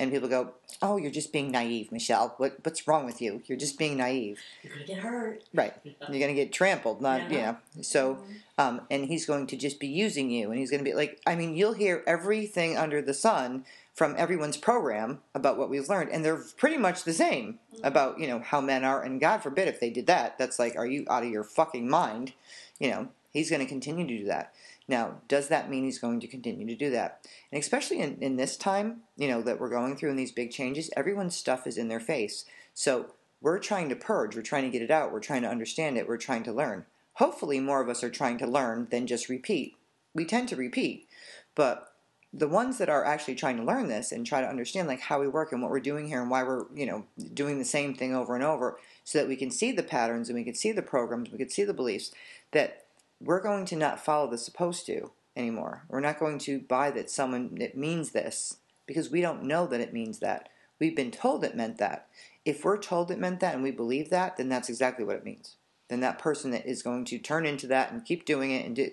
and 0.02 0.10
people 0.12 0.28
go, 0.28 0.50
"Oh, 0.82 0.96
you're 0.96 1.10
just 1.12 1.32
being 1.32 1.50
naive, 1.52 1.92
Michelle. 1.92 2.34
What 2.36 2.56
what's 2.64 2.86
wrong 2.88 3.06
with 3.06 3.22
you? 3.22 3.42
You're 3.46 3.58
just 3.58 3.78
being 3.78 3.96
naive, 3.96 4.40
You're 4.62 4.72
gonna 4.74 4.86
get 4.86 4.98
hurt. 4.98 5.44
right? 5.54 5.72
You're 5.84 6.20
gonna 6.20 6.34
get 6.34 6.52
trampled, 6.52 7.00
not 7.00 7.30
you 7.30 7.38
know." 7.38 7.56
So, 7.80 8.18
um, 8.58 8.82
and 8.90 9.06
he's 9.06 9.24
going 9.26 9.46
to 9.46 9.56
just 9.56 9.78
be 9.78 9.86
using 9.86 10.30
you, 10.30 10.50
and 10.50 10.58
he's 10.58 10.70
going 10.70 10.84
to 10.84 10.90
be 10.90 10.94
like, 10.94 11.20
I 11.26 11.36
mean, 11.36 11.56
you'll 11.56 11.72
hear 11.74 12.02
everything 12.06 12.76
under 12.76 13.00
the 13.00 13.14
sun 13.14 13.64
from 13.94 14.14
everyone's 14.18 14.56
program 14.56 15.20
about 15.34 15.56
what 15.58 15.70
we've 15.70 15.88
learned, 15.88 16.10
and 16.10 16.24
they're 16.24 16.42
pretty 16.56 16.78
much 16.78 17.04
the 17.04 17.12
same 17.12 17.58
about 17.84 18.18
you 18.18 18.26
know 18.26 18.40
how 18.40 18.60
men 18.60 18.84
are. 18.84 19.02
And 19.02 19.20
God 19.20 19.38
forbid 19.42 19.68
if 19.68 19.78
they 19.80 19.90
did 19.90 20.06
that, 20.08 20.36
that's 20.36 20.58
like, 20.58 20.76
are 20.76 20.86
you 20.86 21.06
out 21.08 21.22
of 21.22 21.30
your 21.30 21.44
fucking 21.44 21.88
mind? 21.88 22.32
You 22.80 22.90
know, 22.90 23.08
he's 23.32 23.50
going 23.50 23.60
to 23.62 23.68
continue 23.68 24.06
to 24.06 24.18
do 24.18 24.24
that. 24.26 24.52
Now, 24.88 25.20
does 25.28 25.48
that 25.48 25.70
mean 25.70 25.84
he's 25.84 25.98
going 25.98 26.20
to 26.20 26.26
continue 26.26 26.66
to 26.66 26.74
do 26.74 26.90
that? 26.90 27.26
And 27.50 27.60
especially 27.60 28.00
in, 28.00 28.18
in 28.20 28.36
this 28.36 28.56
time, 28.56 29.02
you 29.16 29.28
know, 29.28 29.42
that 29.42 29.60
we're 29.60 29.70
going 29.70 29.96
through 29.96 30.10
in 30.10 30.16
these 30.16 30.32
big 30.32 30.50
changes, 30.50 30.90
everyone's 30.96 31.36
stuff 31.36 31.66
is 31.66 31.78
in 31.78 31.88
their 31.88 32.00
face. 32.00 32.44
So 32.74 33.14
we're 33.40 33.58
trying 33.58 33.88
to 33.88 33.96
purge, 33.96 34.36
we're 34.36 34.42
trying 34.42 34.64
to 34.64 34.70
get 34.70 34.82
it 34.82 34.90
out, 34.90 35.12
we're 35.12 35.20
trying 35.20 35.42
to 35.42 35.48
understand 35.48 35.96
it, 35.96 36.08
we're 36.08 36.16
trying 36.16 36.44
to 36.44 36.52
learn. 36.52 36.86
Hopefully, 37.14 37.60
more 37.60 37.82
of 37.82 37.88
us 37.88 38.02
are 38.02 38.10
trying 38.10 38.38
to 38.38 38.46
learn 38.46 38.88
than 38.90 39.06
just 39.06 39.28
repeat. 39.28 39.76
We 40.14 40.24
tend 40.24 40.48
to 40.48 40.56
repeat, 40.56 41.08
but 41.54 41.92
the 42.32 42.48
ones 42.48 42.78
that 42.78 42.88
are 42.88 43.04
actually 43.04 43.34
trying 43.34 43.58
to 43.58 43.62
learn 43.62 43.88
this 43.88 44.10
and 44.10 44.26
try 44.26 44.40
to 44.40 44.48
understand 44.48 44.88
like 44.88 45.00
how 45.00 45.20
we 45.20 45.28
work 45.28 45.52
and 45.52 45.60
what 45.60 45.70
we're 45.70 45.80
doing 45.80 46.08
here 46.08 46.22
and 46.22 46.30
why 46.30 46.42
we're 46.42 46.64
you 46.74 46.86
know 46.86 47.04
doing 47.34 47.58
the 47.58 47.64
same 47.64 47.94
thing 47.94 48.14
over 48.14 48.34
and 48.34 48.42
over 48.42 48.78
so 49.04 49.18
that 49.18 49.28
we 49.28 49.36
can 49.36 49.50
see 49.50 49.70
the 49.70 49.82
patterns 49.82 50.28
and 50.28 50.38
we 50.38 50.44
can 50.44 50.54
see 50.54 50.72
the 50.72 50.82
programs 50.82 51.30
we 51.30 51.38
can 51.38 51.50
see 51.50 51.64
the 51.64 51.74
beliefs 51.74 52.10
that 52.52 52.81
we're 53.22 53.42
going 53.42 53.64
to 53.66 53.76
not 53.76 54.04
follow 54.04 54.30
the 54.30 54.38
supposed 54.38 54.86
to 54.86 55.10
anymore. 55.36 55.84
We're 55.88 56.00
not 56.00 56.18
going 56.18 56.38
to 56.40 56.60
buy 56.60 56.90
that 56.92 57.10
someone 57.10 57.56
it 57.60 57.76
means 57.76 58.10
this 58.10 58.56
because 58.86 59.10
we 59.10 59.20
don't 59.20 59.44
know 59.44 59.66
that 59.66 59.80
it 59.80 59.92
means 59.92 60.18
that. 60.18 60.48
We've 60.78 60.96
been 60.96 61.12
told 61.12 61.44
it 61.44 61.56
meant 61.56 61.78
that. 61.78 62.08
If 62.44 62.64
we're 62.64 62.78
told 62.78 63.10
it 63.10 63.18
meant 63.18 63.40
that 63.40 63.54
and 63.54 63.62
we 63.62 63.70
believe 63.70 64.10
that, 64.10 64.36
then 64.36 64.48
that's 64.48 64.68
exactly 64.68 65.04
what 65.04 65.16
it 65.16 65.24
means. 65.24 65.56
Then 65.88 66.00
that 66.00 66.18
person 66.18 66.50
that 66.50 66.66
is 66.66 66.82
going 66.82 67.04
to 67.06 67.18
turn 67.18 67.46
into 67.46 67.66
that 67.68 67.92
and 67.92 68.04
keep 68.04 68.24
doing 68.24 68.50
it 68.50 68.66
and 68.66 68.74
do 68.74 68.90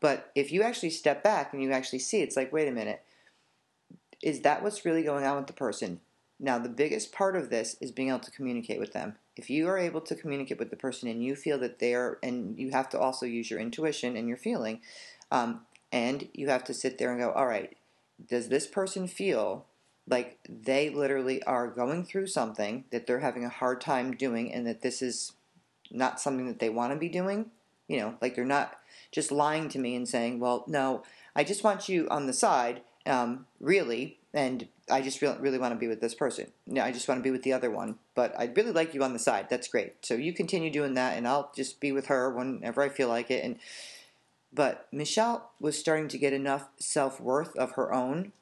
but 0.00 0.30
if 0.34 0.52
you 0.52 0.62
actually 0.62 0.90
step 0.90 1.22
back 1.22 1.52
and 1.52 1.62
you 1.62 1.72
actually 1.72 1.98
see 1.98 2.20
it's 2.20 2.36
like 2.36 2.52
wait 2.52 2.68
a 2.68 2.72
minute 2.72 3.02
is 4.22 4.40
that 4.40 4.62
what's 4.62 4.84
really 4.84 5.02
going 5.02 5.24
on 5.24 5.36
with 5.36 5.46
the 5.46 5.52
person 5.52 6.00
now 6.38 6.58
the 6.58 6.68
biggest 6.68 7.12
part 7.12 7.36
of 7.36 7.50
this 7.50 7.76
is 7.80 7.90
being 7.90 8.08
able 8.08 8.18
to 8.18 8.30
communicate 8.30 8.80
with 8.80 8.92
them 8.92 9.16
if 9.36 9.50
you 9.50 9.68
are 9.68 9.78
able 9.78 10.00
to 10.00 10.14
communicate 10.14 10.58
with 10.58 10.70
the 10.70 10.76
person 10.76 11.08
and 11.08 11.22
you 11.22 11.34
feel 11.34 11.58
that 11.58 11.78
they 11.78 11.94
are 11.94 12.18
and 12.22 12.58
you 12.58 12.70
have 12.70 12.88
to 12.88 12.98
also 12.98 13.26
use 13.26 13.50
your 13.50 13.60
intuition 13.60 14.16
and 14.16 14.28
your 14.28 14.36
feeling 14.36 14.80
um, 15.30 15.60
and 15.92 16.28
you 16.32 16.48
have 16.48 16.64
to 16.64 16.74
sit 16.74 16.98
there 16.98 17.10
and 17.10 17.20
go 17.20 17.30
all 17.32 17.46
right 17.46 17.76
does 18.28 18.48
this 18.48 18.66
person 18.66 19.06
feel 19.06 19.66
like 20.08 20.38
they 20.48 20.88
literally 20.88 21.42
are 21.42 21.68
going 21.68 22.04
through 22.04 22.26
something 22.26 22.84
that 22.90 23.06
they're 23.06 23.20
having 23.20 23.44
a 23.44 23.50
hard 23.50 23.80
time 23.80 24.16
doing 24.16 24.52
and 24.52 24.66
that 24.66 24.82
this 24.82 25.02
is 25.02 25.32
not 25.90 26.20
something 26.20 26.46
that 26.46 26.58
they 26.58 26.68
want 26.68 26.92
to 26.92 26.98
be 26.98 27.08
doing? 27.08 27.50
You 27.88 28.00
know 28.00 28.14
like 28.20 28.34
they're 28.34 28.44
not 28.44 28.78
just 29.10 29.32
lying 29.32 29.68
to 29.70 29.78
me 29.78 29.94
and 29.94 30.08
saying 30.08 30.40
well 30.40 30.64
no 30.66 31.02
i 31.34 31.44
just 31.44 31.64
want 31.64 31.88
you 31.88 32.08
on 32.10 32.26
the 32.26 32.32
side 32.32 32.82
um, 33.06 33.46
really 33.60 34.18
and 34.34 34.68
i 34.90 35.00
just 35.00 35.22
really, 35.22 35.38
really 35.38 35.58
want 35.58 35.72
to 35.72 35.78
be 35.78 35.88
with 35.88 36.00
this 36.00 36.14
person. 36.14 36.46
No 36.66 36.82
i 36.82 36.92
just 36.92 37.08
want 37.08 37.18
to 37.18 37.22
be 37.22 37.30
with 37.30 37.42
the 37.42 37.52
other 37.52 37.70
one 37.70 37.96
but 38.14 38.38
i'd 38.38 38.56
really 38.56 38.72
like 38.72 38.94
you 38.94 39.02
on 39.02 39.12
the 39.12 39.18
side. 39.18 39.48
That's 39.48 39.68
great. 39.68 40.04
So 40.04 40.14
you 40.14 40.32
continue 40.32 40.70
doing 40.70 40.94
that 40.94 41.16
and 41.16 41.26
i'll 41.26 41.52
just 41.54 41.80
be 41.80 41.92
with 41.92 42.06
her 42.06 42.30
whenever 42.30 42.82
i 42.82 42.88
feel 42.88 43.08
like 43.08 43.30
it 43.30 43.44
and 43.44 43.58
but 44.52 44.86
michelle 44.92 45.50
was 45.60 45.78
starting 45.78 46.08
to 46.08 46.18
get 46.18 46.32
enough 46.32 46.68
self-worth 46.78 47.56
of 47.56 47.72
her 47.72 47.92
own 47.92 48.32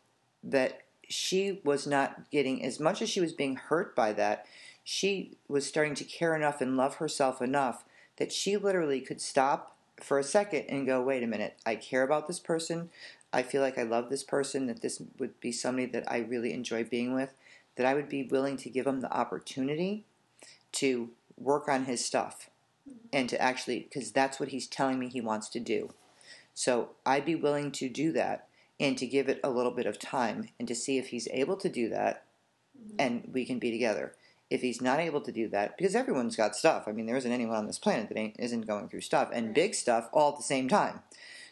that 0.42 0.82
she 1.08 1.60
was 1.64 1.86
not 1.86 2.30
getting 2.30 2.64
as 2.64 2.80
much 2.80 3.02
as 3.02 3.10
she 3.10 3.20
was 3.20 3.32
being 3.32 3.56
hurt 3.56 3.94
by 3.94 4.12
that 4.12 4.46
she 4.84 5.36
was 5.48 5.66
starting 5.66 5.94
to 5.94 6.04
care 6.04 6.36
enough 6.36 6.60
and 6.60 6.76
love 6.76 6.96
herself 6.96 7.40
enough 7.40 7.84
that 8.16 8.32
she 8.32 8.56
literally 8.56 9.00
could 9.00 9.20
stop 9.20 9.74
for 10.00 10.18
a 10.18 10.24
second 10.24 10.64
and 10.68 10.86
go, 10.86 11.00
wait 11.00 11.22
a 11.22 11.26
minute, 11.26 11.56
I 11.64 11.76
care 11.76 12.02
about 12.02 12.26
this 12.26 12.40
person. 12.40 12.90
I 13.34 13.42
feel 13.42 13.60
like 13.60 13.78
I 13.78 13.82
love 13.82 14.08
this 14.08 14.22
person, 14.22 14.66
that 14.68 14.80
this 14.80 15.02
would 15.18 15.38
be 15.40 15.52
somebody 15.52 15.86
that 15.86 16.10
I 16.10 16.18
really 16.18 16.52
enjoy 16.52 16.84
being 16.84 17.12
with, 17.14 17.34
that 17.76 17.86
I 17.86 17.94
would 17.94 18.08
be 18.08 18.22
willing 18.22 18.56
to 18.58 18.70
give 18.70 18.86
him 18.86 19.00
the 19.00 19.12
opportunity 19.12 20.04
to 20.72 21.10
work 21.36 21.68
on 21.68 21.86
his 21.86 22.04
stuff 22.04 22.48
and 23.12 23.28
to 23.28 23.40
actually, 23.40 23.80
because 23.80 24.12
that's 24.12 24.38
what 24.38 24.50
he's 24.50 24.66
telling 24.68 24.98
me 24.98 25.08
he 25.08 25.20
wants 25.20 25.48
to 25.50 25.60
do. 25.60 25.92
So 26.54 26.90
I'd 27.04 27.24
be 27.24 27.34
willing 27.34 27.72
to 27.72 27.88
do 27.88 28.12
that. 28.12 28.46
and 28.80 28.98
to 28.98 29.06
give 29.06 29.28
it 29.28 29.40
a 29.44 29.50
little 29.50 29.70
bit 29.70 29.86
of 29.86 29.98
time 29.98 30.48
and 30.58 30.66
to 30.68 30.74
see 30.74 30.98
if 30.98 31.08
he's 31.08 31.28
able 31.28 31.56
to 31.56 31.68
do 31.68 31.88
that 31.88 32.24
and 32.98 33.28
we 33.32 33.44
can 33.44 33.58
be 33.58 33.70
together. 33.70 34.14
If 34.50 34.60
he's 34.60 34.80
not 34.80 35.00
able 35.00 35.20
to 35.22 35.32
do 35.32 35.48
that, 35.48 35.76
because 35.76 35.94
everyone's 35.94 36.36
got 36.36 36.54
stuff. 36.54 36.84
I 36.86 36.92
mean, 36.92 37.06
there 37.06 37.16
isn't 37.16 37.32
anyone 37.32 37.56
on 37.56 37.66
this 37.66 37.78
planet 37.78 38.08
that 38.08 38.18
ain't, 38.18 38.36
isn't 38.38 38.66
going 38.66 38.88
through 38.88 39.00
stuff 39.00 39.30
and 39.32 39.54
big 39.54 39.74
stuff 39.74 40.08
all 40.12 40.32
at 40.32 40.36
the 40.36 40.42
same 40.44 40.68
time. 40.68 41.00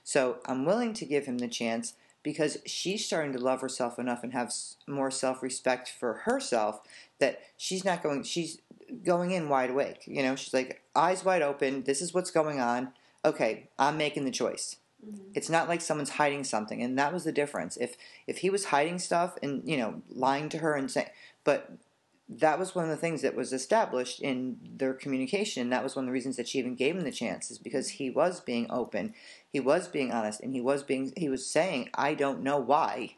So 0.04 0.38
I'm 0.46 0.64
willing 0.64 0.92
to 0.94 1.04
give 1.06 1.26
him 1.26 1.38
the 1.38 1.48
chance 1.48 1.94
because 2.22 2.58
she's 2.64 3.04
starting 3.04 3.32
to 3.32 3.38
love 3.38 3.60
herself 3.60 3.98
enough 3.98 4.22
and 4.22 4.32
have 4.32 4.52
more 4.86 5.10
self-respect 5.10 5.90
for 5.90 6.14
herself 6.24 6.80
that 7.18 7.40
she's 7.56 7.84
not 7.84 8.02
going. 8.02 8.22
She's 8.22 8.58
going 9.04 9.30
in 9.30 9.48
wide 9.48 9.70
awake. 9.70 10.02
You 10.06 10.22
know, 10.22 10.36
she's 10.36 10.54
like 10.54 10.82
eyes 10.94 11.24
wide 11.24 11.42
open. 11.42 11.84
This 11.84 12.02
is 12.02 12.14
what's 12.14 12.30
going 12.30 12.60
on. 12.60 12.92
Okay, 13.24 13.68
I'm 13.78 13.96
making 13.96 14.24
the 14.24 14.30
choice. 14.30 14.76
Mhm. 15.04 15.32
It's 15.34 15.50
not 15.50 15.68
like 15.68 15.80
someone's 15.80 16.10
hiding 16.10 16.44
something, 16.44 16.82
and 16.82 16.98
that 16.98 17.12
was 17.12 17.24
the 17.24 17.32
difference. 17.32 17.76
If 17.76 17.96
if 18.26 18.38
he 18.38 18.50
was 18.50 18.66
hiding 18.66 18.98
stuff 18.98 19.36
and 19.42 19.62
you 19.68 19.76
know 19.76 20.02
lying 20.08 20.48
to 20.50 20.58
her 20.58 20.74
and 20.74 20.90
saying, 20.90 21.10
but 21.44 21.72
that 22.28 22.58
was 22.58 22.74
one 22.74 22.84
of 22.84 22.90
the 22.90 22.96
things 22.96 23.20
that 23.22 23.34
was 23.34 23.52
established 23.52 24.20
in 24.20 24.58
their 24.76 24.94
communication. 24.94 25.70
That 25.70 25.82
was 25.82 25.96
one 25.96 26.04
of 26.04 26.06
the 26.06 26.12
reasons 26.12 26.36
that 26.36 26.48
she 26.48 26.58
even 26.58 26.76
gave 26.76 26.96
him 26.96 27.02
the 27.02 27.10
chance, 27.10 27.50
is 27.50 27.58
because 27.58 27.90
he 27.90 28.10
was 28.10 28.40
being 28.40 28.66
open, 28.70 29.14
he 29.52 29.60
was 29.60 29.88
being 29.88 30.12
honest, 30.12 30.40
and 30.40 30.54
he 30.54 30.60
was 30.60 30.82
being 30.82 31.12
he 31.16 31.28
was 31.28 31.46
saying, 31.46 31.90
I 31.94 32.14
don't 32.14 32.42
know 32.42 32.58
why 32.58 33.16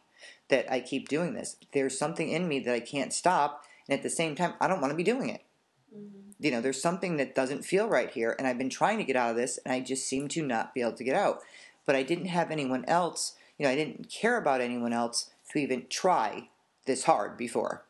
that 0.49 0.71
I 0.71 0.81
keep 0.81 1.09
doing 1.09 1.35
this. 1.35 1.57
There's 1.73 1.99
something 1.99 2.29
in 2.29 2.49
me 2.49 2.59
that 2.61 2.75
I 2.75 2.81
can't 2.81 3.13
stop, 3.13 3.65
and 3.89 3.97
at 3.97 4.03
the 4.03 4.11
same 4.11 4.35
time, 4.35 4.55
I 4.61 4.67
don't 4.67 4.81
want 4.81 4.91
to 4.91 4.97
be 4.97 5.03
doing 5.05 5.31
it 5.31 5.43
Mhm. 5.95 6.35
you 6.39 6.51
know, 6.51 6.61
there's 6.61 6.83
something 6.83 7.17
that 7.17 7.35
doesn't 7.35 7.65
feel 7.65 7.89
right 7.89 8.11
here, 8.11 8.35
and 8.39 8.47
I've 8.47 8.59
been 8.59 8.71
trying 8.71 8.99
to 8.99 9.05
get 9.05 9.17
out 9.17 9.31
of 9.31 9.37
this, 9.37 9.59
and 9.59 9.73
I 9.73 9.81
just 9.81 10.07
seem 10.07 10.29
to 10.29 10.43
not 10.43 10.75
be 10.75 10.81
able 10.81 10.95
to 10.95 11.05
get 11.05 11.15
out. 11.15 11.43
But 11.87 11.97
I 11.97 12.03
didn't 12.03 12.27
have 12.27 12.51
anyone 12.51 12.85
else, 12.87 13.37
you 13.59 13.65
know, 13.65 13.71
I 13.71 13.77
didn't 13.77 14.11
care 14.11 14.37
about 14.37 14.61
anyone 14.61 14.93
else 14.93 15.31
to 15.51 15.59
even 15.59 15.87
try 15.89 16.49
this 16.87 17.05
hard 17.05 17.37
before. 17.37 17.85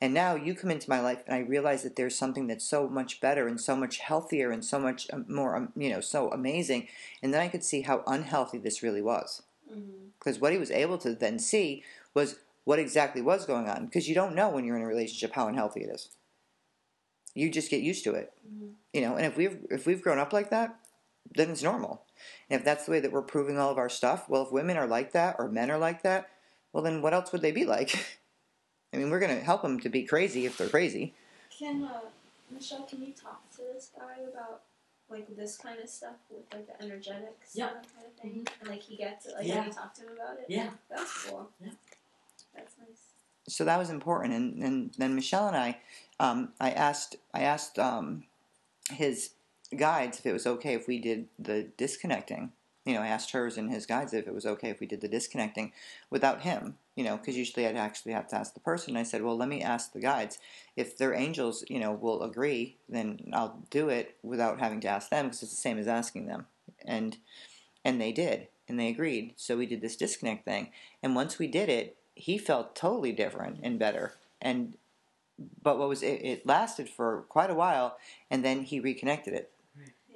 And 0.00 0.12
now 0.12 0.34
you 0.34 0.54
come 0.54 0.70
into 0.70 0.90
my 0.90 1.00
life, 1.00 1.22
and 1.26 1.34
I 1.34 1.38
realize 1.38 1.82
that 1.82 1.96
there's 1.96 2.14
something 2.14 2.46
that's 2.46 2.64
so 2.68 2.86
much 2.86 3.20
better 3.20 3.48
and 3.48 3.58
so 3.58 3.74
much 3.74 3.98
healthier 3.98 4.50
and 4.50 4.62
so 4.64 4.78
much 4.78 5.08
um, 5.10 5.24
more, 5.26 5.56
um, 5.56 5.72
you 5.74 5.88
know, 5.88 6.00
so 6.02 6.30
amazing. 6.30 6.88
And 7.22 7.32
then 7.32 7.40
I 7.40 7.48
could 7.48 7.64
see 7.64 7.80
how 7.82 8.02
unhealthy 8.06 8.58
this 8.58 8.82
really 8.82 9.00
was. 9.00 9.42
Because 10.18 10.38
what 10.38 10.52
he 10.52 10.58
was 10.58 10.70
able 10.70 10.98
to 10.98 11.14
then 11.14 11.38
see 11.38 11.82
was 12.12 12.36
what 12.64 12.78
exactly 12.78 13.22
was 13.22 13.46
going 13.46 13.68
on. 13.68 13.86
Because 13.86 14.06
you 14.08 14.14
don't 14.14 14.34
know 14.34 14.50
when 14.50 14.64
you're 14.64 14.76
in 14.76 14.82
a 14.82 14.86
relationship 14.86 15.32
how 15.32 15.48
unhealthy 15.48 15.80
it 15.84 15.90
is. 15.90 16.10
You 17.34 17.50
just 17.50 17.70
get 17.70 17.82
used 17.82 18.04
to 18.04 18.14
it 18.14 18.32
Mhm. 18.46 18.72
you 18.94 19.00
know 19.02 19.16
and 19.16 19.26
if 19.26 19.36
we've 19.36 19.58
if 19.70 19.86
we've 19.86 20.00
grown 20.02 20.18
up 20.18 20.32
like 20.32 20.48
that 20.50 20.78
then 21.34 21.50
it's 21.50 21.62
normal 21.62 22.02
and 22.48 22.58
if 22.60 22.64
that's 22.64 22.86
the 22.86 22.90
way 22.92 23.00
that 23.00 23.12
we're 23.12 23.20
proving 23.22 23.58
all 23.58 23.70
of 23.70 23.76
our 23.78 23.88
stuff 23.90 24.26
well 24.28 24.42
if 24.42 24.52
women 24.52 24.76
are 24.76 24.86
like 24.86 25.12
that 25.12 25.36
or 25.38 25.48
men 25.48 25.70
are 25.70 25.76
like 25.78 26.02
that 26.02 26.30
well 26.72 26.82
then 26.82 27.02
what 27.02 27.12
else 27.12 27.32
would 27.32 27.42
they 27.42 27.52
be 27.52 27.64
like 27.66 28.18
i 28.92 28.96
mean 28.96 29.10
we're 29.10 29.20
going 29.20 29.36
to 29.36 29.44
help 29.44 29.62
them 29.62 29.78
to 29.80 29.88
be 29.88 30.02
crazy 30.04 30.46
if 30.46 30.56
they're 30.56 30.68
crazy 30.68 31.14
Can 31.58 31.84
uh, 31.84 32.00
Michelle? 32.52 32.84
Can 32.84 33.02
you 33.02 33.12
talk 33.12 33.50
to 33.56 33.62
this 33.72 33.90
guy 33.98 34.16
about 34.32 34.62
like 35.10 35.26
this 35.36 35.56
kind 35.56 35.78
of 35.80 35.88
stuff 35.88 36.16
with 36.30 36.44
like 36.52 36.66
the 36.66 36.82
energetics 36.84 37.50
Yeah. 37.54 37.68
kind 37.94 38.06
of 38.06 38.12
thing? 38.20 38.46
And 38.60 38.68
like 38.68 38.82
he 38.82 38.96
gets 38.96 39.26
it. 39.26 39.34
Like 39.36 39.46
Yeah. 39.46 39.58
can 39.62 39.68
you 39.68 39.72
talk 39.72 39.94
to 39.94 40.02
him 40.02 40.08
about 40.16 40.38
it? 40.38 40.46
Yeah. 40.48 40.70
That's 40.90 41.24
cool. 41.24 41.48
Yeah. 41.62 41.70
That's 42.54 42.74
nice. 42.78 43.02
so 43.48 43.64
that 43.64 43.78
was 43.78 43.90
important 43.90 44.34
and, 44.34 44.62
and 44.62 44.90
then 44.98 45.14
michelle 45.14 45.46
and 45.48 45.56
i 45.56 45.78
um, 46.20 46.52
i 46.60 46.70
asked 46.70 47.16
i 47.34 47.40
asked 47.42 47.78
um, 47.78 48.24
his 48.90 49.30
guides 49.76 50.18
if 50.18 50.26
it 50.26 50.32
was 50.32 50.46
okay 50.46 50.74
if 50.74 50.86
we 50.88 50.98
did 50.98 51.28
the 51.38 51.68
disconnecting 51.76 52.52
you 52.86 52.94
know 52.94 53.02
i 53.02 53.08
asked 53.08 53.32
hers 53.32 53.58
and 53.58 53.70
his 53.70 53.84
guides 53.84 54.14
if 54.14 54.26
it 54.26 54.34
was 54.34 54.46
okay 54.46 54.70
if 54.70 54.80
we 54.80 54.86
did 54.86 55.00
the 55.02 55.08
disconnecting 55.08 55.72
without 56.08 56.42
him 56.42 56.76
you 56.94 57.04
know 57.04 57.16
because 57.16 57.36
usually 57.36 57.66
i'd 57.66 57.76
actually 57.76 58.12
have 58.12 58.28
to 58.28 58.36
ask 58.36 58.54
the 58.54 58.60
person. 58.60 58.96
I 58.96 59.02
said 59.02 59.22
well 59.22 59.36
let 59.36 59.48
me 59.48 59.62
ask 59.62 59.92
the 59.92 60.00
guides. 60.00 60.38
If 60.76 60.96
their 60.96 61.12
angels 61.12 61.64
you 61.68 61.80
know 61.80 61.92
will 61.92 62.22
agree 62.22 62.78
then 62.88 63.20
i'll 63.32 63.62
do 63.70 63.88
it 63.88 64.16
without 64.22 64.60
having 64.60 64.80
to 64.80 64.88
ask 64.88 65.10
them 65.10 65.26
because 65.26 65.42
it's 65.42 65.52
the 65.52 65.56
same 65.56 65.78
as 65.78 65.88
asking 65.88 66.26
them. 66.26 66.46
And 66.84 67.18
and 67.84 68.00
they 68.00 68.12
did 68.12 68.48
and 68.68 68.80
they 68.80 68.88
agreed. 68.88 69.34
So 69.36 69.56
we 69.56 69.66
did 69.66 69.80
this 69.80 69.96
disconnect 69.96 70.44
thing. 70.44 70.70
And 71.02 71.14
once 71.14 71.38
we 71.38 71.46
did 71.46 71.68
it 71.68 71.96
he 72.14 72.38
felt 72.38 72.74
totally 72.74 73.12
different 73.12 73.60
and 73.62 73.78
better. 73.78 74.14
And 74.40 74.76
but 75.62 75.78
what 75.78 75.88
was 75.88 76.02
it, 76.02 76.24
it 76.24 76.46
lasted 76.46 76.88
for 76.88 77.26
quite 77.28 77.50
a 77.50 77.54
while 77.54 77.98
and 78.30 78.44
then 78.44 78.62
he 78.62 78.80
reconnected 78.80 79.34
it 79.34 79.50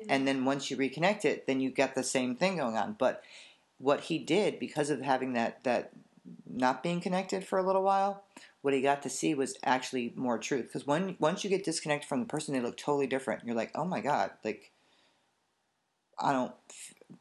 And 0.08 0.26
then 0.26 0.44
once 0.44 0.70
you 0.70 0.76
reconnect 0.76 1.24
it 1.24 1.46
then 1.46 1.60
you 1.60 1.70
get 1.70 1.94
the 1.94 2.02
same 2.02 2.36
thing 2.36 2.56
going 2.56 2.76
on. 2.76 2.96
But 2.98 3.22
what 3.78 4.00
he 4.00 4.18
did 4.18 4.58
because 4.58 4.90
of 4.90 5.00
having 5.00 5.32
that 5.34 5.64
that 5.64 5.92
not 6.46 6.82
being 6.82 7.00
connected 7.00 7.44
for 7.44 7.58
a 7.58 7.62
little 7.62 7.82
while 7.82 8.24
what 8.62 8.74
he 8.74 8.82
got 8.82 9.02
to 9.02 9.08
see 9.08 9.34
was 9.34 9.56
actually 9.64 10.12
more 10.16 10.38
truth. 10.38 10.66
Because 10.66 10.86
when 10.86 11.16
once 11.18 11.42
you 11.44 11.50
get 11.50 11.64
disconnected 11.64 12.08
from 12.08 12.20
the 12.20 12.26
person 12.26 12.54
they 12.54 12.60
look 12.60 12.76
totally 12.76 13.06
different. 13.06 13.44
You're 13.44 13.56
like 13.56 13.72
oh 13.74 13.84
my 13.84 14.00
god 14.00 14.32
like 14.44 14.72
i 16.18 16.32
don't 16.32 16.52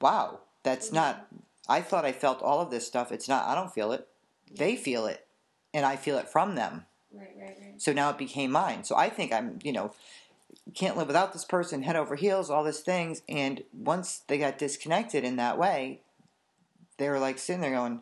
wow 0.02 0.40
that's 0.64 0.88
mm-hmm. 0.88 0.96
not 0.96 1.28
i 1.70 1.80
thought 1.82 2.04
i 2.04 2.12
felt 2.12 2.42
all 2.42 2.62
of 2.62 2.72
this 2.72 2.86
stuff. 2.86 3.12
It's 3.12 3.30
not 3.30 3.46
i 3.46 3.56
don't 3.56 3.74
feel 3.74 3.92
it. 3.92 4.08
They 4.52 4.76
feel 4.76 5.06
it 5.06 5.26
and 5.74 5.86
i 5.86 5.96
feel 5.96 6.18
it 6.18 6.30
from 6.30 6.56
them. 6.56 6.86
Right, 7.12 7.30
right, 7.40 7.58
right. 7.60 7.82
so 7.82 7.92
now 7.92 8.12
it 8.12 8.18
became 8.18 8.52
mine. 8.52 8.84
So 8.84 8.96
I 8.96 9.10
think 9.10 9.34
I'm, 9.34 9.58
you 9.64 9.74
know, 9.74 9.94
can't 10.74 10.98
live 10.98 11.08
without 11.08 11.34
this 11.34 11.46
person, 11.46 11.84
head 11.84 11.96
over 11.96 12.16
heels, 12.16 12.50
all 12.50 12.64
these 12.64 12.80
things. 12.82 13.22
And 13.30 13.64
once 13.74 14.24
they 14.28 14.38
got 14.38 14.58
disconnected 14.58 15.24
in 15.24 15.36
that 15.38 15.58
way, 15.58 16.02
they 16.98 17.10
were 17.10 17.20
like 17.20 17.38
sitting 17.40 17.62
there 17.62 17.72
going, 17.72 18.02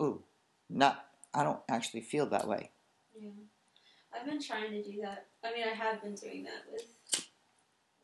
"Ooh, 0.00 0.24
not. 0.68 1.06
I 1.32 1.44
don't 1.44 1.60
actually 1.68 2.00
feel 2.00 2.26
that 2.26 2.48
way." 2.48 2.70
Yeah. 3.18 3.30
I've 4.12 4.26
been 4.26 4.42
trying 4.42 4.70
to 4.72 4.82
do 4.82 5.00
that. 5.02 5.26
I 5.44 5.52
mean, 5.52 5.64
I 5.64 5.74
have 5.74 6.02
been 6.02 6.14
doing 6.14 6.44
that 6.44 6.64
with 6.70 6.86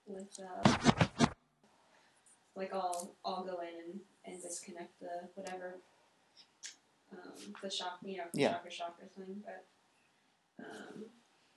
with 0.07 0.39
uh, 0.41 1.27
like 2.55 2.73
I'll 2.73 3.17
I'll 3.25 3.45
go 3.45 3.59
in 3.61 3.69
and, 3.85 4.01
and 4.25 4.43
disconnect 4.43 4.99
the 5.01 5.29
whatever 5.35 5.77
um, 7.13 7.55
the 7.63 7.71
shock 7.71 7.99
you 8.05 8.19
know 8.19 8.25
Yeah. 8.33 8.53
chakra 8.55 8.71
chakra 8.71 9.07
thing, 9.17 9.43
but 9.45 9.67
um, 10.65 11.05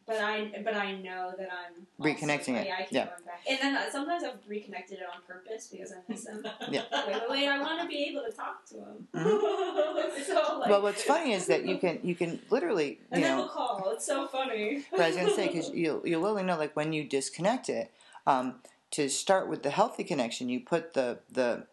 but 0.09 0.17
I 0.19 0.51
but 0.65 0.73
I 0.75 0.93
know 0.93 1.33
that 1.37 1.49
I'm 1.53 1.85
also- 1.99 2.09
Reconnecting 2.09 2.55
it, 2.59 2.65
Yeah, 2.67 2.75
I 2.79 2.83
keep 2.83 2.91
yeah. 2.93 3.05
going 3.05 3.23
back, 3.25 3.41
and 3.47 3.59
then 3.61 3.75
uh, 3.75 3.91
sometimes 3.91 4.23
I've 4.23 4.39
reconnected 4.47 4.97
it 4.99 5.05
on 5.13 5.21
purpose 5.27 5.67
because 5.67 5.91
I 5.91 5.97
miss 6.07 6.25
him. 6.27 6.43
Yeah. 6.71 6.83
wait, 6.91 7.07
wait, 7.07 7.29
wait! 7.29 7.47
I 7.47 7.59
want 7.61 7.81
to 7.81 7.87
be 7.87 8.05
able 8.09 8.23
to 8.29 8.31
talk 8.31 8.65
to 8.69 8.75
him. 8.75 9.07
Mhm. 9.13 10.23
so 10.25 10.57
like, 10.59 10.69
well, 10.69 10.81
what's 10.81 11.03
funny 11.03 11.33
is 11.33 11.45
that 11.47 11.65
you 11.65 11.77
can 11.77 11.99
you 12.03 12.15
can 12.15 12.39
literally, 12.49 12.99
and 13.11 13.21
you 13.21 13.27
then 13.27 13.37
know, 13.37 13.43
we'll 13.43 13.49
call. 13.49 13.91
It's 13.93 14.05
so 14.05 14.27
funny. 14.27 14.83
But 14.91 15.01
I 15.01 15.07
was 15.09 15.17
gonna 15.17 15.29
say 15.29 15.47
because 15.47 15.69
you 15.69 16.01
you 16.05 16.17
literally 16.19 16.43
know 16.43 16.57
like 16.57 16.75
when 16.75 16.91
you 16.91 17.03
disconnect 17.03 17.69
it, 17.69 17.91
um, 18.25 18.55
to 18.91 19.09
start 19.09 19.47
with 19.47 19.61
the 19.61 19.69
healthy 19.69 20.03
connection, 20.03 20.49
you 20.49 20.59
put 20.61 20.93
the 20.95 21.19
the 21.31 21.67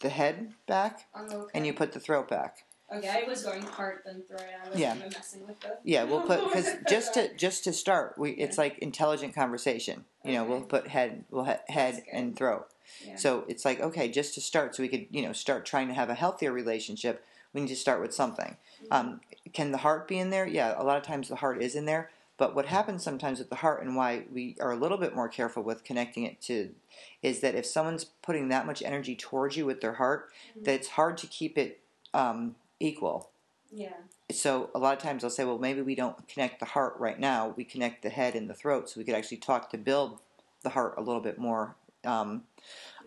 the 0.00 0.08
head 0.10 0.52
back 0.66 1.06
Oh, 1.14 1.24
okay. 1.24 1.50
and 1.54 1.66
you 1.66 1.72
put 1.72 1.92
the 1.92 2.00
throat 2.00 2.28
back. 2.28 2.64
Okay, 2.92 3.08
I 3.08 3.28
was 3.28 3.42
going 3.42 3.62
heart 3.62 4.02
then 4.04 4.22
throat. 4.28 4.42
I 4.42 4.58
wasn't 4.68 4.78
Yeah. 4.80 4.94
messing 4.94 5.46
with 5.46 5.58
the. 5.60 5.78
Yeah, 5.84 6.04
we'll 6.04 6.20
put 6.20 6.44
because 6.44 6.68
just 6.88 7.14
to 7.14 7.34
just 7.34 7.64
to 7.64 7.72
start, 7.72 8.16
we 8.18 8.32
it's 8.32 8.58
like 8.58 8.78
intelligent 8.78 9.34
conversation. 9.34 10.04
You 10.24 10.32
know, 10.34 10.44
we'll 10.44 10.60
put 10.62 10.88
head, 10.88 11.24
we'll 11.30 11.44
ha- 11.44 11.60
head 11.68 12.04
and 12.12 12.36
throat. 12.36 12.66
Yeah. 13.04 13.16
So 13.16 13.44
it's 13.48 13.64
like 13.64 13.80
okay, 13.80 14.08
just 14.08 14.34
to 14.34 14.40
start, 14.40 14.74
so 14.76 14.82
we 14.82 14.88
could 14.88 15.06
you 15.10 15.22
know 15.22 15.32
start 15.32 15.64
trying 15.66 15.88
to 15.88 15.94
have 15.94 16.10
a 16.10 16.14
healthier 16.14 16.52
relationship. 16.52 17.24
We 17.52 17.62
need 17.62 17.68
to 17.68 17.76
start 17.76 18.00
with 18.00 18.12
something. 18.14 18.56
Um, 18.90 19.20
can 19.52 19.70
the 19.72 19.78
heart 19.78 20.06
be 20.08 20.18
in 20.18 20.30
there? 20.30 20.46
Yeah, 20.46 20.74
a 20.76 20.82
lot 20.84 20.96
of 20.98 21.04
times 21.04 21.28
the 21.28 21.36
heart 21.36 21.62
is 21.62 21.74
in 21.74 21.86
there. 21.86 22.10
But 22.36 22.54
what 22.56 22.66
happens 22.66 23.04
sometimes 23.04 23.38
with 23.38 23.48
the 23.48 23.54
heart, 23.56 23.80
and 23.82 23.94
why 23.94 24.24
we 24.32 24.56
are 24.60 24.72
a 24.72 24.76
little 24.76 24.98
bit 24.98 25.14
more 25.14 25.28
careful 25.28 25.62
with 25.62 25.84
connecting 25.84 26.24
it 26.24 26.40
to, 26.42 26.70
is 27.22 27.40
that 27.40 27.54
if 27.54 27.64
someone's 27.64 28.06
putting 28.22 28.48
that 28.48 28.66
much 28.66 28.82
energy 28.82 29.14
towards 29.14 29.56
you 29.56 29.64
with 29.66 29.80
their 29.80 29.94
heart, 29.94 30.30
Mhm. 30.58 30.64
that 30.64 30.74
it's 30.74 30.88
hard 30.88 31.16
to 31.18 31.26
keep 31.28 31.56
it 31.56 31.80
um, 32.12 32.56
equal 32.80 33.30
yeah. 33.72 33.88
so 34.30 34.70
a 34.74 34.78
lot 34.78 34.96
of 34.96 35.02
times 35.02 35.24
I'll 35.24 35.30
say, 35.30 35.44
well, 35.44 35.58
maybe 35.58 35.80
we 35.82 35.94
don't 35.96 36.28
connect 36.28 36.60
the 36.60 36.66
heart 36.66 36.94
right 37.00 37.18
now. 37.18 37.52
We 37.56 37.64
connect 37.64 38.02
the 38.02 38.08
head 38.10 38.34
and 38.36 38.48
the 38.48 38.54
throat, 38.54 38.88
so 38.88 39.00
we 39.00 39.04
could 39.04 39.14
actually 39.16 39.38
talk 39.38 39.70
to 39.70 39.78
build 39.78 40.20
the 40.62 40.68
heart 40.70 40.94
a 40.96 41.00
little 41.00 41.20
bit 41.20 41.38
more, 41.38 41.74
um, 42.04 42.44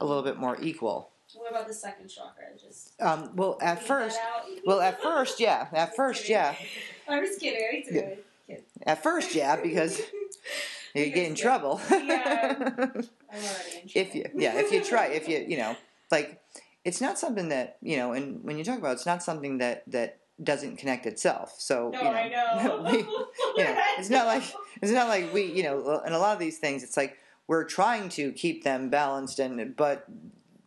a 0.02 0.06
little 0.06 0.24
bit 0.24 0.38
more 0.38 0.58
equal. 0.62 1.10
What 1.36 1.52
about 1.52 1.68
the 1.68 1.74
second 1.74 2.10
chakra? 2.10 2.46
Just 2.62 3.00
Um, 3.02 3.34
well, 3.36 3.58
at 3.62 3.82
first, 3.84 4.20
well, 4.66 4.82
at 4.82 5.02
first, 5.02 5.40
yeah, 5.40 5.68
at 5.74 5.96
first, 5.96 6.28
yeah, 6.28 6.56
I 7.08 7.20
was 7.20 7.38
kidding. 7.38 7.62
I 7.62 7.78
was 7.78 7.88
Yeah. 7.96 8.02
kidding. 8.48 8.64
at 8.86 9.02
first, 9.04 9.36
yeah, 9.36 9.56
because 9.56 10.02
you 10.96 11.10
get 11.12 11.28
in 11.28 11.36
trouble. 11.36 11.80
Yeah. 11.90 12.56
I'm 12.58 12.90
already 13.34 13.78
in 13.84 13.90
if 13.96 14.16
you, 14.16 14.26
yeah, 14.36 14.58
if 14.60 14.72
you 14.72 14.84
try, 14.84 15.08
if 15.08 15.28
you, 15.30 15.46
you 15.48 15.58
know, 15.58 15.76
like, 16.12 16.42
it's 16.88 17.02
not 17.02 17.20
something 17.20 17.50
that 17.50 17.78
you 17.82 17.98
know, 17.98 18.14
and 18.14 18.42
when 18.46 18.58
you 18.58 18.64
talk 18.64 18.80
about, 18.80 18.92
it, 18.92 18.94
it's 18.94 19.06
not 19.06 19.22
something 19.22 19.58
that 19.58 19.84
that 19.88 20.20
doesn't 20.42 20.78
connect 20.78 21.06
itself. 21.06 21.56
So 21.58 21.90
No, 21.90 22.00
you 22.00 22.06
know, 22.06 22.12
I 22.12 22.64
know. 22.64 22.82
we, 22.90 22.98
you 23.58 23.64
know, 23.66 23.76
it's 24.00 24.10
not 24.10 24.26
like 24.26 24.44
it's 24.82 24.94
not 24.94 25.10
like 25.10 25.34
we, 25.34 25.44
you 25.44 25.64
know, 25.64 26.02
and 26.06 26.16
a 26.16 26.20
lot 26.20 26.34
of 26.34 26.40
these 26.40 26.60
things, 26.60 26.84
it's 26.84 26.96
like 26.96 27.18
we're 27.48 27.66
trying 27.66 28.08
to 28.10 28.32
keep 28.32 28.64
them 28.64 28.90
balanced, 28.90 29.38
and 29.40 29.76
but 29.76 30.06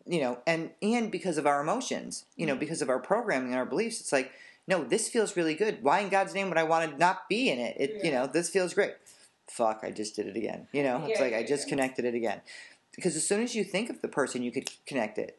you 0.06 0.20
know, 0.20 0.38
and 0.46 0.70
and 0.82 1.10
because 1.10 1.38
of 1.38 1.46
our 1.46 1.62
emotions, 1.62 2.26
you 2.36 2.44
know, 2.44 2.52
mm-hmm. 2.52 2.60
because 2.60 2.82
of 2.82 2.90
our 2.90 2.98
programming 2.98 3.48
and 3.52 3.58
our 3.58 3.66
beliefs, 3.66 3.98
it's 4.00 4.12
like, 4.12 4.30
no, 4.68 4.84
this 4.84 5.08
feels 5.08 5.38
really 5.38 5.54
good. 5.54 5.82
Why 5.82 6.00
in 6.00 6.10
God's 6.10 6.34
name 6.34 6.50
would 6.50 6.58
I 6.58 6.64
want 6.64 6.90
to 6.90 6.98
not 6.98 7.30
be 7.30 7.48
in 7.48 7.58
it? 7.58 7.76
It, 7.80 8.04
you 8.04 8.12
know, 8.12 8.26
this 8.26 8.50
feels 8.50 8.74
great. 8.74 8.92
Fuck, 9.48 9.80
I 9.82 9.90
just 9.90 10.14
did 10.16 10.26
it 10.26 10.36
again. 10.36 10.68
You 10.72 10.82
know, 10.82 11.02
it's 11.06 11.18
Yeah, 11.18 11.24
like 11.24 11.34
I 11.34 11.44
just 11.44 11.66
yeah. 11.66 11.70
connected 11.70 12.04
it 12.04 12.14
again. 12.14 12.42
Because 12.94 13.16
as 13.16 13.26
soon 13.26 13.42
as 13.42 13.54
you 13.54 13.64
think 13.64 13.88
of 13.88 14.02
the 14.02 14.08
person, 14.08 14.42
you 14.42 14.52
could 14.52 14.68
connect 14.84 15.16
it. 15.16 15.38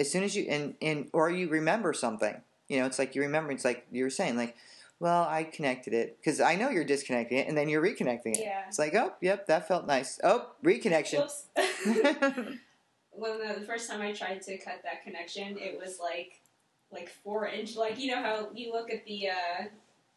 As 0.00 0.10
soon 0.10 0.24
as 0.24 0.34
you 0.34 0.46
and 0.48 0.74
and 0.80 1.10
or 1.12 1.30
you 1.30 1.48
remember 1.48 1.92
something, 1.92 2.40
you 2.68 2.80
know, 2.80 2.86
it's 2.86 2.98
like 2.98 3.14
you 3.14 3.20
remember. 3.20 3.52
It's 3.52 3.64
like 3.66 3.86
you 3.92 4.02
were 4.02 4.10
saying, 4.10 4.36
like, 4.38 4.56
well, 4.98 5.26
I 5.28 5.44
connected 5.44 5.92
it 5.92 6.16
because 6.18 6.40
I 6.40 6.56
know 6.56 6.70
you're 6.70 6.84
disconnecting 6.84 7.36
it, 7.36 7.48
and 7.48 7.56
then 7.56 7.68
you're 7.68 7.82
reconnecting 7.82 8.32
it. 8.36 8.40
Yeah. 8.40 8.62
It's 8.66 8.78
like, 8.78 8.94
oh, 8.94 9.12
yep, 9.20 9.46
that 9.48 9.68
felt 9.68 9.86
nice. 9.86 10.18
Oh, 10.24 10.46
reconnection. 10.64 11.28
When 13.12 13.38
the, 13.38 13.60
the 13.60 13.66
first 13.66 13.90
time 13.90 14.00
I 14.00 14.12
tried 14.12 14.40
to 14.42 14.56
cut 14.56 14.80
that 14.84 15.02
connection, 15.02 15.58
it 15.58 15.78
was 15.78 15.98
like 16.00 16.40
like 16.90 17.10
four 17.22 17.46
inch. 17.46 17.76
Like 17.76 17.98
you 17.98 18.14
know 18.14 18.22
how 18.22 18.48
you 18.54 18.72
look 18.72 18.90
at 18.90 19.04
the 19.04 19.28
uh, 19.28 19.64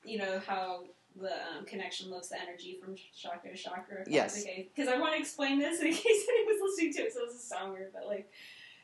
you 0.05 0.19
know 0.19 0.39
how 0.45 0.83
the 1.19 1.33
um, 1.33 1.65
connection 1.65 2.09
looks, 2.09 2.29
the 2.29 2.39
energy 2.39 2.77
from 2.81 2.95
chakra 3.19 3.51
to 3.51 3.57
chakra. 3.57 4.05
Yes. 4.07 4.39
Okay, 4.39 4.69
because 4.73 4.93
I 4.93 4.99
want 4.99 5.15
to 5.15 5.19
explain 5.19 5.59
this 5.59 5.81
in 5.81 5.87
case 5.91 6.25
anyone 6.29 6.53
was 6.53 6.71
listening 6.71 6.93
to 6.93 7.01
it, 7.01 7.13
so 7.13 7.25
this 7.25 7.35
is 7.35 7.43
sound 7.43 7.73
weird, 7.73 7.91
but 7.91 8.07
like. 8.07 8.29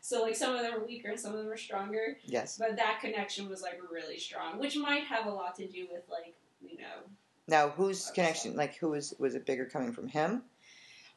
So 0.02 0.22
like 0.24 0.36
some 0.36 0.56
of 0.56 0.62
them 0.62 0.74
are 0.74 0.86
weaker 0.86 1.10
and 1.10 1.20
some 1.20 1.34
of 1.34 1.40
them 1.40 1.50
are 1.50 1.58
stronger, 1.58 2.18
yes. 2.24 2.58
but 2.58 2.78
that 2.78 3.00
connection 3.02 3.50
was 3.50 3.62
like 3.62 3.80
really 3.92 4.18
strong, 4.18 4.58
which 4.58 4.78
might 4.78 5.04
have 5.04 5.26
a 5.26 5.30
lot 5.30 5.56
to 5.56 5.68
do 5.68 5.88
with 5.92 6.04
like 6.10 6.36
you 6.62 6.78
know 6.78 7.04
Now, 7.48 7.70
whose 7.70 8.12
connection? 8.12 8.56
Like, 8.56 8.76
who 8.78 8.90
was 8.90 9.14
was 9.20 9.36
it 9.36 9.46
bigger 9.46 9.66
coming 9.66 9.92
from 9.92 10.08
him? 10.08 10.44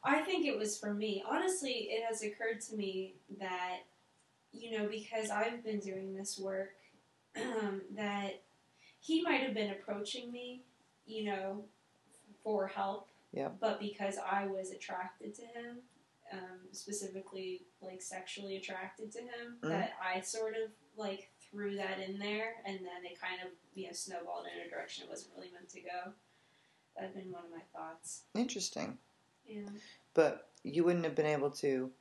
I 0.03 0.21
think 0.21 0.45
it 0.45 0.57
was 0.57 0.77
for 0.77 0.93
me. 0.93 1.23
Honestly, 1.29 1.87
it 1.89 2.03
has 2.05 2.23
occurred 2.23 2.59
to 2.69 2.75
me 2.75 3.15
that, 3.39 3.79
you 4.51 4.77
know, 4.77 4.87
because 4.87 5.29
I've 5.29 5.63
been 5.63 5.79
doing 5.79 6.13
this 6.13 6.37
work, 6.37 6.75
um, 7.37 7.81
that 7.95 8.41
he 8.99 9.21
might 9.21 9.41
have 9.41 9.53
been 9.53 9.71
approaching 9.71 10.31
me, 10.31 10.63
you 11.05 11.25
know, 11.25 11.63
for 12.43 12.67
help. 12.67 13.07
Yeah. 13.31 13.49
But 13.59 13.79
because 13.79 14.17
I 14.17 14.45
was 14.45 14.71
attracted 14.71 15.33
to 15.35 15.41
him, 15.41 15.77
um, 16.33 16.59
specifically 16.71 17.61
like 17.81 18.01
sexually 18.01 18.57
attracted 18.57 19.11
to 19.13 19.19
him, 19.19 19.59
Mhm. 19.61 19.69
that 19.69 19.93
I 20.01 20.19
sort 20.21 20.55
of 20.55 20.71
like 20.97 21.29
threw 21.39 21.75
that 21.75 21.99
in 21.99 22.17
there, 22.19 22.55
and 22.65 22.79
then 22.79 23.05
it 23.05 23.19
kind 23.19 23.41
of 23.41 23.49
you 23.75 23.87
know 23.87 23.93
snowballed 23.93 24.47
in 24.47 24.65
a 24.65 24.69
direction 24.69 25.03
it 25.05 25.09
wasn't 25.09 25.33
really 25.35 25.51
meant 25.51 25.69
to 25.69 25.81
go. 25.81 26.13
That'd 26.95 27.13
been 27.15 27.31
one 27.31 27.45
of 27.45 27.51
my 27.51 27.61
thoughts. 27.73 28.23
Interesting. 28.35 28.97
Yeah. 29.45 29.69
But 30.13 30.49
you 30.63 30.83
wouldn't 30.83 31.05
have 31.05 31.15
been 31.15 31.25
able 31.25 31.51
to, 31.51 31.91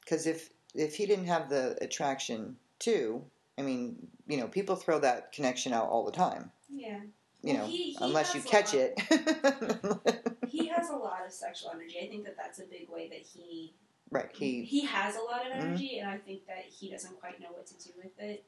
because 0.00 0.26
if 0.26 0.50
if 0.74 0.96
he 0.96 1.06
didn't 1.06 1.26
have 1.26 1.48
the 1.50 1.76
attraction 1.82 2.56
too, 2.78 3.24
I 3.58 3.62
mean, 3.62 4.10
you 4.26 4.38
know, 4.38 4.48
people 4.48 4.74
throw 4.76 4.98
that 5.00 5.32
connection 5.32 5.72
out 5.72 5.88
all 5.88 6.04
the 6.04 6.12
time. 6.12 6.50
Yeah. 6.68 7.00
You 7.42 7.54
Well, 7.54 7.66
know, 7.66 7.72
he- 7.72 7.82
he 7.84 7.96
unless 8.00 8.34
you 8.34 8.42
catch 8.42 8.74
it. 8.74 8.98
he 10.48 10.66
has 10.68 10.90
a 10.90 10.96
lot 10.96 11.24
of 11.26 11.32
sexual 11.32 11.70
energy. 11.70 11.98
I 12.00 12.06
think 12.06 12.24
that 12.24 12.36
that's 12.36 12.58
a 12.60 12.64
big 12.64 12.88
way 12.88 13.08
that 13.08 13.18
he 13.18 13.74
right. 14.10 14.28
He. 14.32 14.62
he 14.64 14.84
has 14.86 15.16
a 15.16 15.22
lot 15.22 15.42
of 15.46 15.52
Mhm. 15.60 15.64
energy, 15.70 15.98
and 15.98 16.08
I 16.08 16.18
think 16.18 16.46
that 16.46 16.64
he 16.66 16.88
doesn't 16.90 17.18
quite 17.20 17.40
know 17.40 17.48
what 17.52 17.66
to 17.66 17.74
do 17.74 17.90
with 17.96 18.18
it. 18.18 18.44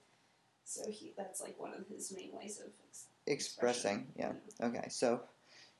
So 0.64 0.90
he 0.90 1.12
that's 1.16 1.40
like 1.40 1.59
one 1.61 1.72
of 1.74 1.86
his 1.88 2.12
main 2.12 2.32
ways 2.32 2.61
of 2.61 2.72
ex- 2.88 3.07
expressing 3.26 4.07
yeah 4.16 4.32
okay 4.62 4.88
so 4.88 5.20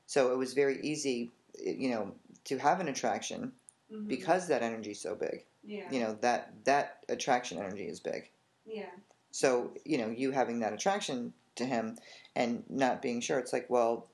so 0.05 0.31
it 0.31 0.37
was 0.37 0.53
very 0.53 0.79
easy 0.81 1.31
you 1.59 1.89
know 1.89 2.13
to 2.45 2.57
have 2.57 2.79
an 2.79 2.87
attraction. 2.87 3.51
Mhm. 3.91 4.07
because 4.07 4.47
that 4.47 4.61
energy's 4.63 4.99
so 5.01 5.15
big 5.15 5.45
yeah, 5.63 5.89
you 5.91 5.99
know 5.99 6.13
that 6.21 6.53
that 6.65 7.03
attraction 7.09 7.57
energy 7.57 7.87
is 7.87 7.99
big 7.99 8.29
yeah, 8.65 8.89
so 9.31 9.73
you 9.85 9.97
know 9.97 10.09
you 10.09 10.31
having 10.31 10.59
that 10.59 10.73
attraction 10.73 11.33
to 11.55 11.65
him 11.65 11.97
and 12.35 12.63
not 12.69 13.01
being 13.01 13.21
sure. 13.21 13.39
It's 13.39 13.53
like 13.53 13.69
well 13.69 14.07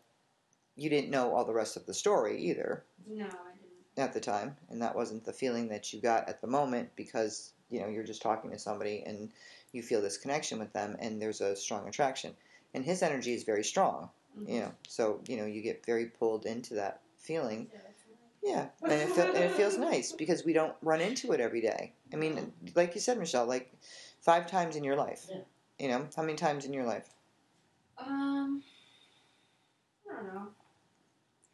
you 0.75 0.89
didn't 0.89 1.09
know 1.11 1.33
all 1.35 1.45
the 1.45 1.53
rest 1.53 1.77
of 1.77 1.85
the 1.85 1.93
story 1.93 2.39
either. 2.41 2.83
No, 3.07 3.25
I 3.25 3.27
didn't. 3.27 3.97
at 3.97 4.13
the 4.13 4.19
time. 4.21 4.55
And 4.69 4.81
that 4.81 4.95
wasn't 4.95 5.25
the 5.25 5.33
feeling 5.33 5.67
that 5.69 5.91
you 5.93 6.01
got 6.01 6.29
at 6.29 6.41
the 6.41 6.47
moment 6.47 6.89
because 6.95 7.53
you 7.69 7.79
know 7.81 7.87
you're 7.87 8.03
just 8.05 8.21
talking 8.21 8.51
to 8.51 8.59
somebody 8.59 9.03
and 9.05 9.29
you 9.73 9.81
feel 9.83 10.01
this 10.01 10.17
connection 10.17 10.59
with 10.59 10.71
them 10.73 10.95
and 10.99 11.21
there's 11.21 11.41
a 11.41 11.55
strong 11.55 11.87
attraction. 11.87 12.33
And 12.73 12.85
his 12.85 13.01
energy 13.03 13.33
is 13.33 13.43
very 13.43 13.63
strong 13.63 14.09
Mhm. 14.37 14.49
you 14.53 14.59
know. 14.61 14.71
So 14.87 15.19
you 15.27 15.37
know 15.37 15.45
you 15.45 15.61
get 15.61 15.85
very 15.85 16.05
pulled 16.05 16.45
into 16.45 16.75
that 16.75 17.01
feeling. 17.17 17.69
Yeah, 18.41 18.51
yeah. 18.53 18.67
And 18.83 18.93
it, 18.93 19.09
feel, 19.09 19.25
and 19.25 19.43
it 19.43 19.51
feels 19.51 19.77
nice 19.77 20.13
because 20.13 20.45
we 20.45 20.53
don't 20.53 20.75
run 20.81 21.01
into 21.01 21.31
it 21.33 21.39
every 21.41 21.61
day. 21.61 21.93
I 22.13 22.15
mean 22.15 22.53
like 22.75 22.95
you 22.95 23.01
said 23.01 23.17
michelle 23.19 23.45
like 23.45 23.73
five 24.21 24.47
times 24.47 24.75
in 24.77 24.83
your 24.83 24.95
life 24.95 25.27
Yeah. 25.29 25.41
you 25.79 25.87
know? 25.89 26.07
How 26.15 26.23
many 26.23 26.35
times 26.35 26.65
in 26.65 26.73
your 26.73 26.85
life 26.85 27.09
Um, 28.07 28.63
I 30.09 30.15
don't 30.15 30.33
know, 30.33 30.47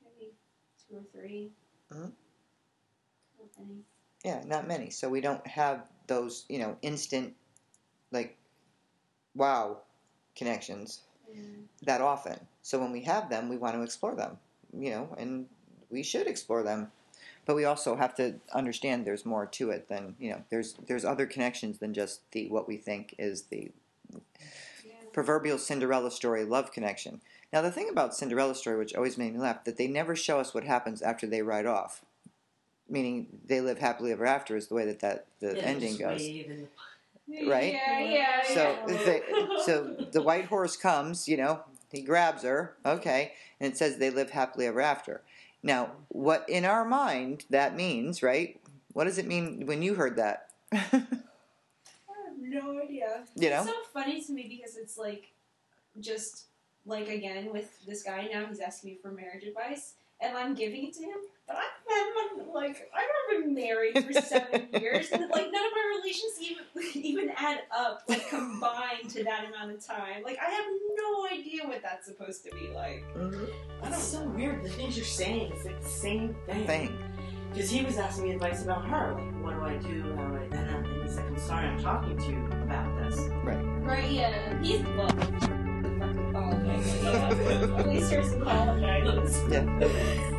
maybe 0.04 0.32
two 0.88 0.98
or 0.98 1.04
3 1.12 1.52
Mhm. 1.92 2.12
Not 3.40 3.52
many. 3.60 3.84
yeah 4.24 4.44
not 4.46 4.68
many 4.68 4.90
so 4.90 5.10
we 5.10 5.22
don't 5.22 5.46
have 5.48 5.88
those 6.08 6.46
you 6.50 6.60
know 6.60 6.78
instant 6.82 7.34
like 8.12 8.36
wow 9.36 9.82
connections 10.36 11.02
Yeah. 11.32 11.42
that 11.84 12.02
often 12.02 12.48
so 12.62 12.80
when 12.80 12.92
we 12.92 13.02
have 13.04 13.30
them 13.30 13.48
we 13.50 13.58
want 13.58 13.76
to 13.76 13.82
explore 13.84 14.16
them 14.16 14.40
you 14.78 14.90
know 14.92 15.16
and 15.18 15.48
we 15.90 16.04
should 16.04 16.28
explore 16.28 16.64
them 16.64 16.92
but 17.46 17.56
we 17.56 17.64
also 17.66 17.96
have 17.96 18.16
to 18.16 18.40
understand 18.54 19.06
there's 19.06 19.26
more 19.26 19.46
to 19.46 19.70
it 19.72 19.88
than 19.88 20.16
you 20.20 20.30
know 20.32 20.44
there's 20.50 20.74
there's 20.88 21.06
other 21.06 21.26
connections 21.26 21.78
than 21.80 21.94
just 21.94 22.22
the 22.32 22.50
what 22.50 22.68
we 22.68 22.78
think 22.78 23.16
is 23.18 23.44
the. 23.44 23.72
Proverbial 25.18 25.58
Cinderella 25.58 26.12
story 26.12 26.46
love 26.46 26.72
connection. 26.72 27.22
Now, 27.52 27.64
the 27.64 27.72
thing 27.72 27.90
about 27.90 28.14
Cinderella 28.16 28.54
story, 28.54 28.78
which 28.78 28.94
always 28.94 29.18
made 29.18 29.34
me 29.34 29.40
laugh, 29.40 29.64
that 29.64 29.76
they 29.76 29.88
never 29.88 30.16
show 30.16 30.40
us 30.40 30.54
what 30.54 30.64
happens 30.64 31.02
after 31.02 31.26
they 31.26 31.42
ride 31.42 31.66
off. 31.66 32.06
Meaning 32.88 33.26
they 33.44 33.60
live 33.60 33.80
happily 33.80 34.12
ever 34.12 34.28
after 34.28 34.56
is 34.56 34.68
the 34.68 34.76
way 34.76 34.86
that, 34.86 35.00
that 35.00 35.26
the 35.40 35.56
Yeah, 35.56 35.64
ending 35.64 35.98
goes. 35.98 36.20
wave 36.22 36.52
and- 36.52 37.48
Right? 37.50 37.74
Yeah, 37.74 38.00
yeah, 38.00 38.44
So, 38.44 38.78
yeah. 38.88 38.98
they, 39.06 39.22
so 39.66 39.96
the 40.12 40.22
white 40.22 40.46
horse 40.46 40.78
comes, 40.78 41.28
you 41.28 41.36
know, 41.36 41.62
he 41.92 42.02
grabs 42.04 42.44
her, 42.44 42.76
okay, 42.86 43.34
and 43.60 43.74
it 43.74 43.76
says 43.76 43.98
they 43.98 44.12
live 44.12 44.30
happily 44.30 44.68
ever 44.68 44.82
after. 44.82 45.24
Now, 45.64 45.94
what 46.10 46.48
in 46.48 46.64
our 46.64 46.86
mind 46.86 47.46
that 47.50 47.76
means, 47.76 48.22
right? 48.22 48.62
What 48.94 49.06
does 49.06 49.18
it 49.18 49.26
mean 49.26 49.66
when 49.66 49.82
you 49.82 49.96
heard 49.96 50.16
that? 50.18 50.50
I 52.58 52.66
have 52.66 52.76
no 52.76 52.82
idea. 52.82 53.24
You 53.36 53.50
know? 53.50 53.62
It's 53.62 53.70
so 53.70 53.76
funny 53.94 54.22
to 54.22 54.32
me 54.32 54.48
because 54.60 54.78
it's 54.78 54.98
like, 54.98 55.32
just 56.00 56.46
like 56.86 57.10
again 57.10 57.52
with 57.52 57.86
this 57.86 58.04
guy 58.04 58.30
now, 58.32 58.46
he's 58.46 58.60
asking 58.60 58.92
me 58.92 58.98
for 59.02 59.12
marriage 59.12 59.44
advice, 59.44 59.94
and 60.22 60.38
I'm 60.38 60.54
giving 60.56 60.86
it 60.88 60.94
to 60.96 61.04
him. 61.04 61.18
But 61.48 61.58
I've 61.58 62.38
been 62.38 62.54
like 62.54 62.90
I've 62.94 63.42
been 63.42 63.54
married 63.54 64.04
for 64.06 64.14
seven 64.22 64.68
years, 64.82 65.10
and 65.12 65.30
like 65.30 65.52
none 65.52 65.66
of 65.66 65.72
my 65.72 65.98
relations 65.98 66.34
even 66.42 66.66
even 67.04 67.32
add 67.36 67.62
up 67.76 68.04
like 68.08 68.28
combined 68.30 69.10
to 69.12 69.24
that 69.24 69.46
amount 69.48 69.72
of 69.72 69.86
time. 69.86 70.24
Like 70.24 70.38
I 70.46 70.50
have 70.50 70.66
no 70.96 71.28
idea 71.32 71.66
what 71.66 71.82
that's 71.82 72.06
supposed 72.06 72.44
to 72.46 72.52
be 72.52 72.70
like. 72.76 73.04
I 73.16 73.88
It's 73.88 74.12
don't 74.12 74.22
so 74.24 74.28
weird. 74.30 74.64
The 74.64 74.70
things 74.70 74.98
you're 74.98 75.06
saying, 75.06 75.52
is 75.54 75.66
like 75.66 75.82
the 75.82 75.90
same 75.90 76.36
thing. 76.46 76.68
Thing. 76.68 76.98
Because 77.50 77.70
he 77.70 77.84
was 77.84 77.98
asking 77.98 78.26
me 78.26 78.32
advice 78.32 78.64
about 78.64 78.86
her. 78.88 79.14
Like, 79.14 79.44
what 79.44 79.56
do 79.56 79.62
I 79.62 79.78
do? 79.78 80.16
How 80.16 80.28
do 80.28 80.36
I? 80.38 80.44
And, 80.56 80.86
and 80.86 81.04
he's 81.04 81.16
like, 81.16 81.26
I'm 81.28 81.40
sorry, 81.40 81.68
I'm 81.68 81.82
talking 81.82 82.18
to 82.18 82.32
you 82.32 82.46
about 82.64 82.96
this. 82.98 83.20
Right? 83.44 83.64
Right. 83.82 84.12
Yeah. 84.12 84.62
He's 84.62 84.84
well. 84.84 85.08
Fucking 85.10 86.30
apologize. 86.30 87.04
Yeah. 87.04 87.30
At 87.78 87.88
least 87.88 88.12
here's 88.12 88.30
some 88.30 88.42
apologizes. 88.42 89.44
Yeah. 89.52 90.34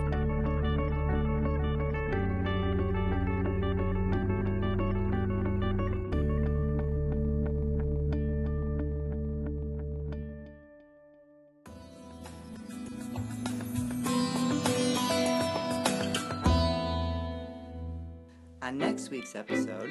episode, 19.39 19.91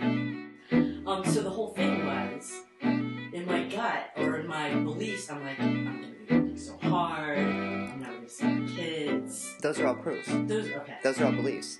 Um, 0.00 1.24
so 1.24 1.42
the 1.42 1.50
whole 1.50 1.68
thing 1.74 2.04
was, 2.06 2.52
in 2.80 3.44
my 3.46 3.64
gut 3.68 4.10
or 4.16 4.36
in 4.40 4.46
my 4.46 4.74
beliefs, 4.74 5.30
I'm 5.30 5.42
like, 5.42 5.58
I'm 5.60 5.84
gonna 5.84 6.06
be 6.08 6.34
working 6.34 6.56
so 6.58 6.76
hard. 6.82 7.38
I'm 7.38 8.00
not 8.00 8.10
gonna 8.10 8.60
have 8.60 8.76
kids. 8.76 9.54
those 9.62 9.78
are 9.80 9.86
all 9.88 9.94
proofs. 9.94 10.28
Those 10.28 10.70
okay. 10.70 10.96
Those 11.02 11.20
are 11.20 11.26
all 11.26 11.32
beliefs. 11.32 11.78